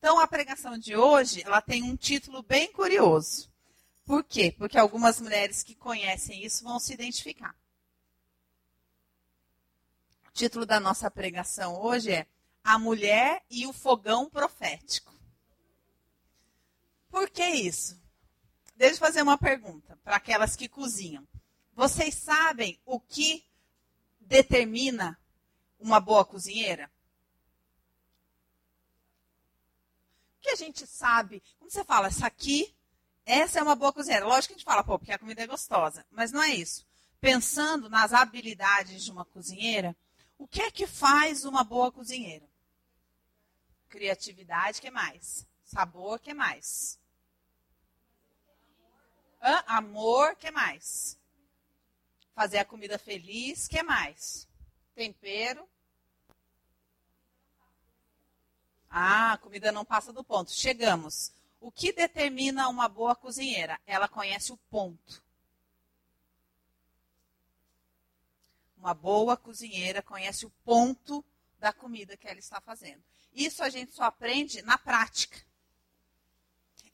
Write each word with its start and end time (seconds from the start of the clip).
Então, 0.00 0.18
a 0.18 0.26
pregação 0.26 0.78
de 0.78 0.96
hoje, 0.96 1.42
ela 1.44 1.60
tem 1.60 1.82
um 1.82 1.94
título 1.94 2.42
bem 2.42 2.72
curioso. 2.72 3.52
Por 4.02 4.24
quê? 4.24 4.50
Porque 4.56 4.78
algumas 4.78 5.20
mulheres 5.20 5.62
que 5.62 5.74
conhecem 5.74 6.42
isso 6.42 6.64
vão 6.64 6.80
se 6.80 6.94
identificar. 6.94 7.54
O 10.26 10.32
título 10.32 10.64
da 10.64 10.80
nossa 10.80 11.10
pregação 11.10 11.78
hoje 11.78 12.12
é 12.12 12.26
A 12.64 12.78
Mulher 12.78 13.44
e 13.50 13.66
o 13.66 13.74
Fogão 13.74 14.30
Profético. 14.30 15.14
Por 17.10 17.28
que 17.28 17.44
isso? 17.44 18.00
Deixa 18.74 18.94
eu 18.94 19.00
fazer 19.00 19.20
uma 19.20 19.36
pergunta 19.36 19.98
para 20.02 20.16
aquelas 20.16 20.56
que 20.56 20.66
cozinham. 20.66 21.28
Vocês 21.74 22.14
sabem 22.14 22.80
o 22.86 22.98
que 22.98 23.44
determina 24.18 25.20
uma 25.78 26.00
boa 26.00 26.24
cozinheira? 26.24 26.90
O 30.29 30.29
que 30.40 30.50
a 30.50 30.56
gente 30.56 30.86
sabe? 30.86 31.42
Como 31.58 31.70
você 31.70 31.84
fala, 31.84 32.08
essa 32.08 32.26
aqui, 32.26 32.74
essa 33.24 33.58
é 33.58 33.62
uma 33.62 33.76
boa 33.76 33.92
cozinheira. 33.92 34.26
Lógico 34.26 34.48
que 34.48 34.54
a 34.54 34.58
gente 34.58 34.64
fala, 34.64 34.82
pô, 34.82 34.98
porque 34.98 35.12
a 35.12 35.18
comida 35.18 35.42
é 35.42 35.46
gostosa. 35.46 36.04
Mas 36.10 36.32
não 36.32 36.42
é 36.42 36.50
isso. 36.54 36.86
Pensando 37.20 37.88
nas 37.88 38.12
habilidades 38.12 39.04
de 39.04 39.10
uma 39.10 39.24
cozinheira, 39.24 39.96
o 40.38 40.48
que 40.48 40.62
é 40.62 40.70
que 40.70 40.86
faz 40.86 41.44
uma 41.44 41.62
boa 41.62 41.92
cozinheira? 41.92 42.48
Criatividade, 43.88 44.80
que 44.80 44.90
mais? 44.90 45.46
Sabor, 45.64 46.18
que 46.18 46.32
mais? 46.32 46.98
Hã? 49.42 49.62
Amor, 49.66 50.36
que 50.36 50.50
mais? 50.50 51.18
Fazer 52.34 52.58
a 52.58 52.64
comida 52.64 52.98
feliz, 52.98 53.68
que 53.68 53.82
mais? 53.82 54.48
Tempero. 54.94 55.68
Ah, 58.90 59.34
a 59.34 59.38
comida 59.38 59.70
não 59.70 59.84
passa 59.84 60.12
do 60.12 60.24
ponto. 60.24 60.50
Chegamos. 60.50 61.32
O 61.60 61.70
que 61.70 61.92
determina 61.92 62.68
uma 62.68 62.88
boa 62.88 63.14
cozinheira? 63.14 63.78
Ela 63.86 64.08
conhece 64.08 64.52
o 64.52 64.56
ponto. 64.68 65.22
Uma 68.76 68.92
boa 68.92 69.36
cozinheira 69.36 70.02
conhece 70.02 70.44
o 70.44 70.50
ponto 70.64 71.24
da 71.58 71.72
comida 71.72 72.16
que 72.16 72.26
ela 72.26 72.38
está 72.38 72.60
fazendo. 72.60 73.02
Isso 73.32 73.62
a 73.62 73.68
gente 73.68 73.92
só 73.92 74.04
aprende 74.04 74.62
na 74.62 74.76
prática. 74.76 75.38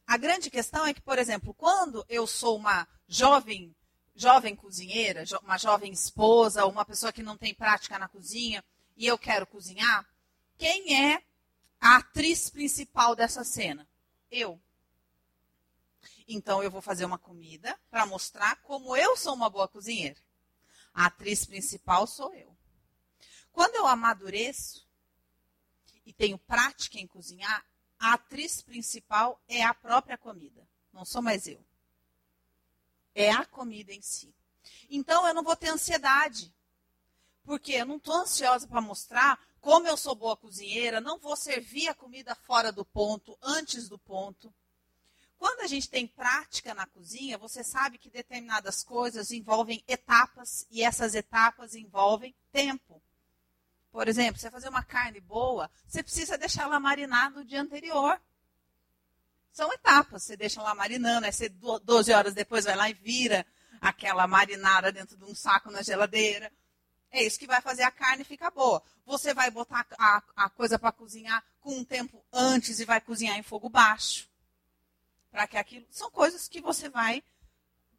A 0.07 0.17
grande 0.17 0.51
questão 0.51 0.85
é 0.85 0.93
que, 0.93 1.01
por 1.01 1.19
exemplo, 1.19 1.55
quando 1.55 2.05
eu 2.09 2.27
sou 2.27 2.57
uma 2.57 2.87
jovem, 3.09 3.75
jovem 4.15 4.55
cozinheira, 4.55 5.25
uma 5.43 5.57
jovem 5.57 5.93
esposa, 5.93 6.67
uma 6.67 6.85
pessoa 6.85 7.13
que 7.13 7.23
não 7.23 7.37
tem 7.37 7.55
prática 7.55 7.99
na 7.99 8.09
cozinha, 8.09 8.63
e 8.97 9.07
eu 9.07 9.17
quero 9.17 9.47
cozinhar, 9.47 10.07
quem 10.59 10.95
é 11.11 11.23
a 11.81 11.97
atriz 11.97 12.51
principal 12.51 13.15
dessa 13.15 13.45
cena? 13.45 13.89
Eu. 14.31 14.61
Então 16.29 16.63
eu 16.63 16.71
vou 16.71 16.83
fazer 16.83 17.05
uma 17.05 17.19
comida 17.19 17.79
para 17.91 18.07
mostrar 18.07 18.57
como 18.63 18.97
eu 18.97 19.17
sou 19.17 19.35
uma 19.35 19.49
boa 19.49 19.69
cozinheira. 19.69 20.21
A 20.93 21.07
atriz 21.07 21.45
principal 21.45 22.07
sou 22.07 22.35
eu. 22.35 22.57
Quando 23.53 23.75
eu 23.77 23.87
amadureço 23.87 24.87
e 26.05 26.13
tenho 26.13 26.39
prática 26.39 26.99
em 26.99 27.07
cozinhar, 27.07 27.65
a 27.99 28.15
atriz 28.15 28.61
principal 28.61 29.41
é 29.49 29.63
a 29.63 29.73
própria 29.73 30.19
comida, 30.19 30.69
não 30.93 31.05
sou 31.05 31.23
mais 31.23 31.47
eu. 31.47 31.65
É 33.15 33.31
a 33.31 33.47
comida 33.47 33.93
em 33.93 34.03
si. 34.03 34.35
Então 34.91 35.27
eu 35.27 35.33
não 35.33 35.43
vou 35.43 35.57
ter 35.57 35.71
ansiedade, 35.71 36.55
porque 37.45 37.73
eu 37.73 37.87
não 37.87 37.97
estou 37.97 38.15
ansiosa 38.15 38.67
para 38.67 38.81
mostrar 38.81 39.41
como 39.67 39.89
eu 39.89 39.97
sou 39.97 40.15
boa 40.15 40.37
cozinheira, 40.37 41.01
não 41.01 41.19
vou 41.19 41.35
servir 41.35 41.89
a 41.89 41.95
comida 41.95 42.37
fora 42.37 42.71
do 42.71 42.85
ponto, 42.85 43.37
antes 43.43 43.89
do 43.89 43.99
ponto. 43.99 44.55
Quando 45.37 45.63
a 45.63 45.67
gente 45.67 45.91
tem 45.91 46.07
prática 46.07 46.73
na 46.73 46.87
cozinha, 46.87 47.37
você 47.37 47.65
sabe 47.65 47.99
que 47.99 48.09
determinadas 48.09 48.85
coisas 48.85 49.33
envolvem 49.33 49.83
etapas 49.89 50.69
e 50.71 50.85
essas 50.85 51.17
etapas 51.17 51.75
envolvem 51.75 52.33
tempo. 52.53 53.03
Por 53.91 54.07
exemplo, 54.07 54.41
você 54.41 54.53
fazer 54.53 54.69
uma 54.69 54.85
carne 54.85 55.21
boa, 55.21 55.69
você 55.85 56.01
precisa 56.01 56.39
deixar 56.39 56.63
ela 56.63 56.79
marinar 56.79 57.33
no 57.33 57.45
dia 57.45 57.61
anterior. 57.61 58.21
São 59.51 59.73
etapas. 59.73 60.23
Você 60.23 60.37
deixa 60.37 60.61
ela 60.61 60.77
marinando, 60.77 61.27
aí 61.27 61.33
você 61.33 61.49
12 61.49 62.13
horas 62.13 62.35
depois 62.35 62.67
vai 62.67 62.77
lá 62.77 62.89
e 62.89 62.95
vira 62.95 63.45
aquela 63.81 64.29
marinada 64.29 64.93
dentro 64.93 65.17
de 65.17 65.25
um 65.25 65.35
saco 65.35 65.73
na 65.73 65.83
geladeira. 65.83 66.53
É 67.17 67.23
isso 67.23 67.39
que 67.39 67.47
vai 67.47 67.63
fazer 67.63 67.83
a 67.83 67.91
carne 67.91 68.25
ficar 68.25 68.51
boa. 68.51 68.83
Você 69.07 69.33
vai 69.33 69.51
botar 69.51 69.87
a, 69.99 70.23
a 70.37 70.51
coisa 70.51 70.79
para 70.79 70.93
cozinhar 70.93 71.43
com 71.63 71.79
um 71.79 71.83
tempo 71.83 72.23
antes 72.31 72.79
e 72.79 72.85
vai 72.85 73.01
cozinhar 73.01 73.39
em 73.39 73.43
fogo 73.43 73.71
baixo. 73.71 74.29
Para 75.31 75.47
que 75.47 75.57
aquilo. 75.57 75.87
São 75.91 76.11
coisas 76.11 76.47
que 76.47 76.61
você 76.61 76.91
vai 76.91 77.25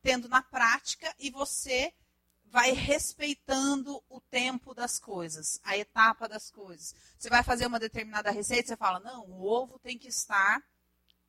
tendo 0.04 0.30
na 0.30 0.44
prática 0.44 1.12
e 1.18 1.32
você 1.32 1.92
vai 2.46 2.74
respeitando 2.74 4.04
o 4.08 4.22
tempo 4.22 4.76
das 4.76 5.00
coisas, 5.00 5.60
a 5.64 5.76
etapa 5.76 6.30
das 6.30 6.52
coisas. 6.52 6.94
Você 7.18 7.28
vai 7.28 7.42
fazer 7.42 7.66
uma 7.66 7.80
determinada 7.80 8.30
receita, 8.30 8.68
você 8.68 8.78
fala, 8.78 9.00
não, 9.00 9.26
o 9.26 9.48
ovo 9.48 9.80
tem 9.80 9.98
que 9.98 10.10
estar 10.10 10.62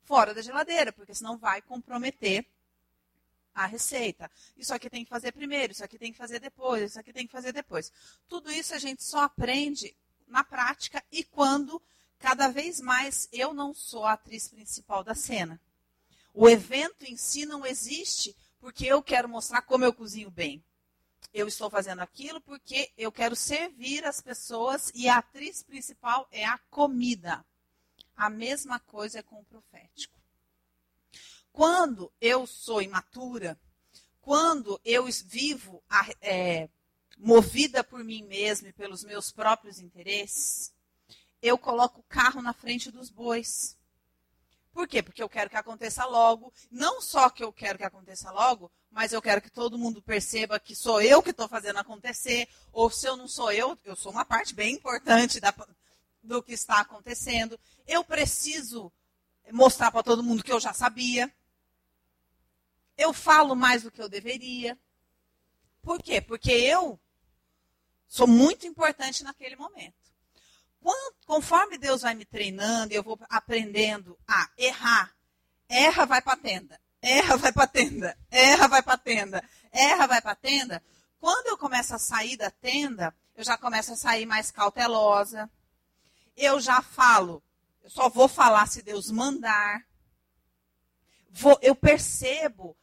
fora 0.03 0.31
da 0.31 0.43
geladeira, 0.43 0.93
porque 0.93 1.15
senão 1.15 1.39
vai 1.39 1.59
comprometer 1.59 2.45
a 3.63 3.67
receita. 3.67 4.29
Isso 4.57 4.73
aqui 4.73 4.89
tem 4.89 5.03
que 5.03 5.09
fazer 5.09 5.31
primeiro, 5.31 5.71
isso 5.73 5.83
aqui 5.83 5.97
tem 5.97 6.11
que 6.11 6.17
fazer 6.17 6.39
depois, 6.39 6.91
isso 6.91 6.99
aqui 6.99 7.13
tem 7.13 7.25
que 7.25 7.31
fazer 7.31 7.51
depois. 7.51 7.91
Tudo 8.27 8.51
isso 8.51 8.73
a 8.73 8.79
gente 8.79 9.03
só 9.03 9.21
aprende 9.21 9.95
na 10.27 10.43
prática 10.43 11.03
e 11.11 11.23
quando 11.23 11.81
cada 12.19 12.49
vez 12.49 12.79
mais 12.79 13.27
eu 13.31 13.53
não 13.53 13.73
sou 13.73 14.05
a 14.05 14.13
atriz 14.13 14.47
principal 14.47 15.03
da 15.03 15.15
cena. 15.15 15.59
O 16.33 16.47
evento 16.49 17.03
em 17.03 17.17
si 17.17 17.45
não 17.45 17.65
existe 17.65 18.35
porque 18.59 18.85
eu 18.85 19.01
quero 19.01 19.27
mostrar 19.27 19.61
como 19.61 19.85
eu 19.85 19.93
cozinho 19.93 20.29
bem 20.29 20.63
eu 21.33 21.47
estou 21.47 21.69
fazendo 21.69 21.99
aquilo 22.01 22.41
porque 22.41 22.91
eu 22.97 23.11
quero 23.11 23.35
servir 23.35 24.03
as 24.05 24.21
pessoas 24.21 24.91
e 24.95 25.07
a 25.07 25.17
atriz 25.17 25.63
principal 25.63 26.27
é 26.31 26.45
a 26.45 26.57
comida. 26.69 27.45
A 28.15 28.29
mesma 28.29 28.79
coisa 28.79 29.19
é 29.19 29.23
com 29.23 29.39
o 29.39 29.45
profético. 29.45 30.18
Quando 31.59 32.09
eu 32.21 32.47
sou 32.47 32.81
imatura, 32.81 33.59
quando 34.21 34.79
eu 34.85 35.05
vivo 35.25 35.83
é, 36.21 36.69
movida 37.17 37.83
por 37.83 38.01
mim 38.01 38.23
mesma 38.23 38.69
e 38.69 38.71
pelos 38.71 39.03
meus 39.03 39.29
próprios 39.29 39.77
interesses, 39.77 40.71
eu 41.41 41.57
coloco 41.57 41.99
o 41.99 42.03
carro 42.03 42.41
na 42.41 42.53
frente 42.53 42.89
dos 42.89 43.09
bois. 43.09 43.75
Por 44.71 44.87
quê? 44.87 45.03
Porque 45.03 45.21
eu 45.21 45.27
quero 45.27 45.49
que 45.49 45.57
aconteça 45.57 46.05
logo. 46.05 46.53
Não 46.71 47.01
só 47.01 47.29
que 47.29 47.43
eu 47.43 47.51
quero 47.51 47.77
que 47.77 47.83
aconteça 47.83 48.31
logo, 48.31 48.71
mas 48.89 49.11
eu 49.11 49.21
quero 49.21 49.41
que 49.41 49.51
todo 49.51 49.77
mundo 49.77 50.01
perceba 50.01 50.61
que 50.61 50.73
sou 50.73 51.01
eu 51.01 51.21
que 51.21 51.31
estou 51.31 51.49
fazendo 51.49 51.79
acontecer, 51.79 52.47
ou 52.71 52.89
se 52.89 53.05
eu 53.05 53.17
não 53.17 53.27
sou 53.27 53.51
eu, 53.51 53.77
eu 53.83 53.97
sou 53.97 54.13
uma 54.13 54.23
parte 54.23 54.53
bem 54.53 54.75
importante 54.75 55.41
da, 55.41 55.53
do 56.23 56.41
que 56.41 56.53
está 56.53 56.79
acontecendo. 56.79 57.59
Eu 57.85 58.01
preciso 58.01 58.89
mostrar 59.51 59.91
para 59.91 60.03
todo 60.03 60.23
mundo 60.23 60.41
que 60.41 60.53
eu 60.53 60.59
já 60.61 60.71
sabia. 60.71 61.29
Eu 62.99 63.13
falo 63.13 63.55
mais 63.55 63.83
do 63.83 63.91
que 63.91 64.01
eu 64.01 64.09
deveria. 64.09 64.77
Por 65.81 66.01
quê? 66.01 66.19
Porque 66.21 66.51
eu 66.51 66.99
sou 68.07 68.27
muito 68.27 68.67
importante 68.67 69.23
naquele 69.23 69.55
momento. 69.55 69.95
Quando, 70.81 71.15
conforme 71.25 71.77
Deus 71.77 72.01
vai 72.01 72.13
me 72.13 72.25
treinando, 72.25 72.93
eu 72.93 73.03
vou 73.03 73.19
aprendendo 73.29 74.17
a 74.27 74.49
errar. 74.57 75.15
Erra, 75.67 76.05
vai 76.05 76.21
para 76.21 76.37
tenda 76.37 76.79
erra, 77.01 77.37
vai 77.37 77.51
para 77.51 77.67
tenda, 77.67 78.17
erra, 78.29 78.67
vai 78.67 78.81
para 78.81 78.97
tenda, 78.97 79.43
erra, 79.71 80.07
vai 80.07 80.21
para 80.21 80.35
tenda. 80.35 80.83
Quando 81.19 81.47
eu 81.47 81.57
começo 81.57 81.95
a 81.95 81.99
sair 81.99 82.37
da 82.37 82.49
tenda, 82.49 83.13
eu 83.35 83.43
já 83.43 83.57
começo 83.57 83.93
a 83.93 83.95
sair 83.95 84.25
mais 84.25 84.51
cautelosa. 84.51 85.49
Eu 86.35 86.59
já 86.59 86.81
falo, 86.81 87.43
eu 87.83 87.89
só 87.89 88.09
vou 88.09 88.27
falar 88.27 88.67
se 88.67 88.81
Deus 88.81 89.11
mandar. 89.11 89.85
Vou, 91.29 91.57
eu 91.61 91.75
percebo 91.75 92.75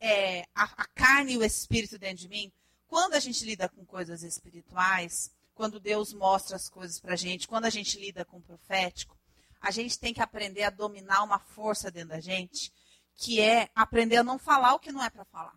é, 0.00 0.42
a, 0.54 0.64
a 0.82 0.86
carne 0.86 1.34
e 1.34 1.38
o 1.38 1.44
espírito 1.44 1.98
dentro 1.98 2.18
de 2.18 2.28
mim. 2.28 2.52
Quando 2.86 3.14
a 3.14 3.20
gente 3.20 3.44
lida 3.44 3.68
com 3.68 3.84
coisas 3.84 4.22
espirituais, 4.22 5.30
quando 5.54 5.80
Deus 5.80 6.12
mostra 6.12 6.56
as 6.56 6.68
coisas 6.68 7.00
para 7.00 7.14
a 7.14 7.16
gente, 7.16 7.48
quando 7.48 7.64
a 7.64 7.70
gente 7.70 7.98
lida 7.98 8.24
com 8.24 8.38
o 8.38 8.42
profético, 8.42 9.16
a 9.60 9.70
gente 9.70 9.98
tem 9.98 10.12
que 10.12 10.20
aprender 10.20 10.62
a 10.62 10.70
dominar 10.70 11.22
uma 11.22 11.38
força 11.38 11.90
dentro 11.90 12.10
da 12.10 12.20
gente 12.20 12.72
que 13.16 13.40
é 13.40 13.68
aprender 13.74 14.16
a 14.16 14.24
não 14.24 14.38
falar 14.38 14.74
o 14.74 14.78
que 14.78 14.92
não 14.92 15.02
é 15.02 15.08
para 15.08 15.24
falar. 15.24 15.54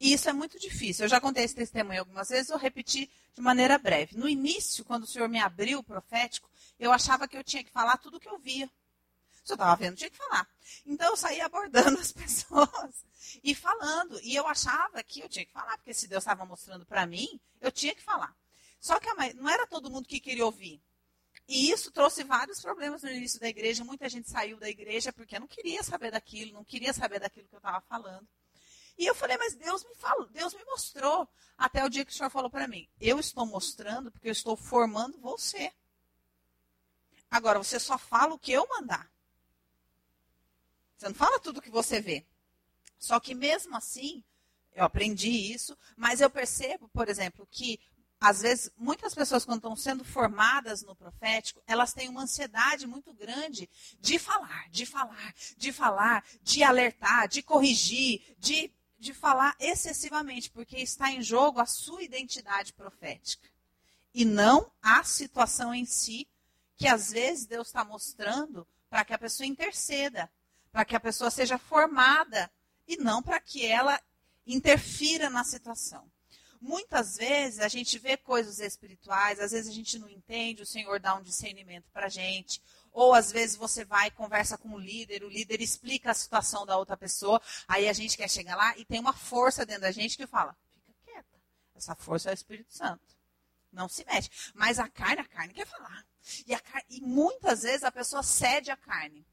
E 0.00 0.12
isso 0.12 0.28
é 0.28 0.32
muito 0.32 0.58
difícil. 0.58 1.04
Eu 1.04 1.08
já 1.08 1.20
contei 1.20 1.44
esse 1.44 1.54
testemunho 1.54 2.00
algumas 2.00 2.28
vezes, 2.28 2.50
eu 2.50 2.58
repeti 2.58 3.10
de 3.34 3.40
maneira 3.40 3.78
breve. 3.78 4.16
No 4.16 4.28
início, 4.28 4.84
quando 4.84 5.04
o 5.04 5.06
Senhor 5.06 5.28
me 5.28 5.38
abriu 5.38 5.78
o 5.78 5.84
profético, 5.84 6.48
eu 6.78 6.92
achava 6.92 7.28
que 7.28 7.36
eu 7.36 7.44
tinha 7.44 7.62
que 7.62 7.70
falar 7.70 7.98
tudo 7.98 8.16
o 8.16 8.20
que 8.20 8.28
eu 8.28 8.38
via. 8.38 8.70
Se 9.44 9.52
eu 9.52 9.56
estava 9.56 9.76
vendo, 9.76 9.96
tinha 9.96 10.10
que 10.10 10.16
falar. 10.16 10.48
Então 10.86 11.10
eu 11.10 11.16
saía 11.16 11.44
abordando 11.44 11.98
as 12.00 12.10
pessoas 12.10 13.04
e 13.42 13.54
falando. 13.54 14.18
E 14.22 14.34
eu 14.34 14.46
achava 14.48 15.02
que 15.02 15.20
eu 15.20 15.28
tinha 15.28 15.44
que 15.44 15.52
falar, 15.52 15.76
porque 15.76 15.92
se 15.92 16.08
Deus 16.08 16.22
estava 16.22 16.46
mostrando 16.46 16.86
para 16.86 17.06
mim, 17.06 17.38
eu 17.60 17.70
tinha 17.70 17.94
que 17.94 18.02
falar. 18.02 18.34
Só 18.80 18.98
que 18.98 19.12
não 19.34 19.48
era 19.48 19.66
todo 19.66 19.90
mundo 19.90 20.08
que 20.08 20.18
queria 20.18 20.44
ouvir. 20.44 20.82
E 21.46 21.70
isso 21.70 21.90
trouxe 21.90 22.24
vários 22.24 22.60
problemas 22.60 23.02
no 23.02 23.10
início 23.10 23.38
da 23.38 23.48
igreja. 23.48 23.84
Muita 23.84 24.08
gente 24.08 24.30
saiu 24.30 24.58
da 24.58 24.68
igreja 24.68 25.12
porque 25.12 25.38
não 25.38 25.46
queria 25.46 25.82
saber 25.82 26.10
daquilo, 26.10 26.54
não 26.54 26.64
queria 26.64 26.92
saber 26.94 27.20
daquilo 27.20 27.46
que 27.46 27.54
eu 27.54 27.58
estava 27.58 27.82
falando. 27.82 28.26
E 28.96 29.04
eu 29.04 29.14
falei, 29.14 29.36
mas 29.36 29.54
Deus 29.54 29.84
me 29.84 29.94
falou, 29.96 30.26
Deus 30.28 30.54
me 30.54 30.64
mostrou. 30.64 31.28
Até 31.58 31.84
o 31.84 31.88
dia 31.90 32.04
que 32.04 32.12
o 32.12 32.14
Senhor 32.14 32.30
falou 32.30 32.48
para 32.48 32.66
mim, 32.66 32.88
eu 33.00 33.20
estou 33.20 33.44
mostrando 33.44 34.10
porque 34.10 34.28
eu 34.28 34.32
estou 34.32 34.56
formando 34.56 35.20
você. 35.20 35.70
Agora, 37.30 37.58
você 37.58 37.78
só 37.78 37.98
fala 37.98 38.34
o 38.34 38.38
que 38.38 38.52
eu 38.52 38.66
mandar. 38.68 39.10
Você 41.04 41.08
não 41.08 41.14
fala 41.14 41.38
tudo 41.38 41.60
que 41.60 41.70
você 41.70 42.00
vê. 42.00 42.24
Só 42.98 43.20
que 43.20 43.34
mesmo 43.34 43.76
assim, 43.76 44.24
eu 44.74 44.84
aprendi 44.84 45.28
isso, 45.28 45.76
mas 45.94 46.22
eu 46.22 46.30
percebo, 46.30 46.88
por 46.88 47.10
exemplo, 47.10 47.46
que 47.50 47.78
às 48.18 48.40
vezes 48.40 48.70
muitas 48.74 49.14
pessoas 49.14 49.44
quando 49.44 49.58
estão 49.58 49.76
sendo 49.76 50.02
formadas 50.02 50.82
no 50.82 50.96
profético, 50.96 51.62
elas 51.66 51.92
têm 51.92 52.08
uma 52.08 52.22
ansiedade 52.22 52.86
muito 52.86 53.12
grande 53.12 53.68
de 54.00 54.18
falar, 54.18 54.70
de 54.70 54.86
falar, 54.86 55.34
de 55.58 55.72
falar, 55.72 56.24
de 56.42 56.62
alertar, 56.62 57.28
de 57.28 57.42
corrigir, 57.42 58.34
de 58.38 58.72
de 58.96 59.12
falar 59.12 59.54
excessivamente, 59.60 60.50
porque 60.50 60.78
está 60.78 61.10
em 61.10 61.20
jogo 61.20 61.60
a 61.60 61.66
sua 61.66 62.02
identidade 62.02 62.72
profética. 62.72 63.46
E 64.14 64.24
não 64.24 64.72
a 64.80 65.04
situação 65.04 65.74
em 65.74 65.84
si, 65.84 66.26
que 66.74 66.88
às 66.88 67.12
vezes 67.12 67.44
Deus 67.44 67.66
está 67.66 67.84
mostrando 67.84 68.66
para 68.88 69.04
que 69.04 69.12
a 69.12 69.18
pessoa 69.18 69.46
interceda, 69.46 70.30
para 70.74 70.84
que 70.84 70.96
a 70.96 71.00
pessoa 71.00 71.30
seja 71.30 71.56
formada, 71.56 72.50
e 72.84 72.96
não 72.96 73.22
para 73.22 73.38
que 73.38 73.64
ela 73.64 73.96
interfira 74.44 75.30
na 75.30 75.44
situação. 75.44 76.10
Muitas 76.60 77.16
vezes 77.16 77.60
a 77.60 77.68
gente 77.68 77.96
vê 77.96 78.16
coisas 78.16 78.58
espirituais, 78.58 79.38
às 79.38 79.52
vezes 79.52 79.70
a 79.70 79.72
gente 79.72 79.96
não 80.00 80.08
entende, 80.08 80.62
o 80.62 80.66
Senhor 80.66 80.98
dá 80.98 81.14
um 81.14 81.22
discernimento 81.22 81.88
para 81.92 82.06
a 82.06 82.08
gente, 82.08 82.60
ou 82.90 83.14
às 83.14 83.30
vezes 83.30 83.54
você 83.54 83.84
vai 83.84 84.08
e 84.08 84.10
conversa 84.10 84.58
com 84.58 84.70
o 84.70 84.78
líder, 84.78 85.22
o 85.22 85.28
líder 85.28 85.60
explica 85.60 86.10
a 86.10 86.14
situação 86.14 86.66
da 86.66 86.76
outra 86.76 86.96
pessoa, 86.96 87.40
aí 87.68 87.88
a 87.88 87.92
gente 87.92 88.16
quer 88.16 88.28
chegar 88.28 88.56
lá 88.56 88.76
e 88.76 88.84
tem 88.84 88.98
uma 88.98 89.12
força 89.12 89.64
dentro 89.64 89.82
da 89.82 89.92
gente 89.92 90.16
que 90.16 90.26
fala: 90.26 90.56
fica 90.74 90.92
quieta. 91.04 91.40
Essa 91.76 91.94
força 91.94 92.30
é 92.30 92.32
o 92.32 92.34
Espírito 92.34 92.74
Santo. 92.74 93.16
Não 93.70 93.88
se 93.88 94.04
mexe. 94.04 94.28
Mas 94.52 94.80
a 94.80 94.88
carne, 94.88 95.20
a 95.20 95.28
carne 95.28 95.54
quer 95.54 95.68
falar. 95.68 96.04
E, 96.44 96.58
carne, 96.58 96.86
e 96.90 97.00
muitas 97.00 97.62
vezes 97.62 97.84
a 97.84 97.92
pessoa 97.92 98.24
cede 98.24 98.72
a 98.72 98.76
carne. 98.76 99.24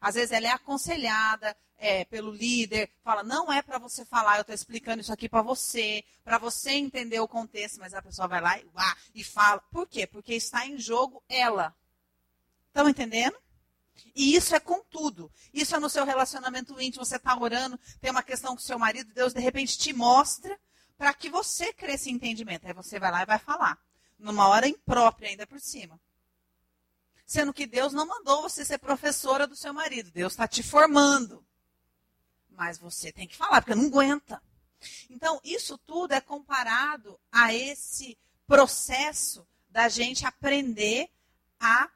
Às 0.00 0.14
vezes 0.14 0.32
ela 0.32 0.46
é 0.46 0.50
aconselhada 0.50 1.56
é, 1.78 2.04
pelo 2.04 2.30
líder, 2.30 2.90
fala, 3.02 3.22
não 3.22 3.52
é 3.52 3.62
para 3.62 3.78
você 3.78 4.04
falar, 4.04 4.36
eu 4.36 4.40
estou 4.40 4.54
explicando 4.54 5.00
isso 5.00 5.12
aqui 5.12 5.28
para 5.28 5.42
você, 5.42 6.04
para 6.24 6.38
você 6.38 6.72
entender 6.72 7.20
o 7.20 7.28
contexto, 7.28 7.78
mas 7.78 7.94
a 7.94 8.02
pessoa 8.02 8.26
vai 8.26 8.40
lá 8.40 8.58
e, 8.58 8.66
uá, 8.74 8.96
e 9.14 9.22
fala. 9.22 9.60
Por 9.70 9.86
quê? 9.86 10.06
Porque 10.06 10.34
está 10.34 10.66
em 10.66 10.78
jogo 10.78 11.22
ela. 11.28 11.74
Estão 12.68 12.88
entendendo? 12.88 13.36
E 14.14 14.34
isso 14.34 14.54
é 14.54 14.60
com 14.60 14.82
tudo. 14.84 15.30
Isso 15.52 15.74
é 15.74 15.78
no 15.78 15.88
seu 15.88 16.04
relacionamento 16.04 16.80
íntimo. 16.80 17.04
Você 17.04 17.16
está 17.16 17.36
orando, 17.38 17.78
tem 18.00 18.10
uma 18.10 18.22
questão 18.22 18.54
com 18.54 18.60
seu 18.60 18.78
marido, 18.78 19.12
Deus 19.14 19.32
de 19.32 19.40
repente 19.40 19.78
te 19.78 19.92
mostra 19.92 20.58
para 20.96 21.12
que 21.12 21.28
você 21.28 21.72
cresça 21.72 22.08
em 22.08 22.14
entendimento. 22.14 22.66
Aí 22.66 22.72
você 22.72 22.98
vai 22.98 23.10
lá 23.10 23.22
e 23.22 23.26
vai 23.26 23.38
falar. 23.38 23.78
Numa 24.18 24.48
hora 24.48 24.66
imprópria, 24.66 25.28
ainda 25.28 25.46
por 25.46 25.60
cima. 25.60 26.00
Sendo 27.26 27.52
que 27.52 27.66
Deus 27.66 27.92
não 27.92 28.06
mandou 28.06 28.42
você 28.42 28.64
ser 28.64 28.78
professora 28.78 29.46
do 29.46 29.56
seu 29.56 29.74
marido. 29.74 30.12
Deus 30.12 30.32
está 30.32 30.46
te 30.46 30.62
formando. 30.62 31.44
Mas 32.50 32.78
você 32.78 33.12
tem 33.12 33.26
que 33.26 33.36
falar, 33.36 33.60
porque 33.60 33.74
não 33.74 33.86
aguenta. 33.86 34.40
Então, 35.10 35.40
isso 35.42 35.76
tudo 35.78 36.12
é 36.12 36.20
comparado 36.20 37.18
a 37.30 37.52
esse 37.52 38.16
processo 38.46 39.46
da 39.68 39.88
gente 39.88 40.24
aprender 40.24 41.10
a 41.60 41.90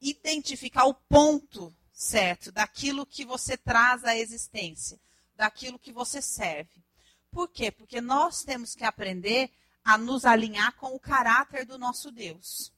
identificar 0.00 0.86
o 0.86 0.94
ponto 0.94 1.72
certo 1.92 2.50
daquilo 2.50 3.06
que 3.06 3.24
você 3.24 3.56
traz 3.56 4.04
à 4.04 4.16
existência, 4.16 4.98
daquilo 5.36 5.78
que 5.78 5.92
você 5.92 6.20
serve. 6.20 6.82
Por 7.30 7.48
quê? 7.48 7.70
Porque 7.70 8.00
nós 8.00 8.42
temos 8.42 8.74
que 8.74 8.84
aprender 8.84 9.50
a 9.84 9.96
nos 9.96 10.24
alinhar 10.24 10.72
com 10.76 10.94
o 10.94 11.00
caráter 11.00 11.64
do 11.64 11.78
nosso 11.78 12.10
Deus. 12.10 12.72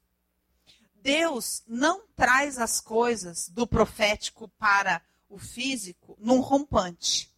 Deus 1.04 1.62
não 1.68 2.06
traz 2.16 2.58
as 2.58 2.80
coisas 2.80 3.50
do 3.50 3.66
profético 3.66 4.48
para 4.58 5.02
o 5.28 5.38
físico 5.38 6.16
num 6.18 6.40
rompante. 6.40 7.30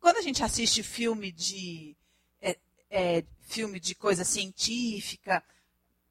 Quando 0.00 0.16
a 0.16 0.22
gente 0.22 0.42
assiste 0.42 0.82
filme 0.82 1.30
de 1.30 1.94
é, 2.40 2.56
é, 2.88 3.24
filme 3.42 3.78
de 3.78 3.94
coisa 3.94 4.24
científica, 4.24 5.44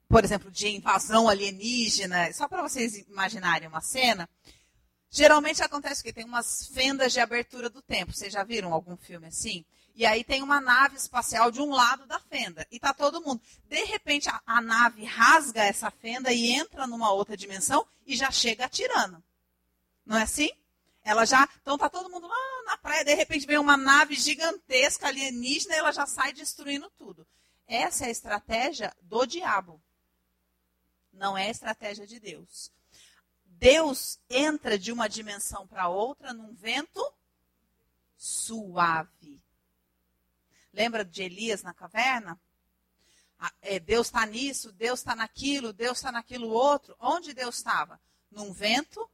por 0.07 0.23
exemplo, 0.23 0.51
de 0.51 0.67
invasão 0.67 1.27
alienígena, 1.27 2.31
só 2.31 2.47
para 2.47 2.61
vocês 2.61 2.95
imaginarem 3.09 3.67
uma 3.67 3.81
cena, 3.81 4.29
geralmente 5.09 5.63
acontece 5.63 6.03
que 6.03 6.13
tem 6.13 6.25
umas 6.25 6.67
fendas 6.67 7.11
de 7.11 7.19
abertura 7.19 7.71
do 7.71 7.81
tempo. 7.81 8.13
Vocês 8.13 8.31
já 8.31 8.43
viram 8.43 8.71
algum 8.71 8.95
filme 8.95 9.25
assim? 9.25 9.65
E 9.97 10.05
aí 10.05 10.23
tem 10.23 10.43
uma 10.43 10.61
nave 10.61 10.95
espacial 10.95 11.49
de 11.49 11.59
um 11.59 11.71
lado 11.71 12.05
da 12.05 12.19
fenda 12.19 12.67
e 12.69 12.79
tá 12.79 12.93
todo 12.93 13.19
mundo. 13.19 13.41
De 13.65 13.83
repente 13.85 14.29
a, 14.29 14.39
a 14.45 14.61
nave 14.61 15.03
rasga 15.03 15.63
essa 15.63 15.89
fenda 15.89 16.31
e 16.31 16.51
entra 16.51 16.85
numa 16.85 17.11
outra 17.11 17.35
dimensão 17.35 17.83
e 18.05 18.15
já 18.15 18.29
chega 18.29 18.65
atirando. 18.65 19.23
Não 20.05 20.15
é 20.19 20.21
assim? 20.21 20.51
Ela 21.03 21.25
já, 21.25 21.49
então 21.59 21.79
tá 21.79 21.89
todo 21.89 22.11
mundo 22.11 22.27
lá 22.27 22.63
na 22.67 22.77
praia, 22.77 23.03
de 23.03 23.15
repente 23.15 23.47
vem 23.47 23.57
uma 23.57 23.75
nave 23.75 24.13
gigantesca 24.13 25.07
alienígena 25.07 25.73
e 25.73 25.77
ela 25.79 25.91
já 25.91 26.05
sai 26.05 26.31
destruindo 26.31 26.91
tudo. 26.91 27.25
Essa 27.67 28.05
é 28.05 28.09
a 28.09 28.11
estratégia 28.11 28.95
do 29.01 29.25
diabo. 29.25 29.81
Não 31.11 31.35
é 31.35 31.49
estratégia 31.49 32.05
de 32.05 32.19
Deus. 32.19 32.71
Deus 33.43 34.19
entra 34.29 34.77
de 34.77 34.91
uma 34.91 35.09
dimensão 35.09 35.65
para 35.65 35.87
outra 35.87 36.33
num 36.33 36.53
vento 36.53 37.03
suave. 38.15 39.41
Lembra 40.77 41.03
de 41.03 41.23
Elias 41.23 41.63
na 41.63 41.73
caverna? 41.73 42.39
É, 43.63 43.79
Deus 43.79 44.07
está 44.07 44.23
nisso, 44.27 44.71
Deus 44.71 44.99
está 44.99 45.15
naquilo, 45.15 45.73
Deus 45.73 45.97
está 45.97 46.11
naquilo 46.11 46.49
outro. 46.49 46.95
Onde 46.99 47.33
Deus 47.33 47.57
estava? 47.57 47.99
Num 48.29 48.53
vento 48.53 49.09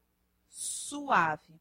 suave. 0.49 1.57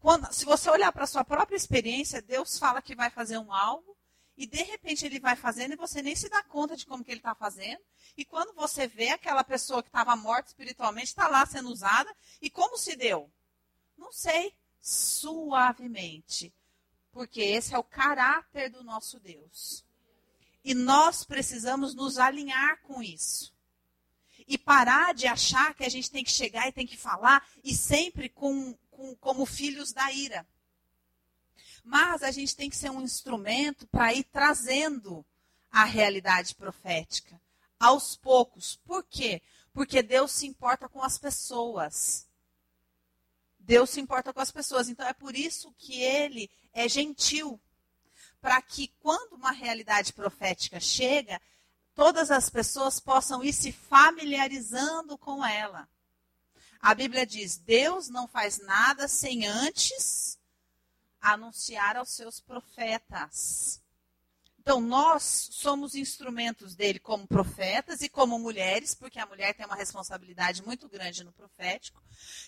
Quando, 0.00 0.30
se 0.34 0.44
você 0.44 0.68
olhar 0.68 0.92
para 0.92 1.04
a 1.04 1.06
sua 1.06 1.24
própria 1.24 1.56
experiência, 1.56 2.20
Deus 2.20 2.58
fala 2.58 2.82
que 2.82 2.94
vai 2.94 3.08
fazer 3.08 3.38
um 3.38 3.54
algo 3.54 3.96
e 4.36 4.46
de 4.46 4.62
repente 4.64 5.06
ele 5.06 5.18
vai 5.18 5.34
fazendo 5.34 5.72
e 5.72 5.76
você 5.76 6.02
nem 6.02 6.14
se 6.14 6.28
dá 6.28 6.42
conta 6.42 6.76
de 6.76 6.84
como 6.84 7.02
que 7.02 7.10
ele 7.10 7.20
está 7.20 7.34
fazendo. 7.34 7.80
E 8.14 8.26
quando 8.26 8.52
você 8.52 8.86
vê 8.86 9.08
aquela 9.08 9.42
pessoa 9.42 9.82
que 9.82 9.88
estava 9.88 10.14
morta 10.14 10.48
espiritualmente, 10.48 11.08
está 11.08 11.26
lá 11.26 11.46
sendo 11.46 11.70
usada, 11.70 12.14
e 12.42 12.50
como 12.50 12.76
se 12.76 12.94
deu? 12.96 13.32
Não 13.96 14.12
sei. 14.12 14.54
Suavemente. 14.78 16.52
Porque 17.12 17.40
esse 17.40 17.74
é 17.74 17.78
o 17.78 17.84
caráter 17.84 18.70
do 18.70 18.82
nosso 18.82 19.20
Deus. 19.20 19.84
E 20.64 20.74
nós 20.74 21.24
precisamos 21.24 21.94
nos 21.94 22.18
alinhar 22.18 22.80
com 22.82 23.02
isso. 23.02 23.52
E 24.48 24.58
parar 24.58 25.14
de 25.14 25.26
achar 25.26 25.74
que 25.74 25.84
a 25.84 25.88
gente 25.88 26.10
tem 26.10 26.24
que 26.24 26.30
chegar 26.30 26.66
e 26.66 26.72
tem 26.72 26.86
que 26.86 26.96
falar, 26.96 27.46
e 27.62 27.74
sempre 27.74 28.28
com, 28.28 28.74
com 28.90 29.14
como 29.16 29.46
filhos 29.46 29.92
da 29.92 30.10
ira. 30.10 30.46
Mas 31.84 32.22
a 32.22 32.30
gente 32.30 32.56
tem 32.56 32.70
que 32.70 32.76
ser 32.76 32.90
um 32.90 33.02
instrumento 33.02 33.86
para 33.86 34.12
ir 34.12 34.24
trazendo 34.24 35.24
a 35.70 35.84
realidade 35.84 36.54
profética 36.54 37.40
aos 37.78 38.16
poucos. 38.16 38.76
Por 38.84 39.04
quê? 39.04 39.42
Porque 39.72 40.02
Deus 40.02 40.30
se 40.30 40.46
importa 40.46 40.88
com 40.88 41.02
as 41.02 41.18
pessoas. 41.18 42.28
Deus 43.64 43.90
se 43.90 44.00
importa 44.00 44.32
com 44.32 44.40
as 44.40 44.50
pessoas. 44.50 44.88
Então 44.88 45.06
é 45.06 45.12
por 45.12 45.34
isso 45.34 45.72
que 45.78 46.00
ele 46.00 46.50
é 46.72 46.88
gentil. 46.88 47.60
Para 48.40 48.60
que 48.60 48.88
quando 49.00 49.34
uma 49.34 49.52
realidade 49.52 50.12
profética 50.12 50.80
chega, 50.80 51.40
todas 51.94 52.30
as 52.30 52.50
pessoas 52.50 52.98
possam 52.98 53.42
ir 53.42 53.52
se 53.52 53.72
familiarizando 53.72 55.16
com 55.16 55.44
ela. 55.44 55.88
A 56.80 56.94
Bíblia 56.94 57.24
diz: 57.24 57.56
Deus 57.56 58.08
não 58.08 58.26
faz 58.26 58.58
nada 58.58 59.06
sem 59.06 59.46
antes 59.46 60.38
anunciar 61.20 61.96
aos 61.96 62.10
seus 62.10 62.40
profetas. 62.40 63.81
Então, 64.62 64.80
nós 64.80 65.48
somos 65.50 65.96
instrumentos 65.96 66.76
dele 66.76 67.00
como 67.00 67.26
profetas 67.26 68.00
e 68.00 68.08
como 68.08 68.38
mulheres, 68.38 68.94
porque 68.94 69.18
a 69.18 69.26
mulher 69.26 69.52
tem 69.54 69.66
uma 69.66 69.74
responsabilidade 69.74 70.62
muito 70.62 70.88
grande 70.88 71.24
no 71.24 71.32
profético, 71.32 72.00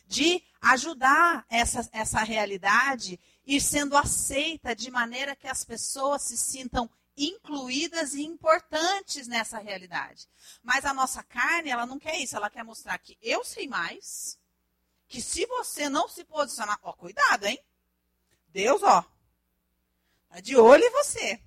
de 0.06 0.40
ajudar 0.60 1.44
essa, 1.50 1.88
essa 1.92 2.20
realidade 2.20 3.18
ir 3.44 3.60
sendo 3.60 3.96
aceita 3.96 4.76
de 4.76 4.92
maneira 4.92 5.34
que 5.34 5.48
as 5.48 5.64
pessoas 5.64 6.22
se 6.22 6.36
sintam 6.36 6.88
incluídas 7.16 8.14
e 8.14 8.22
importantes 8.22 9.26
nessa 9.26 9.58
realidade. 9.58 10.28
Mas 10.62 10.84
a 10.84 10.94
nossa 10.94 11.20
carne, 11.24 11.70
ela 11.70 11.84
não 11.84 11.98
quer 11.98 12.16
isso, 12.20 12.36
ela 12.36 12.48
quer 12.48 12.62
mostrar 12.62 12.96
que 12.98 13.18
eu 13.20 13.42
sei 13.42 13.66
mais, 13.66 14.38
que 15.08 15.20
se 15.20 15.46
você 15.46 15.88
não 15.88 16.08
se 16.08 16.22
posicionar, 16.22 16.78
ó, 16.80 16.92
cuidado, 16.92 17.44
hein? 17.44 17.58
Deus, 18.50 18.84
ó, 18.84 19.04
tá 20.28 20.38
de 20.38 20.56
olho 20.56 20.84
em 20.84 20.90
você. 20.92 21.42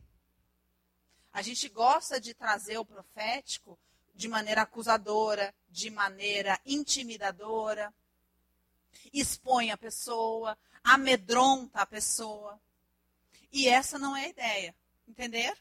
A 1.38 1.44
gente 1.44 1.70
gosta 1.70 2.20
de 2.20 2.34
trazer 2.34 2.79
o 2.79 2.84
profético 2.84 3.77
de 4.15 4.27
maneira 4.27 4.63
acusadora, 4.63 5.53
de 5.70 5.91
maneira 5.91 6.60
intimidadora, 6.65 7.94
expõe 9.13 9.70
a 9.70 9.77
pessoa, 9.77 10.58
amedronta 10.84 11.82
a 11.82 11.86
pessoa. 11.86 12.60
E 13.51 13.70
essa 13.70 14.00
não 14.00 14.17
é 14.17 14.25
a 14.25 14.29
ideia, 14.29 14.75
entender? 15.08 15.56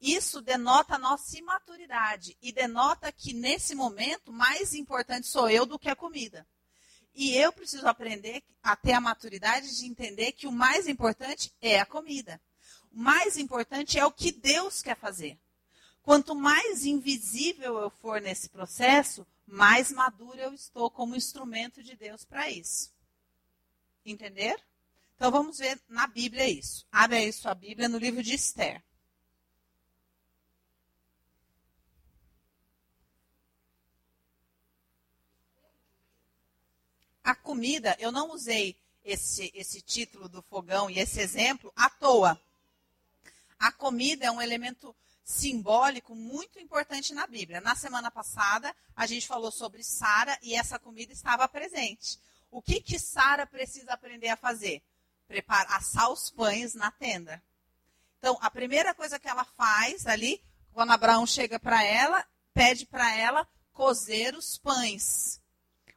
Isso 0.00 0.42
denota 0.42 0.96
a 0.96 0.98
nossa 0.98 1.38
imaturidade 1.38 2.36
e 2.42 2.50
denota 2.50 3.12
que 3.12 3.32
nesse 3.32 3.72
momento 3.72 4.32
mais 4.32 4.74
importante 4.74 5.28
sou 5.28 5.48
eu 5.48 5.64
do 5.64 5.78
que 5.78 5.88
a 5.88 5.94
comida. 5.94 6.44
E 7.14 7.36
eu 7.36 7.52
preciso 7.52 7.86
aprender 7.86 8.42
a 8.60 8.74
ter 8.74 8.94
a 8.94 9.00
maturidade 9.00 9.76
de 9.76 9.86
entender 9.86 10.32
que 10.32 10.48
o 10.48 10.52
mais 10.52 10.88
importante 10.88 11.54
é 11.62 11.78
a 11.78 11.86
comida. 11.86 12.40
O 12.92 12.98
mais 12.98 13.36
importante 13.36 13.98
é 13.98 14.04
o 14.04 14.12
que 14.12 14.32
Deus 14.32 14.82
quer 14.82 14.96
fazer. 14.96 15.38
Quanto 16.02 16.34
mais 16.34 16.84
invisível 16.84 17.78
eu 17.78 17.90
for 17.90 18.20
nesse 18.20 18.48
processo, 18.48 19.26
mais 19.46 19.92
maduro 19.92 20.38
eu 20.38 20.52
estou 20.52 20.90
como 20.90 21.16
instrumento 21.16 21.82
de 21.82 21.94
Deus 21.94 22.24
para 22.24 22.50
isso. 22.50 22.92
Entender? 24.04 24.60
Então 25.14 25.30
vamos 25.30 25.58
ver 25.58 25.78
na 25.88 26.06
Bíblia 26.06 26.48
isso. 26.48 26.86
Abre 26.90 27.18
aí 27.18 27.32
sua 27.32 27.54
Bíblia 27.54 27.88
no 27.88 27.98
livro 27.98 28.22
de 28.22 28.34
Esther. 28.34 28.82
A 37.22 37.34
comida, 37.34 37.96
eu 38.00 38.10
não 38.10 38.32
usei 38.32 38.76
esse, 39.04 39.52
esse 39.54 39.80
título 39.80 40.28
do 40.28 40.42
fogão 40.42 40.90
e 40.90 40.98
esse 40.98 41.20
exemplo 41.20 41.72
à 41.76 41.88
toa. 41.88 42.40
A 43.60 43.70
comida 43.70 44.24
é 44.24 44.30
um 44.30 44.40
elemento 44.40 44.96
simbólico 45.22 46.14
muito 46.14 46.58
importante 46.58 47.12
na 47.12 47.26
Bíblia. 47.26 47.60
Na 47.60 47.76
semana 47.76 48.10
passada, 48.10 48.74
a 48.96 49.06
gente 49.06 49.26
falou 49.26 49.52
sobre 49.52 49.84
Sara 49.84 50.38
e 50.42 50.54
essa 50.54 50.78
comida 50.78 51.12
estava 51.12 51.46
presente. 51.46 52.18
O 52.50 52.62
que 52.62 52.80
que 52.80 52.98
Sara 52.98 53.46
precisa 53.46 53.92
aprender 53.92 54.28
a 54.28 54.36
fazer? 54.36 54.82
Preparar, 55.28 55.76
assar 55.76 56.10
os 56.10 56.30
pães 56.30 56.74
na 56.74 56.90
tenda. 56.90 57.40
Então, 58.18 58.38
a 58.40 58.50
primeira 58.50 58.94
coisa 58.94 59.18
que 59.18 59.28
ela 59.28 59.44
faz 59.44 60.06
ali, 60.06 60.42
quando 60.72 60.92
Abraão 60.92 61.26
chega 61.26 61.60
para 61.60 61.84
ela, 61.84 62.26
pede 62.54 62.86
para 62.86 63.14
ela 63.14 63.46
cozer 63.74 64.34
os 64.34 64.56
pães, 64.56 65.38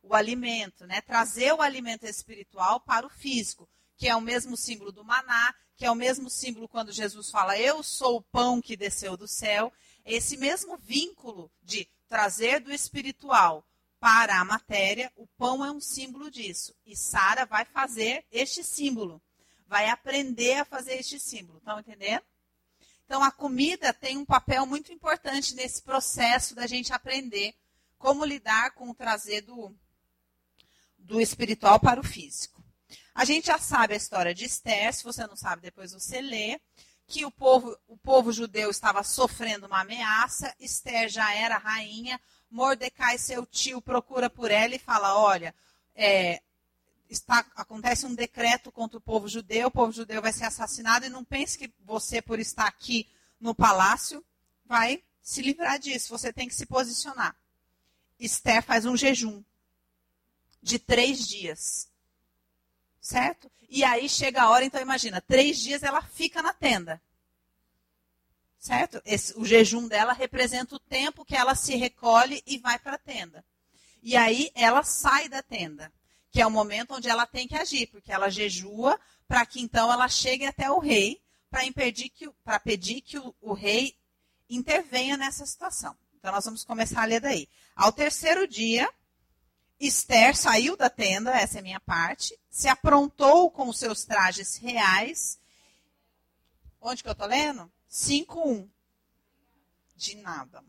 o 0.01 0.13
alimento, 0.13 0.85
né? 0.85 0.99
Trazer 0.99 1.53
o 1.53 1.61
alimento 1.61 2.05
espiritual 2.05 2.81
para 2.81 3.07
o 3.07 3.09
físico, 3.09 3.69
que 3.97 4.09
é 4.09 4.15
o 4.15 4.21
mesmo 4.21 4.57
símbolo 4.57 4.91
do 4.91 5.03
maná, 5.03 5.55
que 5.83 5.87
é 5.87 5.91
o 5.91 5.95
mesmo 5.95 6.29
símbolo 6.29 6.65
quando 6.65 6.93
Jesus 6.93 7.29
fala, 7.29 7.59
eu 7.59 7.83
sou 7.83 8.15
o 8.15 8.21
pão 8.21 8.61
que 8.61 8.77
desceu 8.77 9.17
do 9.17 9.27
céu. 9.27 9.69
Esse 10.05 10.37
mesmo 10.37 10.77
vínculo 10.77 11.51
de 11.61 11.89
trazer 12.07 12.61
do 12.61 12.71
espiritual 12.71 13.67
para 13.99 14.39
a 14.39 14.45
matéria, 14.45 15.11
o 15.17 15.27
pão 15.37 15.65
é 15.65 15.69
um 15.69 15.81
símbolo 15.81 16.31
disso. 16.31 16.73
E 16.85 16.95
Sara 16.95 17.45
vai 17.45 17.65
fazer 17.65 18.23
este 18.31 18.63
símbolo. 18.63 19.21
Vai 19.67 19.89
aprender 19.89 20.53
a 20.53 20.63
fazer 20.63 20.93
este 20.93 21.19
símbolo. 21.19 21.57
Estão 21.57 21.77
entendendo? 21.81 22.23
Então, 23.03 23.21
a 23.21 23.29
comida 23.29 23.91
tem 23.91 24.15
um 24.15 24.23
papel 24.23 24.65
muito 24.65 24.93
importante 24.93 25.53
nesse 25.53 25.81
processo 25.81 26.55
da 26.55 26.65
gente 26.65 26.93
aprender 26.93 27.53
como 27.97 28.23
lidar 28.23 28.71
com 28.71 28.89
o 28.89 28.95
trazer 28.95 29.41
do, 29.41 29.75
do 30.97 31.19
espiritual 31.19 31.77
para 31.77 31.99
o 31.99 32.05
físico. 32.05 32.52
A 33.15 33.25
gente 33.25 33.47
já 33.47 33.59
sabe 33.59 33.93
a 33.93 33.97
história 33.97 34.33
de 34.33 34.45
Esther, 34.45 34.93
se 34.93 35.03
você 35.03 35.27
não 35.27 35.35
sabe, 35.35 35.61
depois 35.61 35.93
você 35.93 36.19
lê, 36.19 36.59
que 37.05 37.25
o 37.25 37.31
povo, 37.31 37.77
o 37.87 37.95
povo 37.97 38.31
judeu 38.31 38.69
estava 38.71 39.03
sofrendo 39.03 39.67
uma 39.67 39.81
ameaça, 39.81 40.53
Esther 40.59 41.09
já 41.09 41.33
era 41.33 41.57
rainha, 41.57 42.19
Mordecai, 42.49 43.17
seu 43.17 43.45
tio, 43.45 43.81
procura 43.81 44.29
por 44.29 44.49
ela 44.49 44.75
e 44.75 44.79
fala: 44.79 45.17
olha, 45.17 45.53
é, 45.95 46.41
está, 47.09 47.45
acontece 47.55 48.05
um 48.05 48.15
decreto 48.15 48.71
contra 48.71 48.97
o 48.97 49.01
povo 49.01 49.27
judeu, 49.27 49.67
o 49.67 49.71
povo 49.71 49.91
judeu 49.91 50.21
vai 50.21 50.31
ser 50.31 50.45
assassinado, 50.45 51.05
e 51.05 51.09
não 51.09 51.23
pense 51.23 51.57
que 51.57 51.71
você, 51.83 52.21
por 52.21 52.39
estar 52.39 52.65
aqui 52.65 53.07
no 53.39 53.53
palácio, 53.53 54.25
vai 54.65 55.03
se 55.21 55.41
livrar 55.41 55.77
disso. 55.77 56.17
Você 56.17 56.33
tem 56.33 56.47
que 56.47 56.55
se 56.55 56.65
posicionar. 56.65 57.35
Esther 58.19 58.63
faz 58.63 58.85
um 58.85 58.95
jejum 58.95 59.43
de 60.61 60.79
três 60.79 61.27
dias 61.27 61.92
certo? 63.03 63.51
E 63.69 63.83
aí 63.83 64.07
chega 64.07 64.41
a 64.41 64.49
hora, 64.49 64.63
então 64.63 64.81
imagina, 64.81 65.19
três 65.19 65.59
dias 65.59 65.83
ela 65.83 66.01
fica 66.01 66.41
na 66.41 66.53
tenda. 66.53 67.01
Certo? 68.57 69.01
Esse, 69.05 69.37
o 69.37 69.45
jejum 69.45 69.89
dela 69.89 70.13
representa 70.13 70.75
o 70.75 70.79
tempo 70.79 71.25
que 71.25 71.35
ela 71.35 71.53
se 71.53 71.75
recolhe 71.75 72.41
e 72.47 72.57
vai 72.57 72.79
para 72.79 72.95
a 72.95 72.97
tenda. 72.97 73.43
E 74.01 74.15
aí 74.15 74.49
ela 74.55 74.83
sai 74.83 75.27
da 75.27 75.43
tenda, 75.43 75.91
que 76.31 76.41
é 76.41 76.47
o 76.47 76.51
momento 76.51 76.93
onde 76.93 77.09
ela 77.09 77.25
tem 77.25 77.45
que 77.45 77.55
agir, 77.55 77.87
porque 77.87 78.11
ela 78.11 78.29
jejua 78.29 78.97
para 79.27 79.45
que 79.45 79.61
então 79.61 79.91
ela 79.91 80.07
chegue 80.07 80.45
até 80.45 80.71
o 80.71 80.79
rei 80.79 81.21
para 81.49 81.65
impedir 81.65 82.09
que 82.09 82.29
para 82.43 82.59
pedir 82.59 83.01
que 83.01 83.17
o, 83.17 83.35
o 83.41 83.53
rei 83.53 83.97
intervenha 84.49 85.17
nessa 85.17 85.45
situação. 85.45 85.95
Então 86.17 86.31
nós 86.31 86.45
vamos 86.45 86.63
começar 86.63 87.01
a 87.01 87.05
ler 87.05 87.19
daí. 87.19 87.49
Ao 87.75 87.91
terceiro 87.91 88.47
dia, 88.47 88.89
Esther 89.85 90.33
saiu 90.33 90.77
da 90.77 90.89
tenda, 90.89 91.31
essa 91.31 91.59
é 91.59 91.61
minha 91.61 91.79
parte, 91.79 92.39
se 92.49 92.69
aprontou 92.69 93.51
com 93.51 93.67
os 93.67 93.77
seus 93.77 94.05
trajes 94.05 94.55
reais. 94.55 95.37
Onde 96.79 97.03
que 97.03 97.09
eu 97.09 97.13
estou 97.13 97.27
lendo? 97.27 97.69
5.1. 97.91 98.69
De 99.95 100.15
nada. 100.15 100.63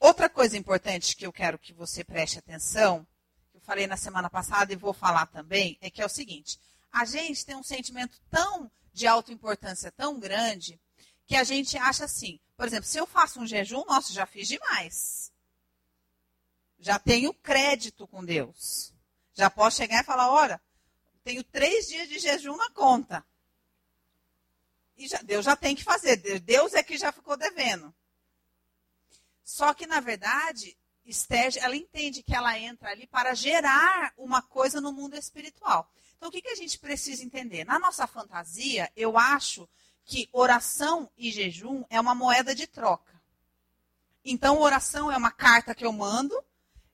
Outra 0.00 0.28
coisa 0.28 0.58
importante 0.58 1.14
que 1.14 1.24
eu 1.24 1.32
quero 1.32 1.56
que 1.56 1.72
você 1.72 2.02
preste 2.02 2.38
atenção, 2.38 3.06
que 3.52 3.58
eu 3.58 3.60
falei 3.60 3.86
na 3.86 3.96
semana 3.96 4.28
passada 4.28 4.72
e 4.72 4.76
vou 4.76 4.92
falar 4.92 5.26
também, 5.26 5.78
é 5.80 5.88
que 5.88 6.02
é 6.02 6.04
o 6.04 6.08
seguinte: 6.08 6.60
a 6.92 7.04
gente 7.04 7.46
tem 7.46 7.54
um 7.54 7.62
sentimento 7.62 8.20
tão 8.28 8.70
de 8.92 9.06
autoimportância 9.06 9.92
tão 9.92 10.18
grande 10.18 10.80
que 11.26 11.36
a 11.36 11.44
gente 11.44 11.76
acha 11.76 12.04
assim, 12.04 12.38
por 12.56 12.66
exemplo, 12.66 12.88
se 12.88 12.98
eu 12.98 13.06
faço 13.06 13.40
um 13.40 13.46
jejum, 13.46 13.84
nossa, 13.84 14.12
já 14.12 14.24
fiz 14.24 14.48
demais. 14.48 15.32
Já 16.78 16.98
tenho 16.98 17.34
crédito 17.34 18.06
com 18.06 18.24
Deus. 18.24 18.94
Já 19.34 19.50
posso 19.50 19.76
chegar 19.76 20.02
e 20.02 20.06
falar, 20.06 20.30
olha, 20.30 20.60
tenho 21.24 21.42
três 21.44 21.88
dias 21.88 22.08
de 22.08 22.18
jejum 22.18 22.56
na 22.56 22.70
conta. 22.70 23.24
E 24.96 25.06
já, 25.06 25.20
Deus 25.22 25.44
já 25.44 25.56
tem 25.56 25.74
que 25.74 25.84
fazer. 25.84 26.16
Deus 26.40 26.72
é 26.72 26.82
que 26.82 26.96
já 26.96 27.12
ficou 27.12 27.36
devendo. 27.36 27.94
Só 29.44 29.74
que, 29.74 29.86
na 29.86 30.00
verdade, 30.00 30.76
Esther, 31.04 31.52
ela 31.58 31.76
entende 31.76 32.22
que 32.22 32.34
ela 32.34 32.58
entra 32.58 32.90
ali 32.90 33.06
para 33.06 33.34
gerar 33.34 34.14
uma 34.16 34.40
coisa 34.40 34.80
no 34.80 34.92
mundo 34.92 35.14
espiritual. 35.16 35.90
Então, 36.16 36.28
o 36.30 36.32
que, 36.32 36.40
que 36.40 36.48
a 36.48 36.56
gente 36.56 36.78
precisa 36.78 37.22
entender? 37.22 37.64
Na 37.64 37.78
nossa 37.78 38.06
fantasia, 38.06 38.90
eu 38.96 39.18
acho 39.18 39.68
que 40.06 40.28
oração 40.32 41.10
e 41.18 41.32
jejum 41.32 41.84
é 41.90 42.00
uma 42.00 42.14
moeda 42.14 42.54
de 42.54 42.66
troca. 42.66 43.20
Então, 44.24 44.60
oração 44.60 45.10
é 45.10 45.16
uma 45.16 45.32
carta 45.32 45.74
que 45.74 45.84
eu 45.84 45.92
mando, 45.92 46.34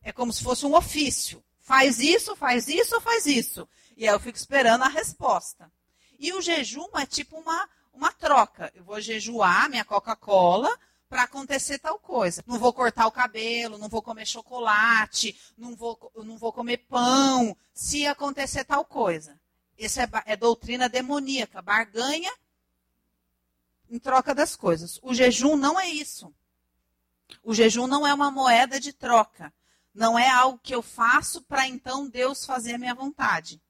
é 0.02 0.10
como 0.10 0.32
se 0.32 0.42
fosse 0.42 0.64
um 0.64 0.74
ofício. 0.74 1.44
Faz 1.60 1.98
isso, 1.98 2.34
faz 2.34 2.66
isso, 2.68 3.00
faz 3.00 3.26
isso. 3.26 3.68
E 3.96 4.08
aí 4.08 4.14
eu 4.14 4.18
fico 4.18 4.36
esperando 4.36 4.82
a 4.82 4.88
resposta. 4.88 5.70
E 6.18 6.32
o 6.32 6.40
jejum 6.40 6.88
é 6.96 7.06
tipo 7.06 7.38
uma, 7.38 7.68
uma 7.92 8.10
troca. 8.12 8.72
Eu 8.74 8.82
vou 8.82 9.00
jejuar 9.00 9.68
minha 9.68 9.84
Coca-Cola 9.84 10.74
para 11.08 11.24
acontecer 11.24 11.78
tal 11.78 11.98
coisa. 11.98 12.42
Não 12.46 12.58
vou 12.58 12.72
cortar 12.72 13.06
o 13.06 13.12
cabelo, 13.12 13.76
não 13.76 13.88
vou 13.88 14.00
comer 14.00 14.26
chocolate, 14.26 15.38
não 15.56 15.76
vou, 15.76 16.10
não 16.16 16.38
vou 16.38 16.52
comer 16.52 16.78
pão, 16.88 17.54
se 17.74 18.06
acontecer 18.06 18.64
tal 18.64 18.84
coisa. 18.84 19.38
Isso 19.76 20.00
é, 20.00 20.08
é 20.26 20.36
doutrina 20.36 20.88
demoníaca, 20.88 21.60
barganha 21.60 22.32
em 23.92 23.98
troca 23.98 24.34
das 24.34 24.56
coisas. 24.56 24.98
O 25.02 25.12
jejum 25.12 25.54
não 25.54 25.78
é 25.78 25.86
isso. 25.86 26.34
O 27.44 27.52
jejum 27.52 27.86
não 27.86 28.06
é 28.06 28.14
uma 28.14 28.30
moeda 28.30 28.80
de 28.80 28.90
troca. 28.90 29.52
Não 29.94 30.18
é 30.18 30.30
algo 30.30 30.58
que 30.62 30.74
eu 30.74 30.80
faço 30.80 31.42
para 31.42 31.68
então 31.68 32.08
Deus 32.08 32.46
fazer 32.46 32.74
a 32.74 32.78
minha 32.78 32.94
vontade. 32.94 33.60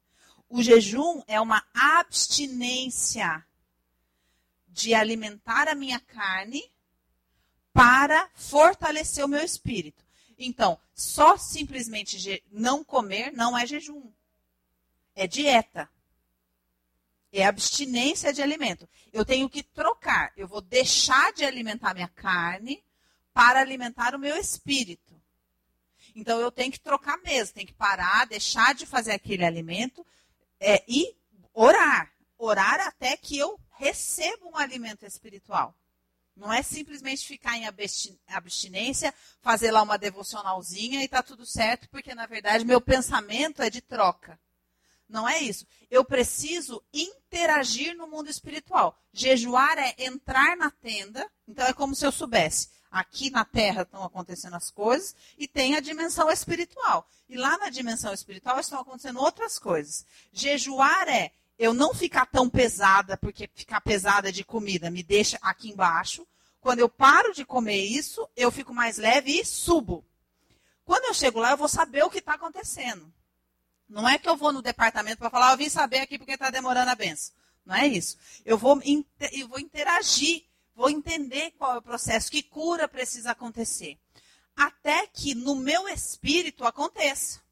O 0.48 0.62
jejum 0.62 1.22
é 1.26 1.40
uma 1.40 1.66
abstinência 1.74 3.44
de 4.68 4.94
alimentar 4.94 5.66
a 5.66 5.74
minha 5.74 5.98
carne 5.98 6.70
para 7.72 8.30
fortalecer 8.36 9.24
o 9.24 9.28
meu 9.28 9.42
espírito. 9.42 10.04
Então, 10.38 10.78
só 10.94 11.36
simplesmente 11.36 12.44
não 12.48 12.84
comer 12.84 13.32
não 13.32 13.58
é 13.58 13.66
jejum. 13.66 14.08
É 15.16 15.26
dieta 15.26 15.90
é 17.40 17.46
abstinência 17.46 18.32
de 18.32 18.42
alimento. 18.42 18.88
Eu 19.12 19.24
tenho 19.24 19.48
que 19.48 19.62
trocar. 19.62 20.32
Eu 20.36 20.46
vou 20.46 20.60
deixar 20.60 21.32
de 21.32 21.44
alimentar 21.44 21.94
minha 21.94 22.08
carne 22.08 22.84
para 23.32 23.60
alimentar 23.60 24.14
o 24.14 24.18
meu 24.18 24.36
espírito. 24.36 25.20
Então 26.14 26.38
eu 26.38 26.52
tenho 26.52 26.70
que 26.70 26.80
trocar 26.80 27.16
mesmo, 27.22 27.54
tenho 27.54 27.66
que 27.66 27.72
parar, 27.72 28.26
deixar 28.26 28.74
de 28.74 28.84
fazer 28.84 29.12
aquele 29.12 29.44
alimento 29.44 30.06
é, 30.60 30.84
e 30.86 31.16
orar. 31.54 32.12
Orar 32.36 32.80
até 32.80 33.16
que 33.16 33.38
eu 33.38 33.58
receba 33.78 34.46
um 34.46 34.56
alimento 34.56 35.06
espiritual. 35.06 35.74
Não 36.36 36.52
é 36.52 36.62
simplesmente 36.62 37.26
ficar 37.26 37.56
em 37.56 37.66
abstinência, 38.26 39.14
fazer 39.40 39.70
lá 39.70 39.82
uma 39.82 39.98
devocionalzinha 39.98 41.02
e 41.02 41.08
tá 41.08 41.22
tudo 41.22 41.44
certo, 41.46 41.88
porque 41.88 42.14
na 42.14 42.26
verdade 42.26 42.64
meu 42.64 42.80
pensamento 42.80 43.62
é 43.62 43.70
de 43.70 43.80
troca. 43.80 44.38
Não 45.12 45.28
é 45.28 45.38
isso. 45.38 45.66
Eu 45.90 46.04
preciso 46.04 46.82
interagir 46.92 47.94
no 47.94 48.06
mundo 48.08 48.30
espiritual. 48.30 48.98
Jejuar 49.12 49.78
é 49.78 49.94
entrar 49.98 50.56
na 50.56 50.70
tenda. 50.70 51.30
Então 51.46 51.66
é 51.66 51.72
como 51.74 51.94
se 51.94 52.06
eu 52.06 52.10
soubesse. 52.10 52.70
Aqui 52.90 53.30
na 53.30 53.44
Terra 53.44 53.82
estão 53.82 54.02
acontecendo 54.02 54.54
as 54.54 54.70
coisas 54.70 55.14
e 55.38 55.46
tem 55.46 55.76
a 55.76 55.80
dimensão 55.80 56.30
espiritual. 56.30 57.06
E 57.28 57.36
lá 57.36 57.58
na 57.58 57.68
dimensão 57.68 58.12
espiritual 58.12 58.58
estão 58.58 58.80
acontecendo 58.80 59.20
outras 59.20 59.58
coisas. 59.58 60.06
Jejuar 60.32 61.08
é 61.08 61.30
eu 61.58 61.74
não 61.74 61.94
ficar 61.94 62.26
tão 62.26 62.48
pesada, 62.48 63.16
porque 63.16 63.48
ficar 63.54 63.80
pesada 63.82 64.32
de 64.32 64.42
comida 64.42 64.90
me 64.90 65.02
deixa 65.02 65.38
aqui 65.42 65.70
embaixo. 65.70 66.26
Quando 66.60 66.78
eu 66.78 66.88
paro 66.88 67.34
de 67.34 67.44
comer 67.44 67.84
isso, 67.84 68.26
eu 68.34 68.50
fico 68.50 68.74
mais 68.74 68.96
leve 68.96 69.38
e 69.38 69.44
subo. 69.44 70.04
Quando 70.84 71.04
eu 71.04 71.14
chego 71.14 71.38
lá, 71.38 71.50
eu 71.50 71.56
vou 71.56 71.68
saber 71.68 72.02
o 72.02 72.10
que 72.10 72.18
está 72.18 72.34
acontecendo. 72.34 73.12
Não 73.92 74.08
é 74.08 74.18
que 74.18 74.26
eu 74.26 74.34
vou 74.34 74.54
no 74.54 74.62
departamento 74.62 75.18
para 75.18 75.28
falar, 75.28 75.52
eu 75.52 75.58
vim 75.58 75.68
saber 75.68 75.98
aqui 75.98 76.16
porque 76.16 76.32
está 76.32 76.48
demorando 76.48 76.90
a 76.90 76.94
benção. 76.94 77.34
Não 77.62 77.74
é 77.74 77.86
isso. 77.86 78.16
Eu 78.42 78.56
vou, 78.56 78.80
eu 79.32 79.48
vou 79.48 79.60
interagir, 79.60 80.44
vou 80.74 80.88
entender 80.88 81.50
qual 81.52 81.74
é 81.74 81.78
o 81.78 81.82
processo, 81.82 82.30
que 82.30 82.42
cura 82.42 82.88
precisa 82.88 83.32
acontecer. 83.32 83.98
Até 84.56 85.06
que 85.06 85.34
no 85.34 85.54
meu 85.54 85.86
espírito 85.90 86.64
aconteça. 86.64 87.42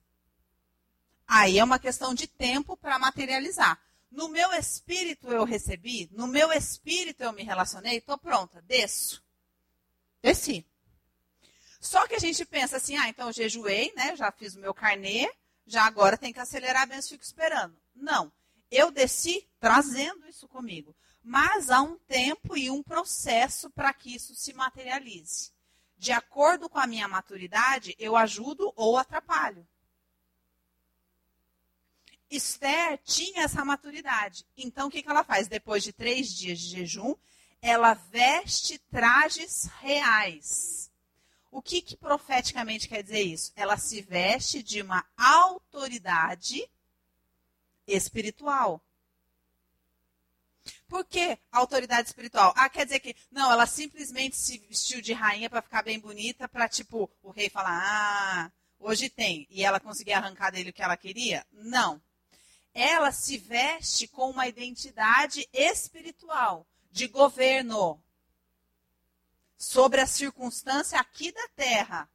Aí 1.29 1.59
é 1.59 1.63
uma 1.63 1.79
questão 1.79 2.15
de 2.15 2.27
tempo 2.27 2.75
para 2.75 2.99
materializar. 2.99 3.79
No 4.11 4.27
meu 4.27 4.51
espírito 4.55 5.29
eu 5.29 5.45
recebi, 5.45 6.09
no 6.11 6.27
meu 6.27 6.51
espírito 6.53 7.23
eu 7.23 7.35
me 7.35 7.43
relacionei, 7.43 7.99
estou 7.99 8.17
pronta, 8.17 8.63
desço. 8.63 9.23
Desci. 10.23 10.67
Só 11.79 12.07
que 12.09 12.15
a 12.15 12.19
gente 12.19 12.47
pensa 12.47 12.79
assim, 12.79 12.97
ah, 12.97 13.11
então 13.11 13.27
eu 13.27 13.33
jejuei, 13.33 13.93
né? 13.95 14.17
Já 14.17 14.33
fiz 14.33 14.55
o 14.55 14.61
meu 14.61 14.73
carnê, 14.73 15.31
já 15.71 15.85
agora 15.85 16.19
tem 16.19 16.33
que 16.33 16.41
acelerar 16.41 16.87
bem, 16.89 16.97
eu 16.97 17.03
fico 17.03 17.23
esperando. 17.23 17.77
Não. 17.95 18.33
Eu 18.71 18.91
desci 18.91 19.49
trazendo 19.61 20.27
isso 20.29 20.49
comigo. 20.49 20.95
Mas 21.23 21.71
há 21.71 21.81
um 21.81 21.97
tempo 21.97 22.57
e 22.57 22.71
um 22.71 22.83
processo 22.83 23.71
para 23.71 23.93
que 23.93 24.15
isso 24.15 24.35
se 24.35 24.53
materialize. 24.53 25.53
De 25.97 26.13
acordo 26.13 26.69
com 26.69 26.79
a 26.79 26.87
minha 26.87 27.07
maturidade, 27.07 27.95
eu 27.99 28.17
ajudo 28.17 28.73
ou 28.75 28.97
atrapalho. 28.97 29.67
Esther 32.29 32.99
tinha 33.05 33.43
essa 33.43 33.65
maturidade. 33.65 34.47
Então, 34.57 34.89
o 34.89 34.91
que, 34.91 35.03
que 35.03 35.11
ela 35.11 35.25
faz? 35.25 35.47
Depois 35.47 35.83
de 35.83 35.93
três 35.93 36.33
dias 36.33 36.59
de 36.59 36.69
jejum, 36.71 37.15
ela 37.61 37.95
veste 37.95 38.79
trajes 38.91 39.67
reais. 39.81 40.90
O 41.51 41.61
que, 41.61 41.83
que 41.83 41.97
profeticamente 41.97 42.89
quer 42.89 43.03
dizer 43.03 43.23
isso? 43.23 43.53
Ela 43.57 43.77
se 43.77 44.01
veste 44.03 44.63
de 44.63 44.81
uma 44.81 45.05
autoridade 45.17 46.71
espiritual. 47.87 48.81
Por 50.89 51.05
que 51.05 51.39
autoridade 51.51 52.09
espiritual? 52.09 52.53
Ah, 52.57 52.69
quer 52.69 52.85
dizer 52.85 53.01
que, 53.01 53.17
não, 53.31 53.51
ela 53.51 53.67
simplesmente 53.67 54.37
se 54.37 54.59
vestiu 54.59 55.01
de 55.01 55.13
rainha 55.13 55.51
para 55.51 55.63
ficar 55.63 55.83
bem 55.83 55.99
bonita, 55.99 56.49
para, 56.49 56.69
tipo, 56.69 57.11
o 57.23 57.31
rei 57.31 57.49
falar, 57.49 57.81
ah, 57.83 58.53
hoje 58.79 59.09
tem, 59.09 59.47
e 59.51 59.65
ela 59.65 59.81
conseguir 59.81 60.13
arrancar 60.13 60.51
dele 60.51 60.71
o 60.71 60.73
que 60.73 60.83
ela 60.83 60.97
queria? 60.97 61.45
Não. 61.53 62.01
Ela 62.73 63.11
se 63.11 63.37
veste 63.37 64.07
com 64.07 64.31
uma 64.31 64.47
identidade 64.47 65.49
espiritual, 65.53 66.67
de 66.91 67.09
governo, 67.09 68.01
sobre 69.61 70.01
a 70.01 70.07
circunstância 70.07 70.99
aqui 70.99 71.31
da 71.31 71.49
terra. 71.49 72.09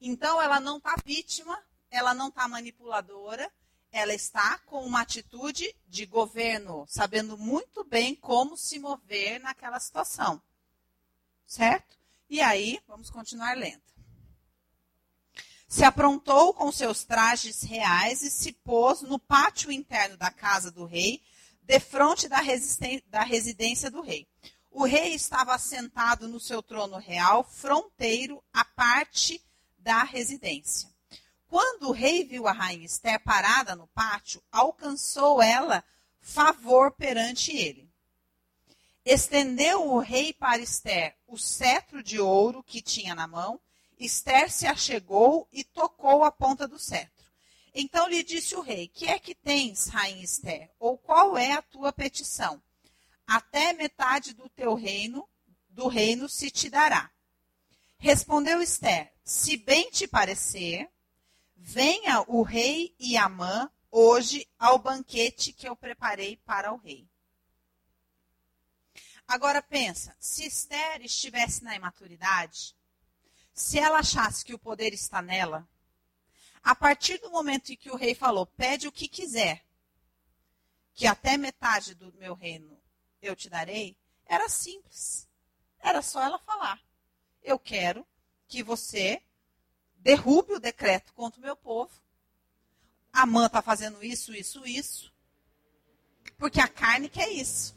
Então, 0.00 0.40
ela 0.40 0.60
não 0.60 0.76
está 0.76 0.94
vítima, 1.04 1.60
ela 1.90 2.14
não 2.14 2.28
está 2.28 2.46
manipuladora, 2.46 3.52
ela 3.90 4.14
está 4.14 4.58
com 4.58 4.86
uma 4.86 5.00
atitude 5.00 5.74
de 5.88 6.06
governo, 6.06 6.86
sabendo 6.86 7.36
muito 7.36 7.82
bem 7.82 8.14
como 8.14 8.56
se 8.56 8.78
mover 8.78 9.40
naquela 9.40 9.80
situação. 9.80 10.40
Certo? 11.44 11.98
E 12.30 12.40
aí, 12.40 12.80
vamos 12.86 13.10
continuar 13.10 13.56
lendo. 13.56 13.82
Se 15.66 15.82
aprontou 15.82 16.54
com 16.54 16.70
seus 16.70 17.02
trajes 17.02 17.62
reais 17.62 18.22
e 18.22 18.30
se 18.30 18.52
pôs 18.52 19.02
no 19.02 19.18
pátio 19.18 19.72
interno 19.72 20.16
da 20.16 20.30
casa 20.30 20.70
do 20.70 20.84
rei, 20.84 21.20
defronte 21.62 22.28
da, 22.28 22.38
da 23.08 23.24
residência 23.24 23.90
do 23.90 24.00
rei. 24.00 24.28
O 24.78 24.84
rei 24.84 25.12
estava 25.12 25.56
assentado 25.56 26.28
no 26.28 26.38
seu 26.38 26.62
trono 26.62 26.98
real, 26.98 27.42
fronteiro 27.42 28.40
à 28.52 28.64
parte 28.64 29.44
da 29.76 30.04
residência. 30.04 30.88
Quando 31.48 31.88
o 31.88 31.92
rei 31.92 32.22
viu 32.22 32.46
a 32.46 32.52
rainha 32.52 32.86
Esther 32.86 33.20
parada 33.24 33.74
no 33.74 33.88
pátio, 33.88 34.40
alcançou 34.52 35.42
ela 35.42 35.82
favor 36.20 36.92
perante 36.92 37.50
ele. 37.56 37.90
Estendeu 39.04 39.84
o 39.84 39.98
rei 39.98 40.32
para 40.32 40.62
Esther 40.62 41.16
o 41.26 41.36
cetro 41.36 42.00
de 42.00 42.20
ouro 42.20 42.62
que 42.62 42.80
tinha 42.80 43.16
na 43.16 43.26
mão. 43.26 43.60
Esther 43.98 44.48
se 44.48 44.64
achegou 44.64 45.48
e 45.50 45.64
tocou 45.64 46.22
a 46.22 46.30
ponta 46.30 46.68
do 46.68 46.78
cetro. 46.78 47.26
Então 47.74 48.06
lhe 48.06 48.22
disse 48.22 48.54
o 48.54 48.60
rei: 48.60 48.86
Que 48.86 49.08
é 49.08 49.18
que 49.18 49.34
tens, 49.34 49.88
rainha 49.88 50.22
Esther? 50.22 50.70
Ou 50.78 50.96
qual 50.96 51.36
é 51.36 51.54
a 51.54 51.62
tua 51.62 51.92
petição? 51.92 52.62
Até 53.28 53.74
metade 53.74 54.32
do 54.32 54.48
teu 54.48 54.74
reino, 54.74 55.28
do 55.68 55.86
reino 55.86 56.30
se 56.30 56.50
te 56.50 56.70
dará. 56.70 57.12
Respondeu 57.98 58.62
Esther: 58.62 59.12
Se 59.22 59.58
bem 59.58 59.90
te 59.90 60.08
parecer, 60.08 60.90
venha 61.54 62.22
o 62.22 62.40
rei 62.40 62.94
e 62.98 63.18
Amã 63.18 63.70
hoje 63.90 64.48
ao 64.58 64.78
banquete 64.78 65.52
que 65.52 65.68
eu 65.68 65.76
preparei 65.76 66.38
para 66.38 66.72
o 66.72 66.78
rei. 66.78 67.06
Agora 69.26 69.60
pensa, 69.60 70.16
se 70.18 70.46
Esther 70.46 71.02
estivesse 71.02 71.62
na 71.62 71.76
imaturidade, 71.76 72.74
se 73.52 73.78
ela 73.78 73.98
achasse 73.98 74.42
que 74.42 74.54
o 74.54 74.58
poder 74.58 74.94
está 74.94 75.20
nela, 75.20 75.68
a 76.62 76.74
partir 76.74 77.18
do 77.18 77.30
momento 77.30 77.70
em 77.72 77.76
que 77.76 77.90
o 77.90 77.96
rei 77.96 78.14
falou, 78.14 78.46
pede 78.46 78.88
o 78.88 78.92
que 78.92 79.06
quiser, 79.06 79.66
que 80.94 81.06
até 81.06 81.36
metade 81.36 81.94
do 81.94 82.10
meu 82.14 82.34
reino 82.34 82.78
eu 83.20 83.34
te 83.34 83.48
darei, 83.48 83.96
era 84.26 84.48
simples. 84.48 85.28
Era 85.80 86.02
só 86.02 86.22
ela 86.22 86.38
falar: 86.38 86.80
Eu 87.42 87.58
quero 87.58 88.06
que 88.46 88.62
você 88.62 89.22
derrube 89.96 90.54
o 90.54 90.60
decreto 90.60 91.12
contra 91.12 91.40
o 91.40 91.44
meu 91.44 91.56
povo. 91.56 91.90
A 93.12 93.26
mãe 93.26 93.46
está 93.46 93.60
fazendo 93.62 94.02
isso, 94.04 94.34
isso, 94.34 94.66
isso. 94.66 95.12
Porque 96.36 96.60
a 96.60 96.68
carne 96.68 97.08
quer 97.08 97.28
isso. 97.30 97.76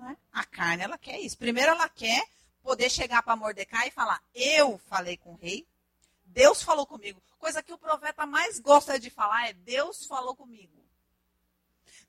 É? 0.00 0.16
A 0.32 0.44
carne, 0.44 0.82
ela 0.82 0.98
quer 0.98 1.18
isso. 1.20 1.38
Primeiro, 1.38 1.70
ela 1.70 1.88
quer 1.88 2.24
poder 2.62 2.90
chegar 2.90 3.22
para 3.22 3.36
Mordecai 3.36 3.88
e 3.88 3.92
falar: 3.92 4.22
Eu 4.34 4.78
falei 4.78 5.16
com 5.16 5.32
o 5.32 5.36
rei, 5.36 5.66
Deus 6.24 6.62
falou 6.62 6.86
comigo. 6.86 7.22
Coisa 7.38 7.62
que 7.62 7.72
o 7.72 7.78
profeta 7.78 8.24
mais 8.24 8.58
gosta 8.58 8.98
de 8.98 9.10
falar 9.10 9.48
é: 9.48 9.52
Deus 9.52 10.06
falou 10.06 10.34
comigo. 10.34 10.82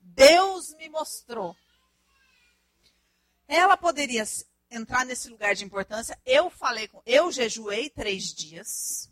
Deus 0.00 0.72
me 0.74 0.88
mostrou. 0.88 1.56
Ela 3.46 3.76
poderia 3.76 4.24
entrar 4.70 5.04
nesse 5.04 5.28
lugar 5.28 5.54
de 5.54 5.64
importância. 5.64 6.18
Eu 6.24 6.50
falei 6.50 6.88
com, 6.88 7.02
eu 7.04 7.30
jejuei 7.30 7.90
três 7.90 8.34
dias. 8.34 9.10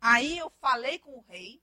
Aí 0.00 0.38
eu 0.38 0.50
falei 0.60 0.98
com 0.98 1.18
o 1.18 1.24
rei. 1.28 1.62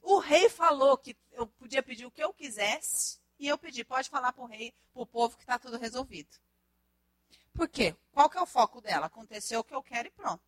O 0.00 0.18
rei 0.18 0.48
falou 0.48 0.96
que 0.96 1.16
eu 1.32 1.46
podia 1.46 1.82
pedir 1.82 2.06
o 2.06 2.10
que 2.10 2.22
eu 2.22 2.32
quisesse. 2.32 3.20
E 3.38 3.48
eu 3.48 3.58
pedi, 3.58 3.84
pode 3.84 4.08
falar 4.08 4.32
para 4.32 4.44
o 4.44 4.46
rei, 4.46 4.74
para 4.92 5.02
o 5.02 5.06
povo 5.06 5.36
que 5.36 5.42
está 5.42 5.58
tudo 5.58 5.78
resolvido. 5.78 6.36
Por 7.52 7.68
quê? 7.68 7.94
Qual 8.12 8.28
que 8.30 8.38
é 8.38 8.40
o 8.40 8.46
foco 8.46 8.80
dela? 8.80 9.06
Aconteceu 9.06 9.60
o 9.60 9.64
que 9.64 9.74
eu 9.74 9.82
quero 9.82 10.08
e 10.08 10.10
pronto. 10.10 10.42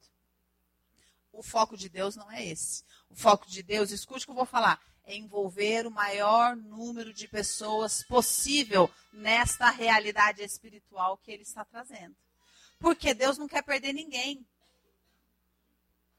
O 1.33 1.43
foco 1.43 1.77
de 1.77 1.89
Deus 1.89 2.17
não 2.17 2.31
é 2.31 2.45
esse. 2.45 2.85
O 3.11 3.15
foco 3.15 3.47
de 3.47 3.63
Deus, 3.63 3.91
escute 3.91 4.23
o 4.23 4.27
que 4.27 4.31
eu 4.31 4.37
vou 4.37 4.47
falar, 4.47 4.81
é 5.05 5.17
envolver 5.17 5.87
o 5.87 5.91
maior 5.91 6.57
número 6.57 7.13
de 7.13 7.29
pessoas 7.29 8.03
possível 8.03 8.91
nesta 9.13 9.71
realidade 9.71 10.43
espiritual 10.43 11.19
que 11.19 11.31
ele 11.31 11.43
está 11.43 11.65
trazendo. 11.65 12.17
Porque 12.79 13.15
Deus 13.15 13.39
não 13.39 13.47
quer 13.47 13.63
perder 13.63 13.93
ninguém. 13.93 14.47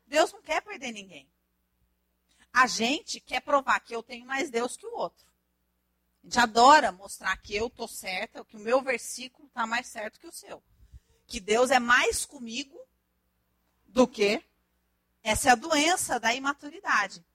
Deus 0.07 0.31
não 0.31 0.41
quer 0.41 0.61
perder 0.61 0.91
ninguém. 0.91 1.27
A 2.53 2.67
gente 2.67 3.19
quer 3.19 3.41
provar 3.41 3.79
que 3.79 3.95
eu 3.95 4.03
tenho 4.03 4.25
mais 4.25 4.49
Deus 4.49 4.77
que 4.77 4.85
o 4.85 4.95
outro. 4.95 5.25
A 6.23 6.27
gente 6.27 6.39
adora 6.39 6.91
mostrar 6.91 7.35
que 7.37 7.55
eu 7.55 7.67
estou 7.67 7.87
certa, 7.87 8.45
que 8.45 8.55
o 8.55 8.59
meu 8.59 8.81
versículo 8.81 9.47
está 9.47 9.67
mais 9.67 9.87
certo 9.87 10.19
que 10.19 10.27
o 10.27 10.31
seu. 10.31 10.63
Que 11.27 11.39
Deus 11.39 11.71
é 11.71 11.79
mais 11.79 12.25
comigo 12.25 12.79
do 13.87 14.07
que. 14.07 14.43
Essa 15.23 15.49
é 15.49 15.51
a 15.51 15.55
doença 15.55 16.19
da 16.19 16.33
imaturidade. 16.33 17.25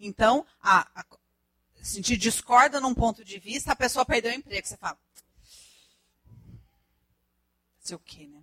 Então, 0.00 0.46
a, 0.62 0.88
a, 0.98 1.04
se 1.82 1.92
a 1.92 1.96
gente 1.96 2.16
discorda 2.16 2.80
num 2.80 2.94
ponto 2.94 3.22
de 3.22 3.38
vista, 3.38 3.72
a 3.72 3.76
pessoa 3.76 4.04
perdeu 4.04 4.32
o 4.32 4.34
emprego. 4.34 4.66
Você 4.66 4.78
fala, 4.78 4.98
sei 7.80 7.96
o 7.96 7.98
quê, 7.98 8.26
né? 8.26 8.42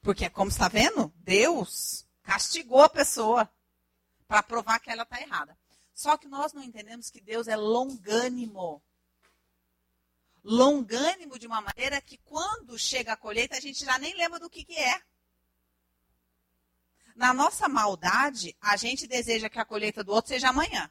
Porque, 0.00 0.30
como 0.30 0.50
está 0.50 0.68
vendo, 0.68 1.12
Deus 1.16 2.06
castigou 2.22 2.82
a 2.82 2.88
pessoa 2.88 3.50
para 4.26 4.42
provar 4.42 4.80
que 4.80 4.90
ela 4.90 5.02
está 5.02 5.20
errada. 5.20 5.56
Só 5.92 6.16
que 6.16 6.28
nós 6.28 6.52
não 6.52 6.62
entendemos 6.62 7.10
que 7.10 7.20
Deus 7.20 7.48
é 7.48 7.56
longânimo. 7.56 8.82
Longânimo 10.44 11.38
de 11.38 11.46
uma 11.46 11.60
maneira 11.60 12.00
que 12.00 12.18
quando 12.18 12.78
chega 12.78 13.12
a 13.12 13.16
colheita 13.16 13.56
a 13.56 13.60
gente 13.60 13.84
já 13.84 13.98
nem 13.98 14.14
lembra 14.14 14.38
do 14.38 14.48
que, 14.48 14.64
que 14.64 14.76
é. 14.76 15.02
Na 17.16 17.32
nossa 17.32 17.66
maldade, 17.66 18.54
a 18.60 18.76
gente 18.76 19.06
deseja 19.06 19.48
que 19.48 19.58
a 19.58 19.64
colheita 19.64 20.04
do 20.04 20.12
outro 20.12 20.28
seja 20.28 20.50
amanhã. 20.50 20.90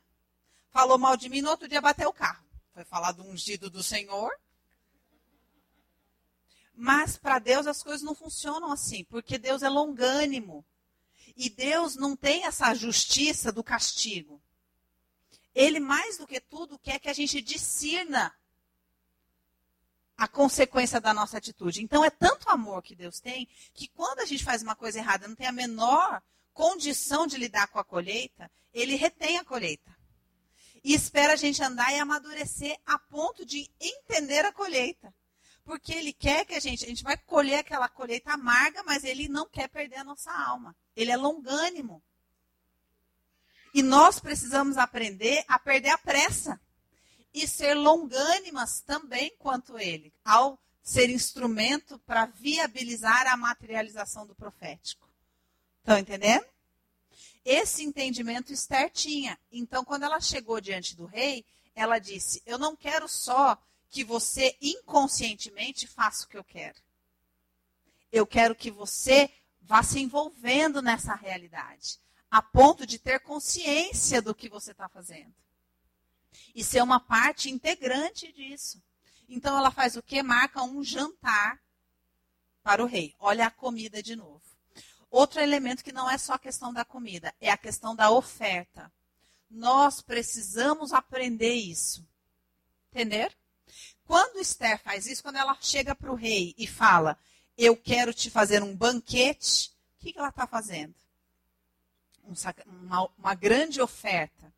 Falou 0.72 0.98
mal 0.98 1.16
de 1.16 1.30
mim, 1.30 1.40
no 1.40 1.52
outro 1.52 1.68
dia 1.68 1.80
bateu 1.80 2.10
o 2.10 2.14
carro. 2.14 2.44
Foi 2.74 2.84
falar 2.84 3.12
do 3.12 3.24
ungido 3.24 3.70
do 3.70 3.84
Senhor. 3.84 4.32
Mas 6.74 7.16
para 7.16 7.38
Deus 7.38 7.68
as 7.68 7.84
coisas 7.84 8.02
não 8.02 8.16
funcionam 8.16 8.72
assim, 8.72 9.04
porque 9.04 9.38
Deus 9.38 9.62
é 9.62 9.70
longânimo. 9.70 10.66
E 11.38 11.48
Deus 11.48 11.96
não 11.96 12.16
tem 12.16 12.46
essa 12.46 12.74
justiça 12.74 13.52
do 13.52 13.64
castigo. 13.64 14.42
Ele, 15.54 15.80
mais 15.80 16.18
do 16.18 16.26
que 16.26 16.40
tudo, 16.40 16.80
quer 16.80 17.00
que 17.00 17.08
a 17.08 17.14
gente 17.14 17.40
discirna 17.40 18.36
a 20.18 20.28
consequência 20.28 21.02
da 21.02 21.14
nossa 21.14 21.38
atitude. 21.38 21.84
Então, 21.84 22.04
é 22.04 22.10
tanto 22.10 22.50
amor 22.50 22.82
que 22.82 22.96
Deus 22.96 23.20
tem, 23.20 23.48
que 23.74 23.88
quando 23.88 24.20
a 24.20 24.26
gente 24.26 24.44
faz 24.44 24.62
uma 24.62 24.76
coisa 24.76 25.00
errada, 25.00 25.28
não 25.28 25.36
tem 25.36 25.48
a 25.48 25.52
menor 25.52 26.22
condição 26.54 27.28
de 27.28 27.38
lidar 27.38 27.68
com 27.68 27.80
a 27.80 27.84
colheita, 27.84 28.50
ele 28.74 28.96
retém 28.96 29.38
a 29.38 29.44
colheita. 29.44 29.96
E 30.84 30.94
espera 30.94 31.34
a 31.34 31.36
gente 31.36 31.62
andar 31.62 31.92
e 31.94 32.00
amadurecer 32.00 32.78
a 32.86 32.98
ponto 32.98 33.46
de 33.46 33.70
entender 33.80 34.46
a 34.46 34.54
colheita. 34.54 35.14
Porque 35.66 35.92
ele 35.92 36.14
quer 36.14 36.46
que 36.46 36.54
a 36.54 36.60
gente, 36.60 36.86
a 36.86 36.88
gente 36.88 37.04
vai 37.04 37.18
colher 37.18 37.60
aquela 37.60 37.90
colheita 37.90 38.32
amarga, 38.32 38.84
mas 38.84 39.04
ele 39.04 39.28
não 39.28 39.50
quer 39.50 39.68
perder 39.68 39.98
a 39.98 40.04
nossa 40.04 40.32
alma. 40.32 40.76
Ele 40.96 41.12
é 41.12 41.18
longânimo. 41.18 42.02
E 43.74 43.82
nós 43.82 44.20
precisamos 44.20 44.78
aprender 44.78 45.44
a 45.48 45.60
perder 45.60 45.90
a 45.90 45.98
pressa 45.98 46.62
e 47.36 47.46
ser 47.46 47.74
longânimas 47.74 48.80
também 48.80 49.36
quanto 49.38 49.78
ele, 49.78 50.14
ao 50.24 50.58
ser 50.82 51.10
instrumento 51.10 52.00
para 52.00 52.26
viabilizar 52.26 53.28
a 53.28 53.36
materialização 53.36 54.26
do 54.26 54.34
profético. 54.34 55.10
Estão 55.80 55.98
entendendo? 55.98 56.46
Esse 57.44 57.84
entendimento 57.84 58.54
Esther 58.54 58.90
tinha. 58.90 59.38
Então, 59.52 59.84
quando 59.84 60.04
ela 60.04 60.22
chegou 60.22 60.62
diante 60.62 60.96
do 60.96 61.06
rei, 61.06 61.46
ela 61.76 62.00
disse: 62.00 62.42
Eu 62.46 62.58
não 62.58 62.76
quero 62.76 63.08
só 63.08 63.62
que 63.90 64.04
você 64.04 64.56
inconscientemente 64.62 65.86
faça 65.86 66.26
o 66.26 66.30
que 66.30 66.38
eu 66.38 66.44
quero. 66.44 66.80
Eu 68.12 68.26
quero 68.26 68.56
que 68.56 68.72
você 68.72 69.30
vá 69.62 69.84
se 69.84 70.00
envolvendo 70.00 70.82
nessa 70.82 71.14
realidade 71.14 72.00
a 72.32 72.42
ponto 72.42 72.86
de 72.86 72.98
ter 72.98 73.20
consciência 73.20 74.22
do 74.22 74.34
que 74.34 74.50
você 74.50 74.72
está 74.72 74.88
fazendo. 74.88 75.34
E 76.54 76.64
ser 76.64 76.82
uma 76.82 77.00
parte 77.00 77.50
integrante 77.50 78.32
disso. 78.32 78.82
Então 79.28 79.58
ela 79.58 79.72
faz 79.72 79.96
o 79.96 80.04
que? 80.04 80.22
Marca 80.22 80.64
um 80.64 80.84
jantar 80.84 81.60
para 82.64 82.84
o 82.84 82.88
rei. 82.88 83.16
Olha 83.20 83.48
a 83.48 83.52
comida 83.52 84.02
de 84.02 84.16
novo. 84.16 84.42
Outro 85.10 85.40
elemento 85.40 85.84
que 85.84 85.92
não 85.92 86.10
é 86.10 86.18
só 86.18 86.34
a 86.34 86.40
questão 86.40 86.74
da 86.74 86.84
comida, 86.84 87.34
é 87.40 87.50
a 87.50 87.58
questão 87.58 87.96
da 87.96 88.12
oferta. 88.12 88.92
Nós 89.50 90.02
precisamos 90.02 90.92
aprender 90.92 91.54
isso. 91.54 92.06
Entender? 92.92 93.36
Quando 94.06 94.40
Esther 94.40 94.80
faz 94.82 95.08
isso, 95.08 95.24
quando 95.24 95.38
ela 95.38 95.58
chega 95.62 95.96
para 95.96 96.12
o 96.12 96.16
rei 96.16 96.54
e 96.58 96.68
fala, 96.68 97.18
eu 97.58 97.78
quero 97.78 98.14
te 98.14 98.30
fazer 98.30 98.62
um 98.62 98.76
banquete, 98.76 99.72
o 99.96 100.00
que, 100.00 100.14
que 100.14 100.20
ela 100.20 100.30
está 100.30 100.46
fazendo? 100.46 100.94
uma, 102.66 103.10
uma 103.18 103.36
grande 103.36 103.82
oferta. 103.82 104.54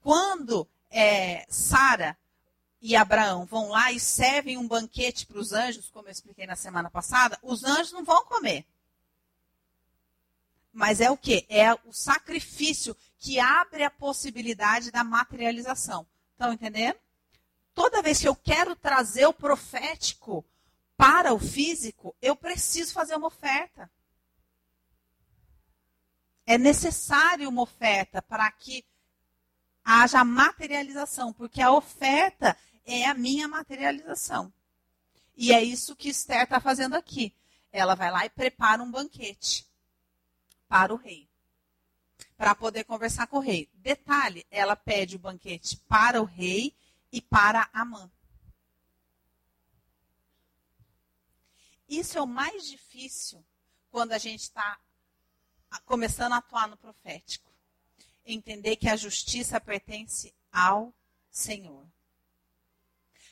Quando 0.00 0.68
é, 0.96 1.44
Sara 1.48 2.16
e 2.80 2.96
Abraão 2.96 3.44
vão 3.44 3.68
lá 3.68 3.92
e 3.92 4.00
servem 4.00 4.56
um 4.56 4.66
banquete 4.66 5.26
para 5.26 5.38
os 5.38 5.52
anjos, 5.52 5.90
como 5.90 6.08
eu 6.08 6.12
expliquei 6.12 6.46
na 6.46 6.56
semana 6.56 6.90
passada, 6.90 7.38
os 7.42 7.64
anjos 7.64 7.92
não 7.92 8.04
vão 8.04 8.24
comer. 8.24 8.64
Mas 10.72 11.00
é 11.00 11.10
o 11.10 11.16
que? 11.16 11.44
É 11.48 11.74
o 11.74 11.92
sacrifício 11.92 12.96
que 13.18 13.38
abre 13.38 13.82
a 13.82 13.90
possibilidade 13.90 14.90
da 14.90 15.04
materialização. 15.04 16.06
Estão 16.32 16.52
entendendo? 16.52 16.98
Toda 17.74 18.02
vez 18.02 18.20
que 18.20 18.28
eu 18.28 18.34
quero 18.34 18.74
trazer 18.74 19.26
o 19.26 19.34
profético 19.34 20.44
para 20.96 21.34
o 21.34 21.38
físico, 21.38 22.16
eu 22.22 22.34
preciso 22.34 22.92
fazer 22.92 23.16
uma 23.16 23.26
oferta 23.26 23.90
é 26.46 26.56
necessário 26.56 27.48
uma 27.48 27.62
oferta 27.62 28.22
para 28.22 28.50
que 28.52 28.84
haja 29.86 30.24
materialização, 30.24 31.32
porque 31.32 31.62
a 31.62 31.70
oferta 31.70 32.58
é 32.84 33.06
a 33.06 33.14
minha 33.14 33.46
materialização. 33.46 34.52
E 35.36 35.52
é 35.52 35.62
isso 35.62 35.94
que 35.94 36.08
Esther 36.08 36.42
está 36.42 36.58
fazendo 36.58 36.96
aqui. 36.96 37.32
Ela 37.70 37.94
vai 37.94 38.10
lá 38.10 38.26
e 38.26 38.30
prepara 38.30 38.82
um 38.82 38.90
banquete 38.90 39.64
para 40.66 40.92
o 40.92 40.96
rei, 40.96 41.28
para 42.36 42.52
poder 42.56 42.82
conversar 42.82 43.28
com 43.28 43.36
o 43.36 43.40
rei. 43.40 43.70
Detalhe: 43.74 44.44
ela 44.50 44.74
pede 44.74 45.14
o 45.14 45.20
banquete 45.20 45.76
para 45.88 46.20
o 46.20 46.24
rei 46.24 46.74
e 47.12 47.22
para 47.22 47.70
Amã. 47.72 48.10
Isso 51.88 52.18
é 52.18 52.20
o 52.20 52.26
mais 52.26 52.66
difícil 52.66 53.44
quando 53.88 54.10
a 54.10 54.18
gente 54.18 54.40
está 54.40 54.80
começando 55.84 56.32
a 56.32 56.38
atuar 56.38 56.66
no 56.66 56.76
profético. 56.76 57.55
Entender 58.26 58.76
que 58.76 58.88
a 58.88 58.96
justiça 58.96 59.60
pertence 59.60 60.34
ao 60.52 60.92
Senhor. 61.30 61.86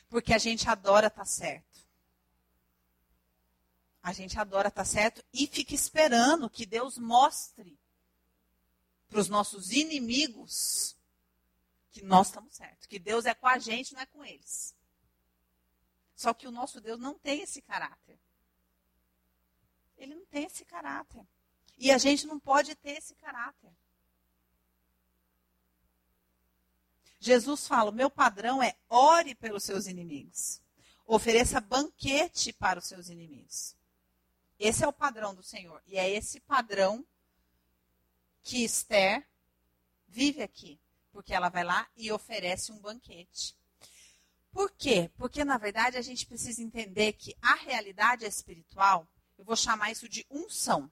Porque 0.07 0.33
a 0.33 0.37
gente 0.37 0.69
adora 0.69 1.07
estar 1.07 1.21
tá 1.21 1.25
certo. 1.25 1.85
A 4.01 4.13
gente 4.13 4.39
adora 4.39 4.69
estar 4.69 4.83
tá 4.83 4.85
certo 4.85 5.23
e 5.33 5.45
fica 5.47 5.75
esperando 5.75 6.49
que 6.49 6.65
Deus 6.65 6.97
mostre 6.97 7.77
para 9.09 9.19
os 9.19 9.27
nossos 9.27 9.71
inimigos 9.71 10.95
que 11.91 12.03
nós 12.03 12.27
estamos 12.27 12.55
certos. 12.55 12.85
Que 12.85 12.99
Deus 12.99 13.25
é 13.25 13.33
com 13.33 13.47
a 13.47 13.57
gente, 13.57 13.93
não 13.93 14.01
é 14.01 14.05
com 14.05 14.23
eles. 14.23 14.75
Só 16.15 16.33
que 16.33 16.47
o 16.47 16.51
nosso 16.51 16.79
Deus 16.79 16.99
não 16.99 17.17
tem 17.19 17.41
esse 17.41 17.61
caráter. 17.61 18.17
Ele 19.97 20.15
não 20.15 20.25
tem 20.25 20.45
esse 20.45 20.63
caráter. 20.65 21.25
E 21.77 21.91
a 21.91 21.97
gente 21.97 22.25
não 22.25 22.39
pode 22.39 22.75
ter 22.75 22.97
esse 22.97 23.15
caráter. 23.15 23.71
Jesus 27.25 27.67
fala: 27.67 27.91
meu 27.91 28.09
padrão 28.09 28.61
é 28.61 28.75
ore 28.87 29.33
pelos 29.33 29.63
seus 29.63 29.87
inimigos. 29.87 30.61
Ofereça 31.07 31.59
banquete 31.59 32.53
para 32.53 32.77
os 32.77 32.85
seus 32.85 33.09
inimigos. 33.09 33.75
Esse 34.59 34.83
é 34.83 34.87
o 34.87 34.93
padrão 34.93 35.33
do 35.33 35.41
Senhor. 35.41 35.81
E 35.87 35.97
é 35.97 36.07
esse 36.07 36.39
padrão 36.39 37.03
que 38.43 38.63
Esther 38.63 39.27
vive 40.07 40.43
aqui. 40.43 40.79
Porque 41.11 41.33
ela 41.33 41.49
vai 41.49 41.63
lá 41.63 41.87
e 41.95 42.11
oferece 42.11 42.71
um 42.71 42.77
banquete. 42.77 43.57
Por 44.51 44.69
quê? 44.71 45.09
Porque, 45.17 45.43
na 45.43 45.57
verdade, 45.57 45.97
a 45.97 46.01
gente 46.03 46.27
precisa 46.27 46.61
entender 46.61 47.13
que 47.13 47.35
a 47.41 47.55
realidade 47.55 48.23
espiritual, 48.23 49.07
eu 49.37 49.43
vou 49.43 49.55
chamar 49.55 49.91
isso 49.91 50.07
de 50.07 50.25
unção. 50.29 50.91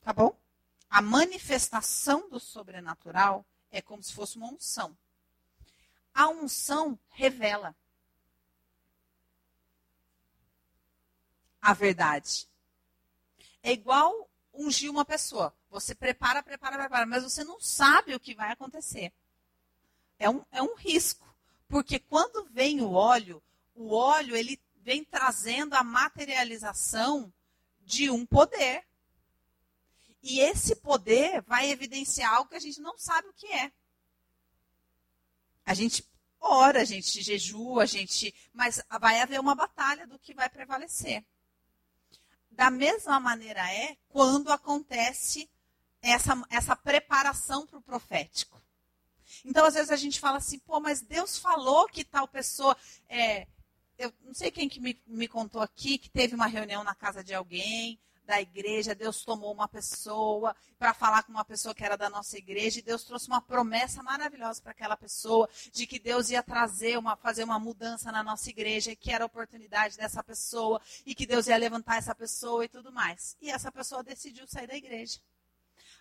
Tá 0.00 0.12
bom? 0.12 0.34
A 0.88 1.02
manifestação 1.02 2.30
do 2.30 2.40
sobrenatural 2.40 3.44
é 3.70 3.82
como 3.82 4.02
se 4.02 4.12
fosse 4.12 4.38
uma 4.38 4.48
unção. 4.48 4.96
A 6.18 6.26
unção 6.30 6.98
revela 7.10 7.76
a 11.62 11.72
verdade. 11.72 12.48
É 13.62 13.70
igual 13.70 14.28
ungir 14.52 14.90
uma 14.90 15.04
pessoa. 15.04 15.56
Você 15.70 15.94
prepara, 15.94 16.42
prepara, 16.42 16.76
prepara, 16.76 17.06
mas 17.06 17.22
você 17.22 17.44
não 17.44 17.60
sabe 17.60 18.16
o 18.16 18.18
que 18.18 18.34
vai 18.34 18.50
acontecer. 18.50 19.12
É 20.18 20.28
um, 20.28 20.44
é 20.50 20.60
um 20.60 20.74
risco. 20.74 21.24
Porque 21.68 22.00
quando 22.00 22.46
vem 22.46 22.80
o 22.80 22.90
óleo, 22.94 23.40
o 23.72 23.94
óleo 23.94 24.34
ele 24.34 24.60
vem 24.78 25.04
trazendo 25.04 25.74
a 25.74 25.84
materialização 25.84 27.32
de 27.82 28.10
um 28.10 28.26
poder. 28.26 28.84
E 30.20 30.40
esse 30.40 30.74
poder 30.74 31.42
vai 31.42 31.70
evidenciar 31.70 32.34
algo 32.34 32.50
que 32.50 32.56
a 32.56 32.60
gente 32.60 32.80
não 32.80 32.98
sabe 32.98 33.28
o 33.28 33.34
que 33.34 33.46
é. 33.46 33.70
A 35.68 35.74
gente 35.74 36.07
ora, 36.40 36.82
a 36.82 36.84
gente 36.84 37.22
jejua, 37.22 37.82
a 37.82 37.86
gente, 37.86 38.34
mas 38.52 38.82
vai 39.00 39.20
haver 39.20 39.40
uma 39.40 39.54
batalha 39.54 40.06
do 40.06 40.18
que 40.18 40.34
vai 40.34 40.48
prevalecer. 40.48 41.24
Da 42.50 42.70
mesma 42.70 43.20
maneira 43.20 43.60
é 43.72 43.96
quando 44.08 44.50
acontece 44.50 45.48
essa, 46.02 46.40
essa 46.50 46.74
preparação 46.74 47.66
para 47.66 47.78
o 47.78 47.82
profético. 47.82 48.60
Então, 49.44 49.64
às 49.64 49.74
vezes 49.74 49.90
a 49.90 49.96
gente 49.96 50.18
fala 50.18 50.38
assim, 50.38 50.58
pô, 50.58 50.80
mas 50.80 51.02
Deus 51.02 51.38
falou 51.38 51.86
que 51.86 52.04
tal 52.04 52.26
pessoa 52.26 52.76
é, 53.08 53.46
eu 53.98 54.12
não 54.22 54.32
sei 54.32 54.50
quem 54.50 54.68
que 54.68 54.80
me, 54.80 55.00
me 55.06 55.28
contou 55.28 55.60
aqui 55.60 55.98
que 55.98 56.08
teve 56.08 56.34
uma 56.34 56.46
reunião 56.46 56.84
na 56.84 56.94
casa 56.94 57.22
de 57.22 57.34
alguém 57.34 57.98
da 58.28 58.42
igreja, 58.42 58.94
Deus 58.94 59.24
tomou 59.24 59.50
uma 59.54 59.66
pessoa 59.66 60.54
para 60.78 60.92
falar 60.92 61.22
com 61.22 61.32
uma 61.32 61.46
pessoa 61.46 61.74
que 61.74 61.82
era 61.82 61.96
da 61.96 62.10
nossa 62.10 62.36
igreja, 62.36 62.78
e 62.78 62.82
Deus 62.82 63.02
trouxe 63.02 63.26
uma 63.26 63.40
promessa 63.40 64.02
maravilhosa 64.02 64.60
para 64.60 64.72
aquela 64.72 64.98
pessoa, 64.98 65.48
de 65.72 65.86
que 65.86 65.98
Deus 65.98 66.28
ia 66.28 66.42
trazer 66.42 66.98
uma, 66.98 67.16
fazer 67.16 67.42
uma 67.42 67.58
mudança 67.58 68.12
na 68.12 68.22
nossa 68.22 68.50
igreja, 68.50 68.94
que 68.94 69.10
era 69.10 69.24
a 69.24 69.26
oportunidade 69.26 69.96
dessa 69.96 70.22
pessoa, 70.22 70.78
e 71.06 71.14
que 71.14 71.24
Deus 71.24 71.46
ia 71.46 71.56
levantar 71.56 71.96
essa 71.96 72.14
pessoa 72.14 72.66
e 72.66 72.68
tudo 72.68 72.92
mais. 72.92 73.34
E 73.40 73.50
essa 73.50 73.72
pessoa 73.72 74.02
decidiu 74.02 74.46
sair 74.46 74.66
da 74.66 74.76
igreja. 74.76 75.18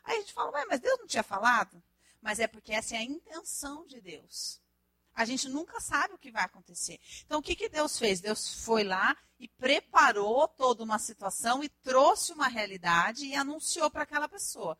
Aí 0.03 0.17
a 0.17 0.19
gente 0.19 0.33
fala, 0.33 0.51
mas 0.67 0.81
Deus 0.81 0.99
não 0.99 1.07
tinha 1.07 1.23
falado? 1.23 1.81
Mas 2.21 2.41
é 2.41 2.47
porque 2.47 2.73
essa 2.73 2.95
é 2.95 2.97
a 2.97 3.03
intenção 3.03 3.87
de 3.87 4.01
Deus. 4.01 4.59
A 5.17 5.25
gente 5.25 5.49
nunca 5.49 5.81
sabe 5.81 6.13
o 6.13 6.17
que 6.19 6.29
vai 6.29 6.43
acontecer. 6.43 6.99
Então, 7.25 7.39
o 7.39 7.41
que, 7.41 7.55
que 7.55 7.67
Deus 7.67 7.97
fez? 7.97 8.21
Deus 8.21 8.63
foi 8.63 8.83
lá 8.83 9.17
e 9.39 9.47
preparou 9.47 10.47
toda 10.47 10.83
uma 10.83 10.99
situação 10.99 11.63
e 11.63 11.69
trouxe 11.69 12.31
uma 12.31 12.47
realidade 12.47 13.25
e 13.25 13.33
anunciou 13.33 13.89
para 13.89 14.03
aquela 14.03 14.29
pessoa. 14.29 14.77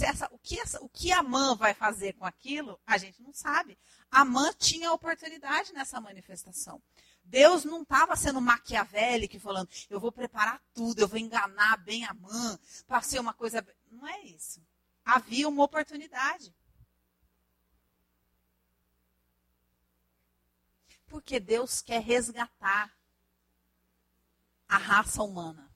Essa, 0.00 0.26
o, 0.32 0.38
que 0.38 0.58
essa, 0.58 0.82
o 0.82 0.88
que 0.88 1.12
a 1.12 1.22
mãe 1.22 1.54
vai 1.54 1.74
fazer 1.74 2.14
com 2.14 2.24
aquilo, 2.24 2.80
a 2.86 2.96
gente 2.96 3.22
não 3.22 3.34
sabe. 3.34 3.78
A 4.10 4.24
mãe 4.24 4.50
tinha 4.58 4.90
oportunidade 4.90 5.74
nessa 5.74 6.00
manifestação. 6.00 6.82
Deus 7.22 7.62
não 7.62 7.82
estava 7.82 8.16
sendo 8.16 8.40
maquiavélico 8.40 9.38
falando, 9.38 9.68
eu 9.90 10.00
vou 10.00 10.10
preparar 10.10 10.62
tudo, 10.72 11.00
eu 11.00 11.08
vou 11.08 11.18
enganar 11.18 11.76
bem 11.76 12.06
a 12.06 12.14
mãe 12.14 12.58
para 12.86 13.02
ser 13.02 13.18
uma 13.18 13.34
coisa. 13.34 13.62
Não 13.90 14.08
é 14.08 14.22
isso. 14.22 14.62
Havia 15.04 15.46
uma 15.46 15.62
oportunidade. 15.62 16.54
Porque 21.08 21.40
Deus 21.40 21.80
quer 21.80 22.02
resgatar 22.02 22.96
a 24.68 24.76
raça 24.76 25.22
humana. 25.22 25.68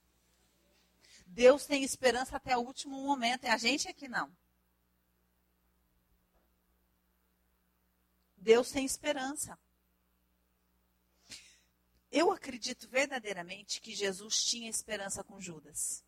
Deus 1.26 1.64
tem 1.64 1.82
esperança 1.82 2.36
até 2.36 2.56
o 2.56 2.60
último 2.60 3.02
momento, 3.02 3.44
e 3.44 3.48
a 3.48 3.56
gente 3.56 3.88
é 3.88 3.92
que 3.92 4.06
não. 4.06 4.30
Deus 8.36 8.70
tem 8.70 8.84
esperança. 8.84 9.58
Eu 12.10 12.30
acredito 12.30 12.86
verdadeiramente 12.88 13.80
que 13.80 13.94
Jesus 13.94 14.44
tinha 14.44 14.68
esperança 14.68 15.24
com 15.24 15.40
Judas. 15.40 16.04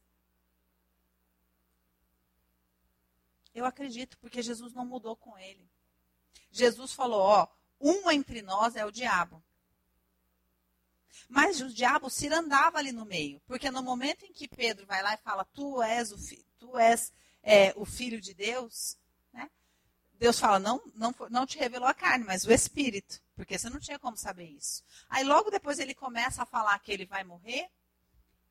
Eu 3.55 3.65
acredito, 3.65 4.19
porque 4.19 4.43
Jesus 4.43 4.75
não 4.75 4.85
mudou 4.85 5.17
com 5.17 5.39
ele. 5.39 5.67
Jesus 6.51 6.93
falou: 6.93 7.21
Ó, 7.21 7.49
um 7.81 8.11
entre 8.11 8.43
nós 8.43 8.77
é 8.77 8.85
o 8.85 8.91
diabo. 8.91 9.43
Mas 11.29 11.61
o 11.61 11.73
diabo 11.73 12.11
se 12.11 12.29
andava 12.29 12.79
ali 12.79 12.93
no 12.93 13.05
meio, 13.05 13.41
porque 13.47 13.71
no 13.71 13.83
momento 13.83 14.25
em 14.25 14.33
que 14.33 14.49
Pedro 14.49 14.87
vai 14.87 15.03
lá 15.03 15.15
e 15.15 15.19
fala, 15.19 15.45
tu 15.45 15.83
és 15.83 16.13
o, 16.13 16.19
fi 16.19 16.45
tu 16.59 16.79
és, 16.79 17.13
é, 17.43 17.73
o 17.77 17.85
filho 17.85 18.21
de 18.21 18.35
Deus, 18.35 18.97
né? 19.33 19.51
Deus 20.15 20.39
fala, 20.39 20.59
não, 20.59 20.83
não, 20.95 21.15
não 21.31 21.47
te 21.47 21.59
revelou 21.59 21.89
a 21.89 21.95
carne, 21.95 22.25
mas 22.25 22.45
o 22.45 22.53
Espírito, 22.53 23.21
porque 23.35 23.59
você 23.59 23.69
não 23.71 23.81
tinha 23.81 23.99
como 23.99 24.17
saber 24.17 24.47
isso. 24.47 24.83
Aí 25.09 25.25
logo 25.25 25.51
depois 25.51 25.79
ele 25.79 25.95
começa 25.95 26.43
a 26.43 26.47
falar 26.47 26.79
que 26.79 26.93
ele 26.93 27.07
vai 27.07 27.25
morrer, 27.25 27.69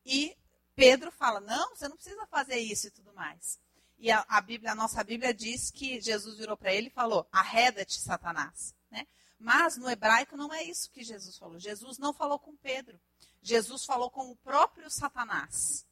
e 0.05 0.35
Pedro 0.75 1.11
fala, 1.11 1.39
não, 1.39 1.75
você 1.75 1.87
não 1.87 1.95
precisa 1.95 2.25
fazer 2.27 2.57
isso 2.57 2.87
e 2.87 2.91
tudo 2.91 3.13
mais. 3.13 3.59
E 3.97 4.11
a, 4.11 4.25
a 4.27 4.41
Bíblia, 4.41 4.71
a 4.71 4.75
nossa 4.75 5.03
Bíblia 5.03 5.33
diz 5.33 5.71
que 5.71 6.01
Jesus 6.01 6.37
virou 6.37 6.57
para 6.57 6.73
ele 6.73 6.87
e 6.87 6.91
falou, 6.91 7.27
arreda-te, 7.31 7.99
Satanás. 7.99 8.75
Né? 8.93 9.07
Mas 9.39 9.75
no 9.75 9.89
hebraico 9.89 10.37
não 10.37 10.53
é 10.53 10.63
isso 10.63 10.91
que 10.91 11.03
Jesus 11.03 11.35
falou. 11.35 11.59
Jesus 11.59 11.97
não 11.97 12.13
falou 12.13 12.37
com 12.37 12.55
Pedro. 12.55 12.99
Jesus 13.41 13.83
falou 13.83 14.11
com 14.11 14.29
o 14.29 14.35
próprio 14.35 14.87
Satanás. 14.89 15.83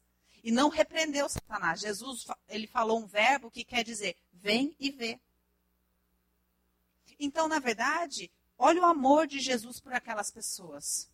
E 0.44 0.52
não 0.52 0.68
repreendeu 0.68 1.28
Satanás. 1.28 1.80
Jesus 1.80 2.24
ele 2.48 2.68
falou 2.68 3.00
um 3.00 3.06
verbo 3.06 3.50
que 3.50 3.64
quer 3.64 3.82
dizer 3.82 4.16
vem 4.32 4.74
e 4.78 4.90
vê. 4.90 5.20
Então, 7.18 7.48
na 7.48 7.58
verdade, 7.58 8.30
olha 8.56 8.82
o 8.82 8.86
amor 8.86 9.26
de 9.26 9.40
Jesus 9.40 9.80
por 9.80 9.92
aquelas 9.92 10.30
pessoas. 10.30 11.10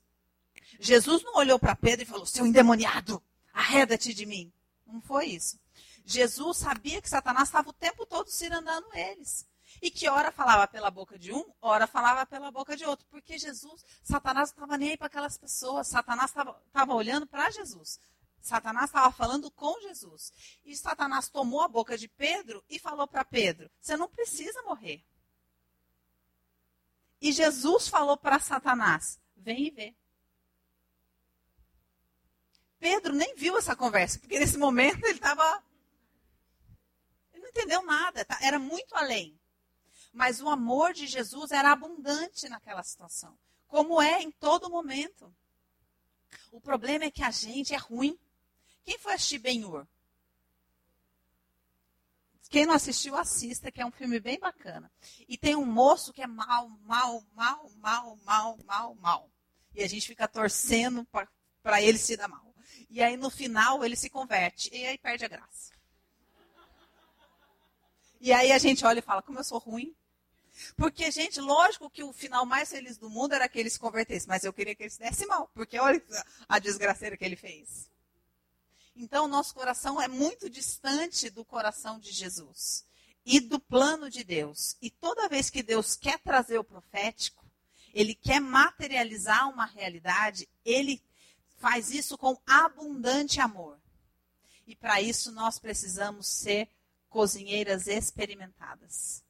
Jesus 0.79 1.23
não 1.23 1.37
olhou 1.37 1.59
para 1.59 1.75
Pedro 1.75 2.03
e 2.03 2.07
falou: 2.07 2.27
seu 2.27 2.47
endemoniado, 2.47 3.23
arreda-te 3.53 4.13
de 4.13 4.27
mim. 4.27 4.53
Não 4.87 5.01
foi 5.01 5.27
isso. 5.27 5.59
Jesus 6.05 6.59
sabia 6.59 7.01
que 7.01 7.09
Satanás 7.09 7.49
estava 7.49 7.71
o 7.71 7.73
tempo 7.73 8.05
todo 8.05 8.29
cirandando 8.29 8.89
eles. 8.95 9.47
E 9.81 9.91
que 9.91 10.09
ora 10.09 10.33
falava 10.33 10.67
pela 10.67 10.91
boca 10.91 11.19
de 11.19 11.33
um, 11.33 11.45
ora 11.61 11.87
falava 11.87 12.27
pela 12.27 12.51
boca 12.51 12.77
de 12.77 12.85
outro. 12.85 13.07
Porque 13.11 13.39
Jesus, 13.39 13.85
Satanás 14.03 14.51
não 14.51 14.55
estava 14.55 14.79
nem 14.79 14.91
aí 14.91 14.97
para 14.97 15.07
aquelas 15.07 15.39
pessoas. 15.39 15.89
Satanás 15.89 16.31
estava 16.31 16.95
olhando 16.95 17.27
para 17.27 17.51
Jesus. 17.51 18.01
Satanás 18.41 18.87
estava 18.87 19.13
falando 19.13 19.51
com 19.51 19.81
Jesus. 19.81 20.33
E 20.65 20.77
Satanás 20.77 21.29
tomou 21.29 21.61
a 21.63 21.69
boca 21.69 21.99
de 21.99 22.09
Pedro 22.09 22.65
e 22.69 22.79
falou 22.79 23.07
para 23.07 23.25
Pedro: 23.25 23.71
Você 23.81 23.97
não 23.97 24.09
precisa 24.09 24.63
morrer. 24.63 25.05
E 27.21 27.33
Jesus 27.33 27.89
falou 27.89 28.17
para 28.17 28.39
Satanás: 28.39 29.21
Vem 29.37 29.67
e 29.67 29.71
vê. 29.71 29.95
Pedro 32.79 33.13
nem 33.13 33.35
viu 33.35 33.59
essa 33.59 33.75
conversa, 33.75 34.19
porque 34.21 34.39
nesse 34.39 34.57
momento 34.57 35.05
ele 35.05 35.15
estava. 35.15 35.63
Ele 37.33 37.43
não 37.43 37.49
entendeu 37.51 37.83
nada, 37.85 38.25
tá? 38.25 38.39
era 38.41 38.59
muito 38.59 38.95
além. 38.95 39.38
Mas 40.19 40.41
o 40.41 40.49
amor 40.49 40.93
de 40.93 41.07
Jesus 41.07 41.53
era 41.53 41.71
abundante 41.71 42.49
naquela 42.49 42.83
situação, 42.83 43.39
como 43.69 44.03
é 44.03 44.21
em 44.21 44.33
todo 44.33 44.69
momento. 44.69 45.33
O 46.51 46.61
problema 46.61 47.05
é 47.05 47.11
que 47.11 47.23
a 47.23 47.31
gente 47.31 47.73
é 47.73 47.77
ruim. 47.77 48.19
Quem 48.85 48.99
foi 48.99 49.15
assistir 49.15 49.39
Ben-Hur? 49.39 49.87
Quem 52.51 52.67
não 52.67 52.75
assistiu, 52.75 53.15
assista, 53.15 53.71
que 53.71 53.81
é 53.81 53.87
um 53.87 53.93
filme 53.93 54.19
bem 54.19 54.41
bacana. 54.41 54.91
E 55.29 55.39
tem 55.39 55.55
um 55.55 55.65
moço 55.65 56.13
que 56.13 56.21
é 56.21 56.27
mal, 56.27 56.69
mal, 56.83 57.23
mal, 57.33 57.71
mal, 57.77 58.19
mal, 58.25 58.59
mal, 58.67 58.95
mal. 58.97 59.31
E 59.73 59.85
a 59.85 59.89
gente 59.89 60.09
fica 60.09 60.27
torcendo 60.27 61.07
para 61.63 61.81
ele 61.81 61.97
se 61.97 62.17
dar 62.17 62.27
mal. 62.27 62.53
E 62.91 63.01
aí 63.01 63.17
no 63.17 63.31
final 63.31 63.85
ele 63.85 63.95
se 63.95 64.11
converte. 64.11 64.69
E 64.75 64.85
aí 64.85 64.99
perde 64.99 65.25
a 65.25 65.29
graça. 65.29 65.73
E 68.21 68.33
aí 68.33 68.51
a 68.51 68.59
gente 68.59 68.85
olha 68.85 68.99
e 68.99 69.03
fala, 69.03 69.23
como 69.23 69.39
eu 69.39 69.45
sou 69.45 69.61
ruim. 69.61 69.95
Porque, 70.77 71.11
gente, 71.11 71.41
lógico 71.41 71.91
que 71.91 72.03
o 72.03 72.13
final 72.13 72.45
mais 72.47 72.71
feliz 72.71 72.97
do 72.97 73.11
mundo 73.11 73.35
era 73.35 73.49
que 73.49 73.59
ele 73.59 73.71
se 73.71 73.79
convertesse, 73.79 74.29
mas 74.29 74.45
eu 74.45 74.53
queria 74.53 74.75
que 74.75 74.83
ele 74.83 74.91
se 74.91 74.99
desse 74.99 75.27
mal, 75.27 75.51
porque 75.55 75.79
olha 75.79 76.03
a 76.49 76.59
desgraceira 76.59 77.17
que 77.17 77.25
ele 77.25 77.37
fez. 77.37 77.91
Então, 78.95 79.27
o 79.27 79.29
nosso 79.29 79.55
coração 79.55 80.01
é 80.01 80.09
muito 80.09 80.51
distante 80.51 81.31
do 81.31 81.45
coração 81.45 82.01
de 82.01 82.11
Jesus 82.11 82.85
e 83.25 83.39
do 83.39 83.61
plano 83.61 84.11
de 84.11 84.25
Deus. 84.25 84.77
E 84.83 84.91
toda 84.91 85.29
vez 85.29 85.51
que 85.51 85.63
Deus 85.63 85.95
quer 85.95 86.19
trazer 86.19 86.59
o 86.59 86.65
profético, 86.65 87.45
ele 87.95 88.15
quer 88.15 88.41
materializar 88.41 89.49
uma 89.49 89.67
realidade, 89.67 90.49
ele 90.65 91.03
faz 91.59 91.91
isso 91.93 92.17
com 92.17 92.41
abundante 92.47 93.41
amor. 93.41 93.79
E 94.67 94.75
para 94.75 95.01
isso 95.01 95.31
nós 95.33 95.59
precisamos 95.59 96.27
ser 96.27 96.69
cozinheiras 97.09 97.87
experimentadas. 97.87 99.25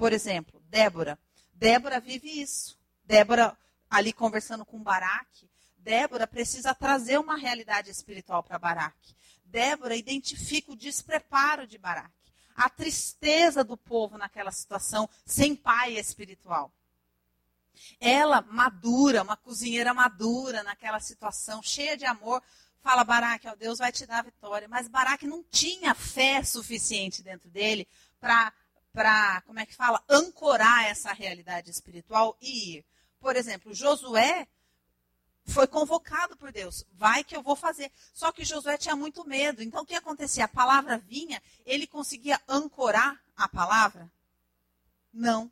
Por 0.00 0.14
exemplo, 0.14 0.62
Débora. 0.70 1.18
Débora 1.52 2.00
vive 2.00 2.40
isso. 2.40 2.74
Débora, 3.04 3.54
ali 3.90 4.14
conversando 4.14 4.64
com 4.64 4.82
Baraque, 4.82 5.46
Débora 5.76 6.26
precisa 6.26 6.74
trazer 6.74 7.20
uma 7.20 7.36
realidade 7.36 7.90
espiritual 7.90 8.42
para 8.42 8.58
Baraque. 8.58 9.14
Débora 9.44 9.94
identifica 9.94 10.72
o 10.72 10.76
despreparo 10.76 11.66
de 11.66 11.76
Baraque, 11.76 12.32
a 12.56 12.70
tristeza 12.70 13.62
do 13.62 13.76
povo 13.76 14.16
naquela 14.16 14.50
situação, 14.50 15.06
sem 15.26 15.54
pai 15.54 15.98
espiritual. 15.98 16.72
Ela, 18.00 18.40
madura, 18.40 19.22
uma 19.22 19.36
cozinheira 19.36 19.92
madura 19.92 20.62
naquela 20.62 20.98
situação, 20.98 21.62
cheia 21.62 21.94
de 21.94 22.06
amor, 22.06 22.42
fala: 22.80 23.04
Baraque, 23.04 23.48
ó, 23.48 23.54
Deus 23.54 23.78
vai 23.78 23.92
te 23.92 24.06
dar 24.06 24.20
a 24.20 24.22
vitória. 24.22 24.66
Mas 24.66 24.88
Baraque 24.88 25.26
não 25.26 25.44
tinha 25.44 25.94
fé 25.94 26.42
suficiente 26.42 27.22
dentro 27.22 27.50
dele 27.50 27.86
para 28.18 28.50
para, 28.92 29.40
como 29.42 29.58
é 29.58 29.66
que 29.66 29.74
fala, 29.74 30.02
ancorar 30.08 30.86
essa 30.86 31.12
realidade 31.12 31.70
espiritual 31.70 32.36
e 32.40 32.76
ir. 32.76 32.84
Por 33.20 33.36
exemplo, 33.36 33.74
Josué 33.74 34.48
foi 35.46 35.66
convocado 35.66 36.36
por 36.36 36.52
Deus. 36.52 36.84
Vai 36.92 37.24
que 37.24 37.36
eu 37.36 37.42
vou 37.42 37.56
fazer. 37.56 37.90
Só 38.12 38.32
que 38.32 38.44
Josué 38.44 38.78
tinha 38.78 38.96
muito 38.96 39.26
medo. 39.26 39.62
Então 39.62 39.82
o 39.82 39.86
que 39.86 39.94
acontecia? 39.94 40.44
A 40.44 40.48
palavra 40.48 40.98
vinha, 40.98 41.42
ele 41.64 41.86
conseguia 41.86 42.40
ancorar 42.48 43.20
a 43.36 43.48
palavra? 43.48 44.10
Não. 45.12 45.50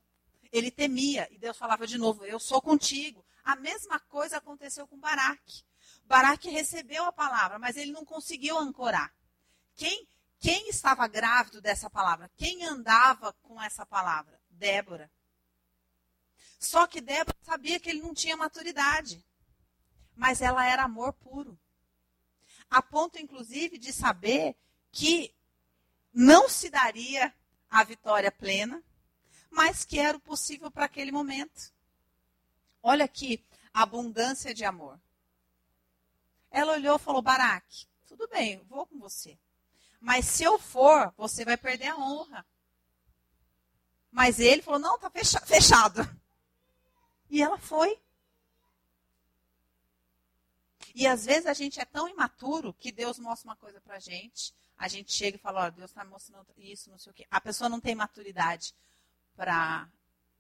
Ele 0.53 0.71
temia. 0.71 1.29
E 1.31 1.39
Deus 1.39 1.57
falava 1.57 1.87
de 1.87 1.99
novo: 1.99 2.25
Eu 2.25 2.39
sou 2.39 2.63
contigo. 2.63 3.25
A 3.45 3.57
mesma 3.57 3.99
coisa 3.99 4.39
aconteceu 4.39 4.87
com 4.87 4.99
Baraque. 4.99 5.63
Baraque 6.05 6.49
recebeu 6.49 7.05
a 7.05 7.13
palavra, 7.13 7.59
mas 7.59 7.77
ele 7.77 7.93
não 7.93 8.05
conseguiu 8.05 8.59
ancorar. 8.59 9.13
Quem 9.75 10.09
quem 10.41 10.69
estava 10.69 11.07
grávido 11.09 11.61
dessa 11.61 11.91
palavra? 11.91 12.31
Quem 12.37 12.65
andava 12.65 13.33
com 13.43 13.61
essa 13.61 13.85
palavra? 13.85 14.41
Débora. 14.51 15.11
Só 16.59 16.87
que 16.87 17.01
Débora 17.01 17.37
sabia 17.43 17.81
que 17.81 17.91
ele 17.91 18.03
não 18.03 18.15
tinha 18.15 18.37
maturidade. 18.37 19.25
Mas 20.15 20.41
ela 20.41 20.65
era 20.65 20.85
amor 20.85 21.13
puro. 21.13 21.59
A 22.71 22.83
ponto, 22.83 23.19
inclusive, 23.19 23.79
de 23.79 23.93
saber 23.93 24.57
que 24.93 25.35
não 26.13 26.49
se 26.49 26.71
daria 26.71 27.35
a 27.71 27.85
vitória 27.85 28.31
plena, 28.31 28.83
mas 29.51 29.85
que 29.85 29.99
era 29.99 30.17
o 30.17 30.21
possível 30.21 30.71
para 30.71 30.85
aquele 30.85 31.13
momento. 31.13 31.73
Olha 32.83 33.05
aqui, 33.05 33.45
abundância 33.73 34.55
de 34.55 34.65
amor. 34.65 35.01
Ela 36.51 36.73
olhou 36.75 36.97
e 36.97 37.01
falou: 37.01 37.23
Baraque, 37.23 37.87
tudo 38.07 38.29
bem, 38.29 38.59
vou 38.65 38.87
com 38.87 38.99
você. 38.99 39.39
Mas 40.01 40.27
se 40.27 40.45
eu 40.45 40.59
for, 40.59 41.13
você 41.17 41.45
vai 41.45 41.57
perder 41.57 41.89
a 41.89 41.97
honra. 41.97 42.47
Mas 44.11 44.39
ele 44.39 44.63
falou: 44.63 44.79
não, 44.79 44.97
está 44.97 45.11
fechado. 45.45 46.09
E 47.31 47.43
ela 47.43 47.59
foi. 47.59 48.01
E 50.95 51.07
às 51.07 51.25
vezes 51.25 51.47
a 51.47 51.55
gente 51.55 51.81
é 51.81 51.85
tão 51.85 52.09
imaturo 52.09 52.75
que 52.75 52.91
Deus 52.91 53.19
mostra 53.19 53.49
uma 53.49 53.57
coisa 53.57 53.81
pra 53.81 54.01
gente, 54.01 54.53
a 54.77 54.89
gente 54.89 55.13
chega 55.13 55.37
e 55.37 55.41
fala, 55.41 55.67
ó, 55.67 55.71
Deus 55.71 55.91
está 55.91 56.05
mostrando 56.05 56.47
isso, 56.57 56.91
não 56.91 56.99
sei 56.99 57.13
o 57.13 57.15
quê. 57.15 57.27
A 57.31 57.41
pessoa 57.41 57.69
não 57.69 57.81
tem 57.81 57.95
maturidade 57.95 58.75
para 59.37 59.89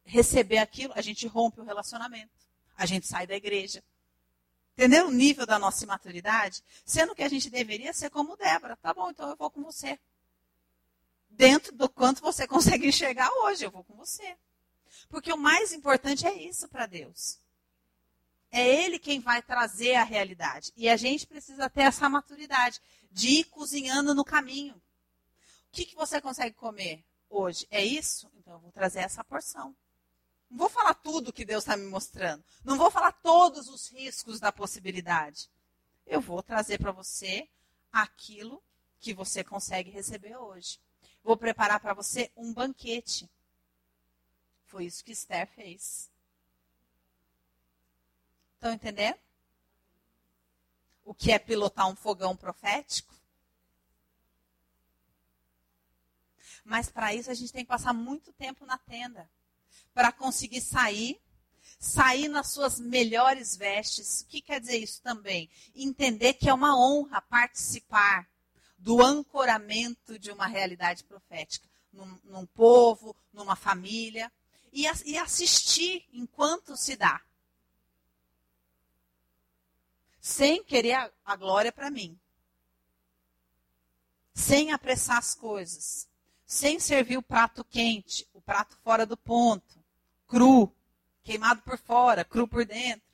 receber 0.04 0.58
aquilo, 0.58 0.92
a 0.96 1.00
gente 1.00 1.26
rompe 1.26 1.60
o 1.60 1.64
relacionamento. 1.64 2.32
A 2.76 2.86
gente 2.86 3.06
sai 3.06 3.26
da 3.26 3.34
igreja. 3.34 3.84
Entendeu 4.78 5.08
o 5.08 5.10
nível 5.10 5.44
da 5.44 5.58
nossa 5.58 5.82
imaturidade? 5.82 6.62
Sendo 6.84 7.12
que 7.12 7.24
a 7.24 7.28
gente 7.28 7.50
deveria 7.50 7.92
ser 7.92 8.10
como 8.10 8.36
Débora. 8.36 8.76
Tá 8.76 8.94
bom, 8.94 9.10
então 9.10 9.28
eu 9.28 9.34
vou 9.34 9.50
com 9.50 9.60
você. 9.60 9.98
Dentro 11.28 11.74
do 11.74 11.88
quanto 11.88 12.22
você 12.22 12.46
consegue 12.46 12.86
enxergar 12.86 13.28
hoje, 13.42 13.64
eu 13.64 13.72
vou 13.72 13.82
com 13.82 13.96
você. 13.96 14.36
Porque 15.08 15.32
o 15.32 15.36
mais 15.36 15.72
importante 15.72 16.28
é 16.28 16.32
isso 16.32 16.68
para 16.68 16.86
Deus. 16.86 17.40
É 18.52 18.64
Ele 18.64 19.00
quem 19.00 19.18
vai 19.18 19.42
trazer 19.42 19.96
a 19.96 20.04
realidade. 20.04 20.72
E 20.76 20.88
a 20.88 20.96
gente 20.96 21.26
precisa 21.26 21.68
ter 21.68 21.82
essa 21.82 22.08
maturidade 22.08 22.80
de 23.10 23.40
ir 23.40 23.44
cozinhando 23.46 24.14
no 24.14 24.24
caminho. 24.24 24.74
O 24.74 25.72
que, 25.72 25.86
que 25.86 25.96
você 25.96 26.20
consegue 26.20 26.54
comer 26.54 27.04
hoje? 27.28 27.66
É 27.68 27.84
isso? 27.84 28.30
Então 28.38 28.52
eu 28.52 28.60
vou 28.60 28.70
trazer 28.70 29.00
essa 29.00 29.24
porção. 29.24 29.74
Não 30.50 30.58
vou 30.58 30.68
falar 30.68 30.94
tudo 30.94 31.32
que 31.32 31.44
Deus 31.44 31.64
está 31.64 31.76
me 31.76 31.86
mostrando. 31.86 32.42
Não 32.64 32.78
vou 32.78 32.90
falar 32.90 33.12
todos 33.12 33.68
os 33.68 33.88
riscos 33.90 34.40
da 34.40 34.50
possibilidade. 34.50 35.50
Eu 36.06 36.20
vou 36.20 36.42
trazer 36.42 36.78
para 36.78 36.90
você 36.90 37.48
aquilo 37.92 38.62
que 38.98 39.12
você 39.12 39.44
consegue 39.44 39.90
receber 39.90 40.36
hoje. 40.36 40.80
Vou 41.22 41.36
preparar 41.36 41.80
para 41.80 41.92
você 41.92 42.32
um 42.34 42.52
banquete. 42.52 43.30
Foi 44.64 44.86
isso 44.86 45.04
que 45.04 45.12
Esther 45.12 45.46
fez. 45.48 46.10
Estão 48.54 48.72
entendendo? 48.72 49.18
O 51.04 51.14
que 51.14 51.30
é 51.30 51.38
pilotar 51.38 51.88
um 51.88 51.96
fogão 51.96 52.34
profético? 52.34 53.14
Mas 56.64 56.90
para 56.90 57.14
isso 57.14 57.30
a 57.30 57.34
gente 57.34 57.52
tem 57.52 57.64
que 57.64 57.68
passar 57.68 57.92
muito 57.92 58.32
tempo 58.32 58.64
na 58.64 58.78
tenda 58.78 59.28
para 59.98 60.12
conseguir 60.12 60.60
sair, 60.60 61.20
sair 61.76 62.28
nas 62.28 62.52
suas 62.52 62.78
melhores 62.78 63.56
vestes. 63.56 64.20
O 64.20 64.26
que 64.26 64.40
quer 64.40 64.60
dizer 64.60 64.78
isso 64.78 65.02
também? 65.02 65.50
Entender 65.74 66.34
que 66.34 66.48
é 66.48 66.54
uma 66.54 66.78
honra 66.78 67.20
participar 67.20 68.30
do 68.78 69.02
ancoramento 69.02 70.16
de 70.16 70.30
uma 70.30 70.46
realidade 70.46 71.02
profética 71.02 71.68
num, 71.92 72.16
num 72.22 72.46
povo, 72.46 73.16
numa 73.32 73.56
família 73.56 74.30
e, 74.72 74.84
e 75.04 75.18
assistir 75.18 76.08
enquanto 76.12 76.76
se 76.76 76.94
dá. 76.94 77.20
Sem 80.20 80.62
querer 80.62 80.92
a, 80.92 81.10
a 81.24 81.34
glória 81.34 81.72
para 81.72 81.90
mim. 81.90 82.16
Sem 84.32 84.70
apressar 84.70 85.18
as 85.18 85.34
coisas. 85.34 86.08
Sem 86.46 86.78
servir 86.78 87.18
o 87.18 87.22
prato 87.22 87.64
quente, 87.64 88.28
o 88.32 88.40
prato 88.40 88.78
fora 88.84 89.04
do 89.04 89.16
ponto. 89.16 89.77
Cru. 90.28 90.72
Queimado 91.24 91.60
por 91.62 91.78
fora, 91.78 92.24
cru 92.24 92.46
por 92.46 92.64
dentro. 92.64 93.06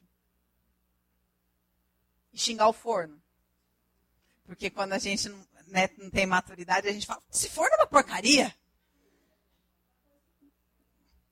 E 2.33 2.38
xingar 2.38 2.68
o 2.68 2.72
forno. 2.72 3.20
Porque 4.44 4.68
quando 4.68 4.92
a 4.92 4.98
gente 4.98 5.29
não, 5.29 5.46
né, 5.68 5.88
não 5.96 6.11
tem 6.11 6.27
maturidade, 6.27 6.88
a 6.88 6.92
gente 6.92 7.07
fala: 7.07 7.22
se 7.31 7.48
forno 7.48 7.74
é 7.74 7.79
uma 7.79 7.87
porcaria. 7.87 8.55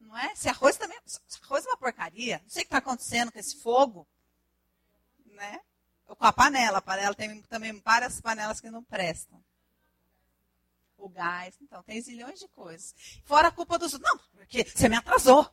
Não 0.00 0.16
é? 0.16 0.34
Se 0.34 0.48
arroz 0.48 0.76
também. 0.76 0.98
Arroz 1.42 1.64
é 1.64 1.68
uma 1.68 1.76
porcaria. 1.76 2.40
Não 2.42 2.50
sei 2.50 2.62
o 2.62 2.64
que 2.64 2.68
está 2.68 2.78
acontecendo 2.78 3.32
com 3.32 3.38
esse 3.38 3.56
fogo. 3.56 4.06
Né? 5.26 5.60
Ou 6.06 6.14
com 6.16 6.24
a 6.24 6.32
panela. 6.32 6.78
A 6.78 6.82
panela 6.82 7.14
tem 7.14 7.42
também 7.42 7.80
várias 7.80 8.20
panelas 8.20 8.60
que 8.60 8.70
não 8.70 8.84
prestam. 8.84 9.42
O 10.98 11.08
gás. 11.08 11.54
Então, 11.60 11.82
tem 11.82 12.00
zilhões 12.00 12.38
de 12.38 12.48
coisas. 12.48 12.94
Fora 13.24 13.48
a 13.48 13.52
culpa 13.52 13.78
dos. 13.78 13.98
Não, 13.98 14.18
porque 14.32 14.64
você 14.64 14.88
me 14.88 14.96
atrasou. 14.96 15.50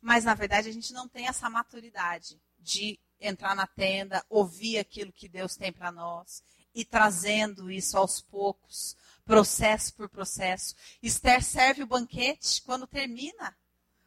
Mas, 0.00 0.24
na 0.24 0.34
verdade, 0.34 0.68
a 0.68 0.72
gente 0.72 0.92
não 0.92 1.08
tem 1.08 1.28
essa 1.28 1.48
maturidade 1.48 2.40
de 2.58 2.98
entrar 3.20 3.54
na 3.54 3.66
tenda, 3.66 4.24
ouvir 4.28 4.78
aquilo 4.78 5.12
que 5.12 5.28
Deus 5.28 5.56
tem 5.56 5.72
para 5.72 5.92
nós 5.92 6.42
e 6.74 6.84
trazendo 6.84 7.70
isso 7.70 7.96
aos 7.96 8.20
poucos, 8.20 8.96
processo 9.24 9.94
por 9.94 10.08
processo. 10.08 10.74
Esther 11.02 11.42
serve 11.42 11.82
o 11.82 11.86
banquete, 11.86 12.62
quando 12.62 12.86
termina 12.86 13.56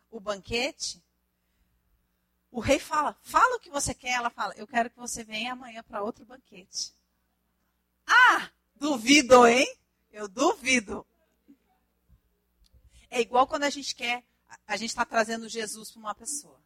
o 0.10 0.20
banquete, 0.20 1.04
o 2.52 2.60
rei 2.60 2.80
fala: 2.80 3.18
fala 3.22 3.58
o 3.58 3.60
que 3.60 3.70
você 3.70 3.94
quer. 3.94 4.14
Ela 4.14 4.30
fala: 4.30 4.54
eu 4.56 4.66
quero 4.66 4.90
que 4.90 4.98
você 4.98 5.24
venha 5.24 5.54
amanhã 5.54 5.84
para 5.84 6.02
outro 6.02 6.26
banquete. 6.26 6.94
Ah, 8.08 8.50
duvido, 8.76 9.46
hein? 9.46 9.68
Eu 10.12 10.28
duvido. 10.28 11.06
É 13.10 13.20
igual 13.20 13.46
quando 13.46 13.64
a 13.64 13.70
gente 13.70 13.94
quer, 13.94 14.24
a 14.68 14.78
gente 14.78 14.90
está 14.90 15.06
trazendo 15.06 15.48
Jesus 15.50 15.92
para 15.92 16.00
uma 16.00 16.16
pessoa. 16.16 16.60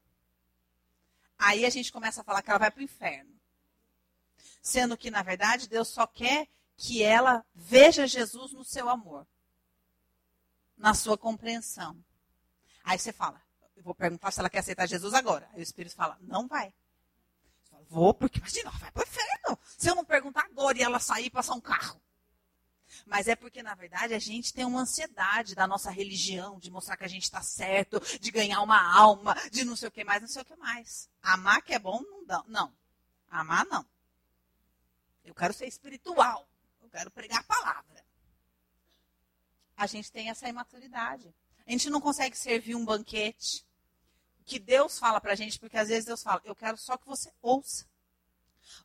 Aí 1.38 1.66
a 1.66 1.70
gente 1.70 1.92
começa 1.92 2.22
a 2.22 2.24
falar 2.24 2.42
que 2.42 2.50
ela 2.50 2.60
vai 2.60 2.72
para 2.72 2.82
o 2.82 2.84
inferno. 2.84 3.34
Sendo 4.62 4.98
que, 4.98 5.10
na 5.10 5.24
verdade, 5.24 5.70
Deus 5.70 5.88
só 5.88 6.06
quer 6.06 6.48
que 6.76 7.02
ela 7.04 7.46
veja 7.54 8.08
Jesus 8.08 8.54
no 8.54 8.64
seu 8.64 8.90
amor, 8.90 9.26
na 10.78 10.94
sua 10.94 11.18
compreensão. 11.18 11.98
Aí 12.84 12.98
você 12.98 13.14
fala, 13.14 13.42
eu 13.76 13.84
vou 13.84 13.96
perguntar 13.96 14.32
se 14.32 14.40
ela 14.40 14.50
quer 14.50 14.60
aceitar 14.60 14.88
Jesus 14.88 15.14
agora. 15.14 15.50
Aí 15.54 15.60
o 15.60 15.64
Espírito 15.64 15.96
fala, 15.96 16.18
não 16.22 16.48
vai. 16.48 16.74
Vou, 17.90 18.14
porque 18.14 18.40
imagina, 18.40 18.70
vai 18.72 18.92
para 18.92 19.02
o 19.02 19.08
inferno. 19.08 19.60
Se 19.78 19.90
eu 19.90 19.96
não 19.96 20.06
perguntar 20.06 20.46
agora 20.46 20.78
e 20.78 20.82
ela 20.82 21.00
sair 21.00 21.26
e 21.26 21.30
passar 21.30 21.54
um 21.54 21.62
carro. 21.62 22.02
Mas 23.06 23.28
é 23.28 23.36
porque, 23.36 23.64
na 23.64 23.76
verdade, 23.76 24.14
a 24.14 24.20
gente 24.20 24.54
tem 24.54 24.66
uma 24.66 24.82
ansiedade 24.82 25.56
da 25.56 25.68
nossa 25.68 25.90
religião, 25.90 26.60
de 26.60 26.72
mostrar 26.72 26.98
que 26.98 27.04
a 27.04 27.10
gente 27.10 27.24
está 27.24 27.42
certo, 27.42 28.00
de 28.20 28.32
ganhar 28.32 28.62
uma 28.62 28.82
alma, 28.98 29.36
de 29.52 29.64
não 29.64 29.76
sei 29.76 29.88
o 29.88 29.92
que 29.92 30.04
mais, 30.04 30.22
não 30.22 30.28
sei 30.28 30.42
o 30.42 30.46
que 30.46 30.56
mais. 30.56 31.10
Amar 31.22 31.62
que 31.62 31.74
é 31.74 31.80
bom, 31.80 32.02
não 32.02 32.26
dá. 32.26 32.44
Não. 32.48 32.74
Amar, 33.30 33.66
não. 33.66 33.86
Eu 35.24 35.36
quero 35.36 35.54
ser 35.54 35.68
espiritual. 35.68 36.48
Eu 36.82 36.90
quero 36.90 37.12
pregar 37.12 37.40
a 37.40 37.44
palavra. 37.44 38.04
A 39.78 39.88
gente 39.88 40.12
tem 40.12 40.30
essa 40.30 40.48
imaturidade. 40.48 41.34
A 41.66 41.72
gente 41.72 41.90
não 41.90 42.02
consegue 42.02 42.38
servir 42.38 42.76
um 42.76 42.84
banquete. 42.84 43.66
Que 44.46 44.60
Deus 44.60 44.98
fala 44.98 45.22
pra 45.22 45.36
gente, 45.36 45.60
porque 45.60 45.78
às 45.78 45.90
vezes 45.90 46.06
Deus 46.06 46.24
fala, 46.24 46.42
eu 46.44 46.56
quero 46.56 46.78
só 46.78 46.98
que 46.98 47.06
você 47.06 47.32
ouça. 47.42 47.89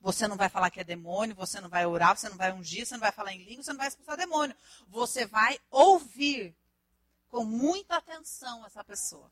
Você 0.00 0.26
não 0.28 0.36
vai 0.36 0.48
falar 0.48 0.70
que 0.70 0.80
é 0.80 0.84
demônio, 0.84 1.34
você 1.34 1.60
não 1.60 1.68
vai 1.68 1.86
orar, 1.86 2.16
você 2.16 2.28
não 2.28 2.36
vai 2.36 2.52
ungir, 2.52 2.86
você 2.86 2.94
não 2.94 3.00
vai 3.00 3.12
falar 3.12 3.32
em 3.32 3.44
língua, 3.44 3.62
você 3.62 3.72
não 3.72 3.78
vai 3.78 3.88
expulsar 3.88 4.16
demônio. 4.16 4.56
Você 4.88 5.26
vai 5.26 5.58
ouvir 5.70 6.56
com 7.28 7.44
muita 7.44 7.96
atenção 7.96 8.64
essa 8.64 8.84
pessoa. 8.84 9.30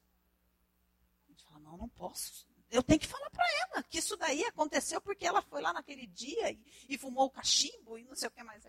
A 1.29 1.31
gente 1.31 1.45
fala, 1.45 1.61
não, 1.61 1.77
não 1.77 1.89
posso. 1.89 2.47
Eu 2.71 2.83
tenho 2.83 2.99
que 2.99 3.07
falar 3.07 3.29
para 3.31 3.45
ela 3.61 3.83
que 3.83 3.99
isso 3.99 4.17
daí 4.17 4.45
aconteceu 4.45 5.01
porque 5.01 5.27
ela 5.27 5.43
foi 5.43 5.61
lá 5.61 5.73
naquele 5.73 6.07
dia 6.07 6.51
e, 6.51 6.65
e 6.89 6.97
fumou 6.97 7.27
o 7.27 7.31
cachimbo 7.31 7.99
e 7.99 8.05
não 8.05 8.15
sei 8.15 8.29
o 8.29 8.31
que 8.31 8.43
mais. 8.43 8.65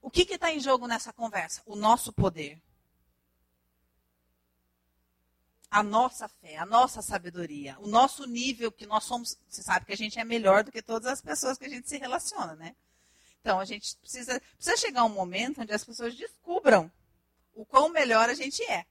O 0.00 0.10
que 0.10 0.22
está 0.22 0.52
em 0.52 0.60
jogo 0.60 0.86
nessa 0.86 1.12
conversa? 1.12 1.62
O 1.66 1.74
nosso 1.74 2.12
poder 2.12 2.62
a 5.70 5.82
nossa 5.82 6.28
fé, 6.28 6.56
a 6.56 6.66
nossa 6.66 7.02
sabedoria, 7.02 7.76
o 7.80 7.86
nosso 7.86 8.26
nível 8.26 8.72
que 8.72 8.86
nós 8.86 9.04
somos. 9.04 9.38
Você 9.48 9.62
sabe 9.62 9.86
que 9.86 9.92
a 9.92 9.96
gente 9.96 10.18
é 10.18 10.24
melhor 10.24 10.64
do 10.64 10.72
que 10.72 10.82
todas 10.82 11.06
as 11.06 11.20
pessoas 11.20 11.58
que 11.58 11.66
a 11.66 11.68
gente 11.68 11.88
se 11.88 11.98
relaciona, 11.98 12.54
né? 12.54 12.74
Então 13.40 13.60
a 13.60 13.64
gente 13.64 13.96
precisa, 13.96 14.40
precisa 14.56 14.76
chegar 14.76 15.04
um 15.04 15.10
momento 15.10 15.60
onde 15.60 15.72
as 15.72 15.84
pessoas 15.84 16.14
descubram 16.14 16.90
o 17.54 17.64
quão 17.64 17.88
melhor 17.88 18.28
a 18.28 18.34
gente 18.34 18.62
é. 18.64 18.86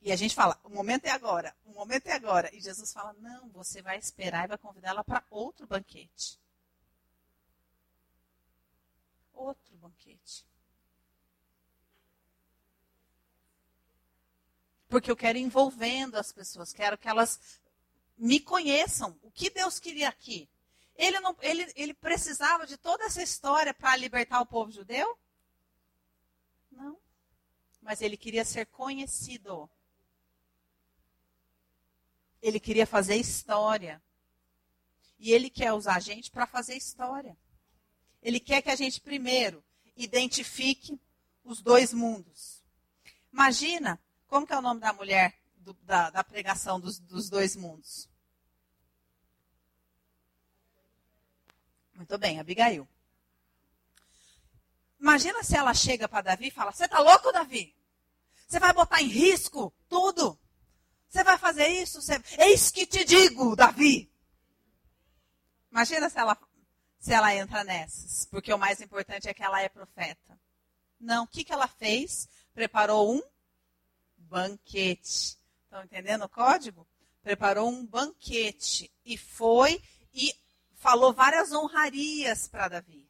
E 0.00 0.12
a 0.12 0.16
gente 0.16 0.34
fala, 0.34 0.58
o 0.64 0.70
momento 0.70 1.06
é 1.06 1.10
agora, 1.10 1.54
o 1.64 1.72
momento 1.72 2.06
é 2.06 2.12
agora. 2.12 2.54
E 2.54 2.60
Jesus 2.60 2.92
fala, 2.92 3.14
não, 3.18 3.48
você 3.50 3.82
vai 3.82 3.98
esperar 3.98 4.44
e 4.44 4.48
vai 4.48 4.58
convidá-la 4.58 5.02
para 5.02 5.24
outro 5.30 5.66
banquete. 5.66 6.38
Outro 9.34 9.76
banquete. 9.76 10.46
Porque 14.88 15.10
eu 15.10 15.16
quero 15.16 15.38
envolvendo 15.38 16.16
as 16.16 16.32
pessoas, 16.32 16.72
quero 16.72 16.96
que 16.96 17.08
elas 17.08 17.60
me 18.16 18.40
conheçam. 18.40 19.18
O 19.22 19.30
que 19.30 19.50
Deus 19.50 19.78
queria 19.78 20.08
aqui? 20.08 20.48
Ele, 20.96 21.20
não, 21.20 21.36
ele, 21.40 21.70
ele 21.76 21.94
precisava 21.94 22.66
de 22.66 22.76
toda 22.76 23.04
essa 23.04 23.22
história 23.22 23.72
para 23.72 23.96
libertar 23.96 24.40
o 24.40 24.46
povo 24.46 24.72
judeu? 24.72 25.16
Não. 26.72 26.98
Mas 27.80 28.02
ele 28.02 28.16
queria 28.16 28.44
ser 28.44 28.66
conhecido. 28.66 29.70
Ele 32.42 32.58
queria 32.58 32.86
fazer 32.86 33.14
história. 33.14 34.02
E 35.18 35.32
ele 35.32 35.50
quer 35.50 35.72
usar 35.72 35.96
a 35.96 36.00
gente 36.00 36.30
para 36.30 36.46
fazer 36.46 36.74
história. 36.76 37.36
Ele 38.20 38.40
quer 38.40 38.62
que 38.62 38.70
a 38.70 38.76
gente, 38.76 39.00
primeiro, 39.00 39.64
identifique 39.96 41.00
os 41.44 41.60
dois 41.60 41.92
mundos. 41.92 42.62
Imagina, 43.32 44.00
como 44.28 44.46
que 44.46 44.52
é 44.52 44.58
o 44.58 44.62
nome 44.62 44.80
da 44.80 44.92
mulher 44.92 45.34
do, 45.56 45.72
da, 45.82 46.10
da, 46.10 46.22
pregação 46.22 46.78
dos, 46.78 46.98
dos 46.98 47.28
dois 47.28 47.56
mundos? 47.56 48.08
Muito 51.94 52.16
bem, 52.18 52.38
Abigail. 52.38 52.86
Imagina 55.00 55.42
se 55.42 55.56
ela 55.56 55.74
chega 55.74 56.08
para 56.08 56.22
Davi 56.22 56.48
e 56.48 56.50
fala: 56.52 56.70
Você 56.70 56.84
está 56.84 57.00
louco, 57.00 57.32
Davi? 57.32 57.74
Você 58.46 58.60
vai 58.60 58.72
botar 58.72 59.02
em 59.02 59.08
risco 59.08 59.74
tudo? 59.88 60.38
Você 61.08 61.24
vai 61.24 61.38
fazer 61.38 61.66
isso? 61.68 61.98
Eis 62.38 62.70
que 62.70 62.86
te 62.86 63.04
digo, 63.04 63.56
Davi. 63.56 64.12
Imagina 65.70 66.08
se 66.10 66.18
ela, 66.18 66.38
se 66.98 67.12
ela 67.12 67.34
entra 67.34 67.64
nessas, 67.64 68.26
porque 68.26 68.52
o 68.52 68.58
mais 68.58 68.80
importante 68.80 69.28
é 69.28 69.34
que 69.34 69.42
ela 69.42 69.60
é 69.60 69.68
profeta. 69.68 70.38
Não, 71.00 71.24
o 71.24 71.26
que, 71.26 71.44
que 71.44 71.52
ela 71.52 71.68
fez? 71.68 72.28
Preparou 72.52 73.14
um 73.14 73.22
banquete. 74.28 75.38
Estão 75.64 75.82
entendendo 75.82 76.24
o 76.24 76.28
código? 76.28 76.86
Preparou 77.22 77.68
um 77.68 77.84
banquete 77.84 78.92
e 79.04 79.18
foi 79.18 79.82
e 80.14 80.34
falou 80.76 81.12
várias 81.12 81.52
honrarias 81.52 82.46
para 82.48 82.68
Davi. 82.68 83.08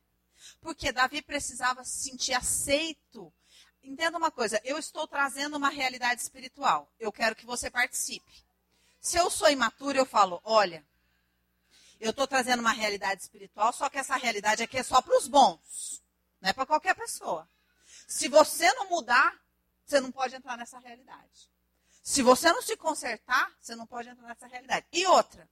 Porque 0.60 0.92
Davi 0.92 1.20
precisava 1.20 1.84
se 1.84 2.10
sentir 2.10 2.34
aceito. 2.34 3.32
Entenda 3.82 4.18
uma 4.18 4.30
coisa, 4.30 4.60
eu 4.64 4.78
estou 4.78 5.06
trazendo 5.06 5.56
uma 5.56 5.68
realidade 5.68 6.20
espiritual. 6.20 6.90
Eu 6.98 7.12
quero 7.12 7.36
que 7.36 7.46
você 7.46 7.70
participe. 7.70 8.44
Se 9.00 9.16
eu 9.16 9.30
sou 9.30 9.48
imaturo, 9.48 9.98
eu 9.98 10.06
falo, 10.06 10.40
olha, 10.44 10.84
eu 12.00 12.10
estou 12.10 12.26
trazendo 12.26 12.60
uma 12.60 12.72
realidade 12.72 13.22
espiritual, 13.22 13.72
só 13.72 13.88
que 13.88 13.98
essa 13.98 14.16
realidade 14.16 14.62
aqui 14.62 14.78
é 14.78 14.82
só 14.82 15.00
para 15.00 15.16
os 15.16 15.26
bons, 15.26 16.02
não 16.40 16.50
é 16.50 16.52
para 16.52 16.66
qualquer 16.66 16.94
pessoa. 16.94 17.48
Se 18.06 18.28
você 18.28 18.72
não 18.74 18.88
mudar, 18.88 19.36
você 19.88 20.00
não 20.00 20.12
pode 20.12 20.34
entrar 20.36 20.56
nessa 20.56 20.78
realidade. 20.78 21.50
Se 22.02 22.22
você 22.22 22.52
não 22.52 22.60
se 22.60 22.76
consertar, 22.76 23.50
você 23.60 23.74
não 23.74 23.86
pode 23.86 24.08
entrar 24.08 24.28
nessa 24.28 24.46
realidade. 24.46 24.86
E 24.92 25.06
outra, 25.06 25.48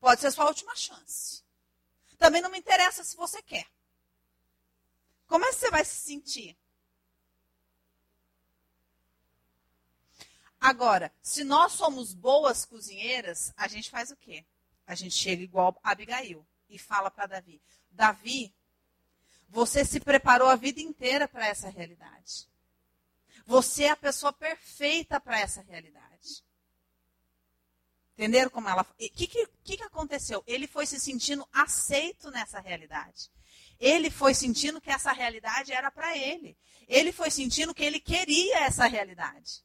pode 0.00 0.20
ser 0.20 0.30
sua 0.30 0.46
última 0.46 0.74
chance. 0.74 1.44
Também 2.18 2.40
não 2.40 2.50
me 2.50 2.58
interessa 2.58 3.04
se 3.04 3.16
você 3.16 3.42
quer. 3.42 3.66
Como 5.26 5.44
é 5.44 5.48
que 5.48 5.54
você 5.54 5.70
vai 5.70 5.84
se 5.84 5.96
sentir? 5.96 6.58
Agora, 10.60 11.12
se 11.20 11.44
nós 11.44 11.72
somos 11.72 12.14
boas 12.14 12.64
cozinheiras, 12.64 13.52
a 13.56 13.66
gente 13.68 13.90
faz 13.90 14.10
o 14.10 14.16
quê? 14.16 14.46
A 14.86 14.94
gente 14.94 15.14
chega 15.14 15.42
igual 15.42 15.78
a 15.82 15.90
Abigail 15.90 16.46
e 16.68 16.78
fala 16.78 17.10
para 17.10 17.26
Davi: 17.26 17.60
Davi, 17.90 18.54
você 19.48 19.84
se 19.84 20.00
preparou 20.00 20.48
a 20.48 20.56
vida 20.56 20.80
inteira 20.80 21.26
para 21.28 21.46
essa 21.46 21.68
realidade. 21.68 22.51
Você 23.46 23.84
é 23.84 23.90
a 23.90 23.96
pessoa 23.96 24.32
perfeita 24.32 25.20
para 25.20 25.40
essa 25.40 25.62
realidade. 25.62 26.42
Entenderam 28.14 28.50
como 28.50 28.68
ela. 28.68 28.82
O 28.82 28.94
que, 28.94 29.26
que, 29.26 29.46
que 29.76 29.82
aconteceu? 29.82 30.42
Ele 30.46 30.66
foi 30.66 30.86
se 30.86 31.00
sentindo 31.00 31.46
aceito 31.52 32.30
nessa 32.30 32.60
realidade. 32.60 33.30
Ele 33.80 34.10
foi 34.10 34.32
sentindo 34.32 34.80
que 34.80 34.90
essa 34.90 35.12
realidade 35.12 35.72
era 35.72 35.90
para 35.90 36.16
ele. 36.16 36.56
Ele 36.86 37.10
foi 37.10 37.30
sentindo 37.30 37.74
que 37.74 37.82
ele 37.82 37.98
queria 37.98 38.60
essa 38.60 38.86
realidade. 38.86 39.64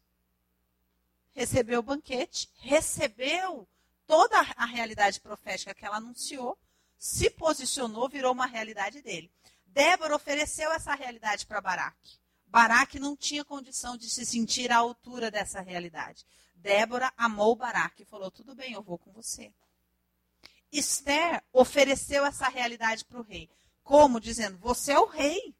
Recebeu 1.33 1.79
o 1.79 1.83
banquete, 1.83 2.49
recebeu 2.55 3.67
toda 4.07 4.39
a 4.55 4.65
realidade 4.65 5.19
profética 5.21 5.75
que 5.75 5.85
ela 5.85 5.97
anunciou, 5.97 6.57
se 6.97 7.29
posicionou, 7.29 8.09
virou 8.09 8.31
uma 8.31 8.47
realidade 8.47 9.01
dele. 9.01 9.31
Débora 9.67 10.15
ofereceu 10.15 10.71
essa 10.71 10.95
realidade 10.95 11.45
para 11.45 11.61
Baraque. 11.61 12.17
Baraque 12.47 12.99
não 12.99 13.15
tinha 13.15 13.45
condição 13.45 13.97
de 13.97 14.09
se 14.09 14.25
sentir 14.25 14.71
à 14.71 14.77
altura 14.77 15.29
dessa 15.29 15.61
realidade. 15.61 16.25
Débora 16.55 17.13
amou 17.17 17.55
Baraque 17.55 18.03
e 18.03 18.05
falou: 18.05 18.31
tudo 18.31 18.55
bem, 18.55 18.73
eu 18.73 18.81
vou 18.81 18.97
com 18.97 19.11
você. 19.11 19.53
Esther 20.71 21.43
ofereceu 21.53 22.25
essa 22.25 22.47
realidade 22.47 23.05
para 23.05 23.19
o 23.19 23.23
rei. 23.23 23.49
Como? 23.83 24.19
Dizendo: 24.19 24.57
você 24.57 24.93
é 24.93 24.99
o 24.99 25.05
rei. 25.05 25.55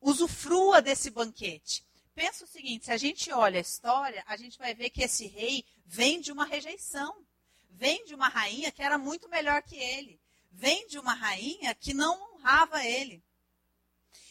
Usufrua 0.00 0.80
desse 0.80 1.10
banquete 1.10 1.84
pensa 2.20 2.44
o 2.44 2.48
seguinte: 2.48 2.84
se 2.84 2.92
a 2.92 2.98
gente 2.98 3.32
olha 3.32 3.58
a 3.58 3.62
história, 3.62 4.22
a 4.26 4.36
gente 4.36 4.58
vai 4.58 4.74
ver 4.74 4.90
que 4.90 5.02
esse 5.02 5.26
rei 5.26 5.64
vem 5.86 6.20
de 6.20 6.30
uma 6.30 6.44
rejeição. 6.44 7.24
Vem 7.70 8.04
de 8.04 8.14
uma 8.14 8.28
rainha 8.28 8.70
que 8.70 8.82
era 8.82 8.98
muito 8.98 9.26
melhor 9.30 9.62
que 9.62 9.76
ele. 9.76 10.20
Vem 10.50 10.86
de 10.88 10.98
uma 10.98 11.14
rainha 11.14 11.74
que 11.74 11.94
não 11.94 12.34
honrava 12.34 12.84
ele. 12.84 13.24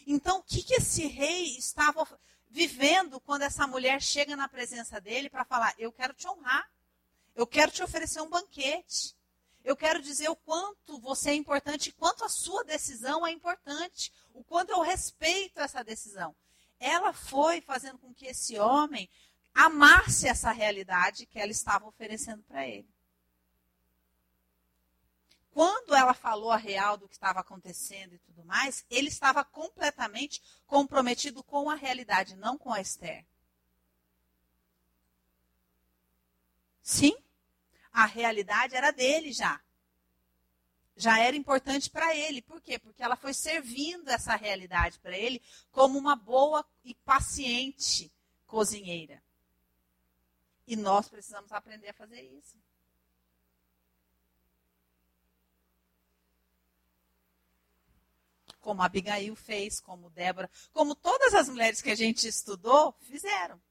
Então, 0.06 0.40
o 0.40 0.44
que, 0.44 0.64
que 0.64 0.76
esse 0.76 1.06
rei 1.08 1.58
estava 1.58 2.08
vivendo 2.50 3.20
quando 3.20 3.44
essa 3.44 3.68
mulher 3.68 4.02
chega 4.02 4.36
na 4.36 4.48
presença 4.48 5.00
dele 5.00 5.30
para 5.30 5.46
falar: 5.46 5.74
Eu 5.78 5.92
quero 5.92 6.14
te 6.14 6.28
honrar. 6.28 6.70
Eu 7.36 7.48
quero 7.48 7.72
te 7.72 7.84
oferecer 7.84 8.22
um 8.22 8.30
banquete. 8.30 9.16
Eu 9.64 9.76
quero 9.76 10.02
dizer 10.02 10.30
o 10.30 10.36
quanto 10.36 11.00
você 11.00 11.32
é 11.32 11.36
importante, 11.36 11.92
quanto 11.92 12.24
a 12.24 12.30
sua 12.30 12.64
decisão 12.64 13.28
é 13.28 13.32
importante, 13.32 14.12
o 14.34 14.44
quanto 14.44 14.72
eu 14.72 14.82
respeito 14.82 15.60
essa 15.60 15.84
decisão 15.84 16.36
ela 16.80 17.12
foi 17.12 17.60
fazendo 17.62 17.98
com 18.00 18.14
que 18.14 18.26
esse 18.26 18.58
homem 18.58 19.10
amasse 19.54 20.28
essa 20.28 20.52
realidade 20.52 21.26
que 21.26 21.40
ela 21.40 21.52
estava 21.52 21.86
oferecendo 21.86 22.42
para 22.44 22.66
ele. 22.66 22.88
Quando 25.60 25.94
ela 25.94 26.14
falou 26.14 26.52
a 26.52 26.56
real 26.56 26.96
do 26.96 27.06
que 27.06 27.16
estava 27.16 27.42
acontecendo 27.42 28.16
e 28.16 28.20
tudo 28.20 28.46
mais, 28.46 28.86
ele 28.90 29.10
estava 29.10 29.44
completamente 29.44 30.42
comprometido 30.66 31.44
com 31.44 31.70
a 31.70 31.76
realidade, 31.76 32.38
não 32.38 32.58
com 32.58 32.72
a 32.72 32.80
Esther. 32.80 33.26
Sim, 36.82 37.14
a 37.92 38.06
realidade 38.06 38.74
era 38.74 38.92
dele 38.92 39.34
já 39.34 39.62
já 40.96 41.20
era 41.20 41.36
importante 41.36 41.90
para 41.90 42.16
ele. 42.16 42.42
Por 42.42 42.62
quê? 42.62 42.80
Porque 42.80 43.04
ela 43.04 43.18
foi 43.18 43.34
servindo 43.34 44.08
essa 44.08 44.38
realidade 44.38 44.98
para 45.00 45.18
ele 45.18 45.42
como 45.74 46.00
uma 46.00 46.16
boa 46.16 46.66
e 46.86 46.96
paciente 46.96 48.10
cozinheira. 48.48 49.22
E 50.66 50.78
nós 50.78 51.10
precisamos 51.10 51.52
aprender 51.52 51.90
a 51.90 51.94
fazer 51.94 52.22
isso. 52.22 52.58
Como 58.60 58.82
Abigail 58.82 59.36
fez, 59.36 59.80
como 59.80 60.10
Débora, 60.10 60.50
como 60.74 60.96
todas 60.96 61.34
as 61.34 61.48
mulheres 61.50 61.82
que 61.82 61.92
a 61.92 61.96
gente 61.96 62.28
estudou 62.28 62.94
fizeram. 63.02 63.62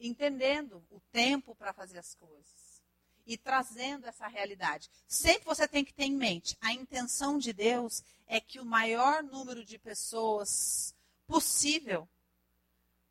Entendendo 0.00 0.84
o 0.90 1.00
tempo 1.12 1.54
para 1.54 1.72
fazer 1.72 1.98
as 1.98 2.14
coisas 2.14 2.82
e 3.26 3.36
trazendo 3.36 4.06
essa 4.06 4.26
realidade. 4.26 4.88
Sempre 5.06 5.44
você 5.44 5.68
tem 5.68 5.84
que 5.84 5.92
ter 5.92 6.04
em 6.04 6.16
mente, 6.16 6.56
a 6.60 6.72
intenção 6.72 7.38
de 7.38 7.52
Deus 7.52 8.02
é 8.26 8.40
que 8.40 8.58
o 8.58 8.64
maior 8.64 9.22
número 9.22 9.64
de 9.64 9.78
pessoas 9.78 10.94
possível 11.26 12.08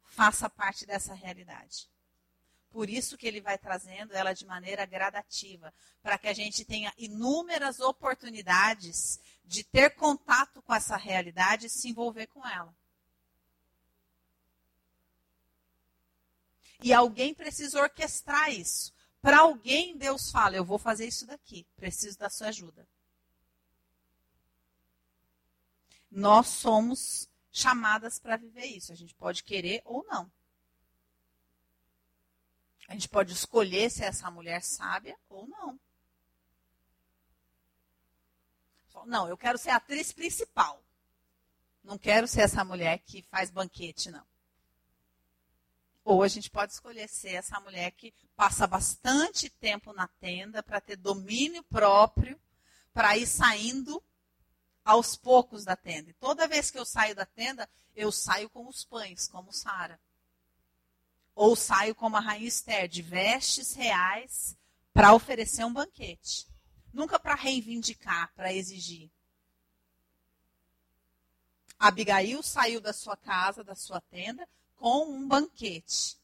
faça 0.01 0.49
parte 0.49 0.85
dessa 0.87 1.13
realidade. 1.13 1.87
Por 2.77 2.91
isso 2.91 3.17
que 3.17 3.25
ele 3.25 3.41
vai 3.41 3.57
trazendo 3.57 4.13
ela 4.13 4.33
de 4.33 4.45
maneira 4.45 4.85
gradativa, 4.85 5.73
para 5.99 6.15
que 6.15 6.27
a 6.27 6.33
gente 6.33 6.63
tenha 6.63 6.93
inúmeras 6.95 7.79
oportunidades 7.79 9.19
de 9.43 9.63
ter 9.63 9.95
contato 9.95 10.61
com 10.61 10.75
essa 10.75 10.95
realidade 10.95 11.65
e 11.65 11.69
se 11.71 11.89
envolver 11.89 12.27
com 12.27 12.47
ela. 12.47 12.71
E 16.79 16.93
alguém 16.93 17.33
precisa 17.33 17.81
orquestrar 17.81 18.51
isso. 18.51 18.93
Para 19.23 19.39
alguém, 19.39 19.97
Deus 19.97 20.29
fala: 20.29 20.55
Eu 20.55 20.63
vou 20.63 20.77
fazer 20.77 21.07
isso 21.07 21.25
daqui, 21.25 21.65
preciso 21.75 22.19
da 22.19 22.29
sua 22.29 22.49
ajuda. 22.49 22.87
Nós 26.11 26.45
somos 26.45 27.27
chamadas 27.51 28.19
para 28.19 28.37
viver 28.37 28.65
isso. 28.67 28.91
A 28.91 28.95
gente 28.95 29.15
pode 29.15 29.43
querer 29.43 29.81
ou 29.83 30.05
não. 30.05 30.31
A 32.87 32.93
gente 32.93 33.09
pode 33.09 33.33
escolher 33.33 33.89
se 33.89 34.03
essa 34.03 34.31
mulher 34.31 34.63
sábia 34.63 35.17
ou 35.29 35.47
não. 35.47 35.79
Não, 39.05 39.27
eu 39.27 39.37
quero 39.37 39.57
ser 39.57 39.69
atriz 39.69 40.11
principal. 40.11 40.83
Não 41.83 41.97
quero 41.97 42.27
ser 42.27 42.41
essa 42.41 42.63
mulher 42.65 42.99
que 42.99 43.21
faz 43.23 43.49
banquete, 43.49 44.11
não. 44.11 44.25
Ou 46.03 46.23
a 46.23 46.27
gente 46.27 46.49
pode 46.49 46.73
escolher 46.73 47.07
ser 47.07 47.33
essa 47.33 47.59
mulher 47.59 47.91
que 47.91 48.13
passa 48.35 48.65
bastante 48.65 49.49
tempo 49.49 49.93
na 49.93 50.07
tenda 50.07 50.63
para 50.63 50.81
ter 50.81 50.95
domínio 50.95 51.63
próprio, 51.63 52.39
para 52.93 53.17
ir 53.17 53.27
saindo 53.27 54.03
aos 54.83 55.15
poucos 55.15 55.65
da 55.65 55.75
tenda. 55.75 56.09
E 56.09 56.13
toda 56.13 56.47
vez 56.47 56.71
que 56.71 56.79
eu 56.79 56.85
saio 56.85 57.15
da 57.15 57.25
tenda, 57.25 57.69
eu 57.95 58.11
saio 58.11 58.49
com 58.49 58.67
os 58.67 58.85
pães, 58.85 59.27
como 59.27 59.51
Sara. 59.51 59.99
Ou 61.37 61.55
saio 61.55 61.93
como 61.93 62.17
a 62.17 62.19
rainha 62.19 62.47
Esther, 62.47 62.87
de 62.87 63.03
vestes 63.03 63.75
reais, 63.75 64.57
para 64.91 65.13
oferecer 65.13 65.63
um 65.63 65.71
banquete. 65.71 66.47
Nunca 66.91 67.19
para 67.19 67.35
reivindicar, 67.35 68.33
para 68.33 68.51
exigir. 68.51 69.11
Abigail 71.77 72.41
saiu 72.41 72.81
da 72.81 72.91
sua 72.91 73.15
casa, 73.15 73.63
da 73.63 73.75
sua 73.75 74.01
tenda, 74.01 74.49
com 74.75 75.11
um 75.11 75.27
banquete. 75.27 76.17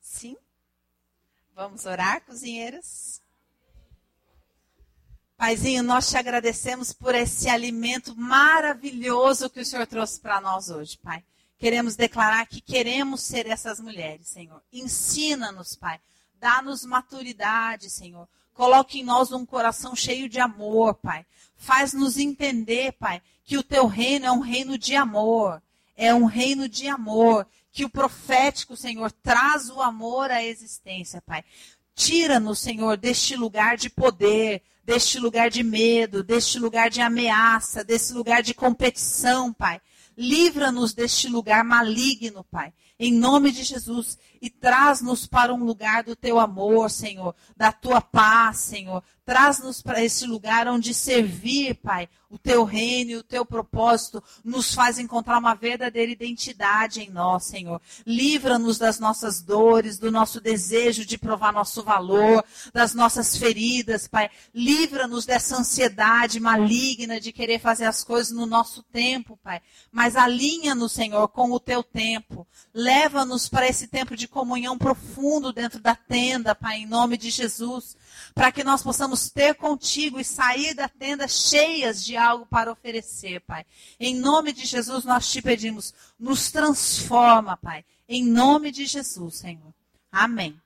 Sim? 0.00 0.36
Vamos 1.52 1.84
orar, 1.84 2.24
cozinheiras? 2.24 3.23
Paizinho, 5.36 5.82
nós 5.82 6.08
te 6.08 6.16
agradecemos 6.16 6.92
por 6.92 7.14
esse 7.14 7.48
alimento 7.48 8.16
maravilhoso 8.16 9.50
que 9.50 9.60
o 9.60 9.64
Senhor 9.64 9.86
trouxe 9.86 10.20
para 10.20 10.40
nós 10.40 10.70
hoje, 10.70 10.96
Pai. 10.98 11.24
Queremos 11.58 11.96
declarar 11.96 12.46
que 12.46 12.60
queremos 12.60 13.22
ser 13.22 13.46
essas 13.46 13.80
mulheres, 13.80 14.28
Senhor. 14.28 14.62
Ensina-nos, 14.72 15.74
Pai. 15.74 16.00
Dá-nos 16.38 16.84
maturidade, 16.84 17.90
Senhor. 17.90 18.28
Coloque 18.52 19.00
em 19.00 19.04
nós 19.04 19.32
um 19.32 19.44
coração 19.44 19.96
cheio 19.96 20.28
de 20.28 20.38
amor, 20.38 20.94
Pai. 20.94 21.26
Faz-nos 21.56 22.18
entender, 22.18 22.92
Pai, 22.92 23.20
que 23.44 23.58
o 23.58 23.62
teu 23.62 23.86
reino 23.86 24.26
é 24.26 24.32
um 24.32 24.40
reino 24.40 24.78
de 24.78 24.94
amor. 24.94 25.60
É 25.96 26.14
um 26.14 26.26
reino 26.26 26.68
de 26.68 26.86
amor. 26.86 27.46
Que 27.72 27.84
o 27.84 27.90
profético, 27.90 28.76
Senhor, 28.76 29.10
traz 29.10 29.68
o 29.68 29.82
amor 29.82 30.30
à 30.30 30.44
existência, 30.44 31.20
Pai. 31.22 31.44
Tira-nos, 31.94 32.60
Senhor, 32.60 32.96
deste 32.96 33.34
lugar 33.34 33.76
de 33.76 33.90
poder, 33.90 34.62
deste 34.84 35.18
lugar 35.18 35.50
de 35.50 35.62
medo, 35.62 36.22
deste 36.22 36.58
lugar 36.58 36.90
de 36.90 37.00
ameaça, 37.00 37.82
desse 37.82 38.12
lugar 38.12 38.42
de 38.42 38.54
competição, 38.54 39.52
Pai. 39.52 39.80
Livra-nos 40.16 40.92
deste 40.92 41.28
lugar 41.28 41.64
maligno, 41.64 42.44
Pai 42.44 42.72
em 42.98 43.12
nome 43.12 43.50
de 43.50 43.64
Jesus, 43.64 44.18
e 44.44 44.50
traz-nos 44.50 45.26
para 45.26 45.54
um 45.54 45.64
lugar 45.64 46.02
do 46.02 46.14
teu 46.14 46.38
amor, 46.38 46.90
Senhor, 46.90 47.34
da 47.56 47.72
tua 47.72 48.02
paz, 48.02 48.58
Senhor. 48.58 49.02
Traz-nos 49.24 49.80
para 49.80 50.04
esse 50.04 50.26
lugar 50.26 50.68
onde 50.68 50.92
servir, 50.92 51.76
Pai, 51.76 52.10
o 52.28 52.36
teu 52.36 52.62
reino 52.62 53.12
e 53.12 53.16
o 53.16 53.22
teu 53.22 53.46
propósito 53.46 54.22
nos 54.44 54.74
faz 54.74 54.98
encontrar 54.98 55.38
uma 55.38 55.54
verdadeira 55.54 56.12
identidade 56.12 57.00
em 57.00 57.08
nós, 57.08 57.44
Senhor. 57.44 57.80
Livra-nos 58.04 58.76
das 58.76 58.98
nossas 58.98 59.40
dores, 59.40 59.98
do 59.98 60.12
nosso 60.12 60.42
desejo 60.42 61.06
de 61.06 61.16
provar 61.16 61.54
nosso 61.54 61.82
valor, 61.82 62.44
das 62.72 62.92
nossas 62.92 63.34
feridas, 63.34 64.06
Pai. 64.06 64.28
Livra-nos 64.52 65.24
dessa 65.24 65.56
ansiedade 65.56 66.38
maligna 66.38 67.18
de 67.18 67.32
querer 67.32 67.60
fazer 67.60 67.86
as 67.86 68.04
coisas 68.04 68.30
no 68.30 68.44
nosso 68.44 68.82
tempo, 68.82 69.38
Pai. 69.42 69.62
Mas 69.90 70.16
alinha-nos, 70.16 70.92
Senhor, 70.92 71.28
com 71.28 71.50
o 71.50 71.60
teu 71.60 71.82
tempo. 71.82 72.46
Leva-nos 72.74 73.48
para 73.48 73.66
esse 73.66 73.86
tempo 73.86 74.14
de 74.14 74.28
comunhão 74.34 74.76
profundo 74.76 75.52
dentro 75.52 75.80
da 75.80 75.94
tenda, 75.94 76.56
Pai, 76.56 76.78
em 76.78 76.86
nome 76.86 77.16
de 77.16 77.30
Jesus, 77.30 77.96
para 78.34 78.50
que 78.50 78.64
nós 78.64 78.82
possamos 78.82 79.30
ter 79.30 79.54
contigo 79.54 80.18
e 80.18 80.24
sair 80.24 80.74
da 80.74 80.88
tenda 80.88 81.28
cheias 81.28 82.04
de 82.04 82.16
algo 82.16 82.44
para 82.44 82.72
oferecer, 82.72 83.40
Pai. 83.42 83.64
Em 83.98 84.16
nome 84.16 84.52
de 84.52 84.66
Jesus 84.66 85.04
nós 85.04 85.30
te 85.30 85.40
pedimos, 85.40 85.94
nos 86.18 86.50
transforma, 86.50 87.56
Pai. 87.56 87.84
Em 88.08 88.24
nome 88.24 88.72
de 88.72 88.86
Jesus, 88.86 89.36
Senhor. 89.36 89.72
Amém. 90.10 90.60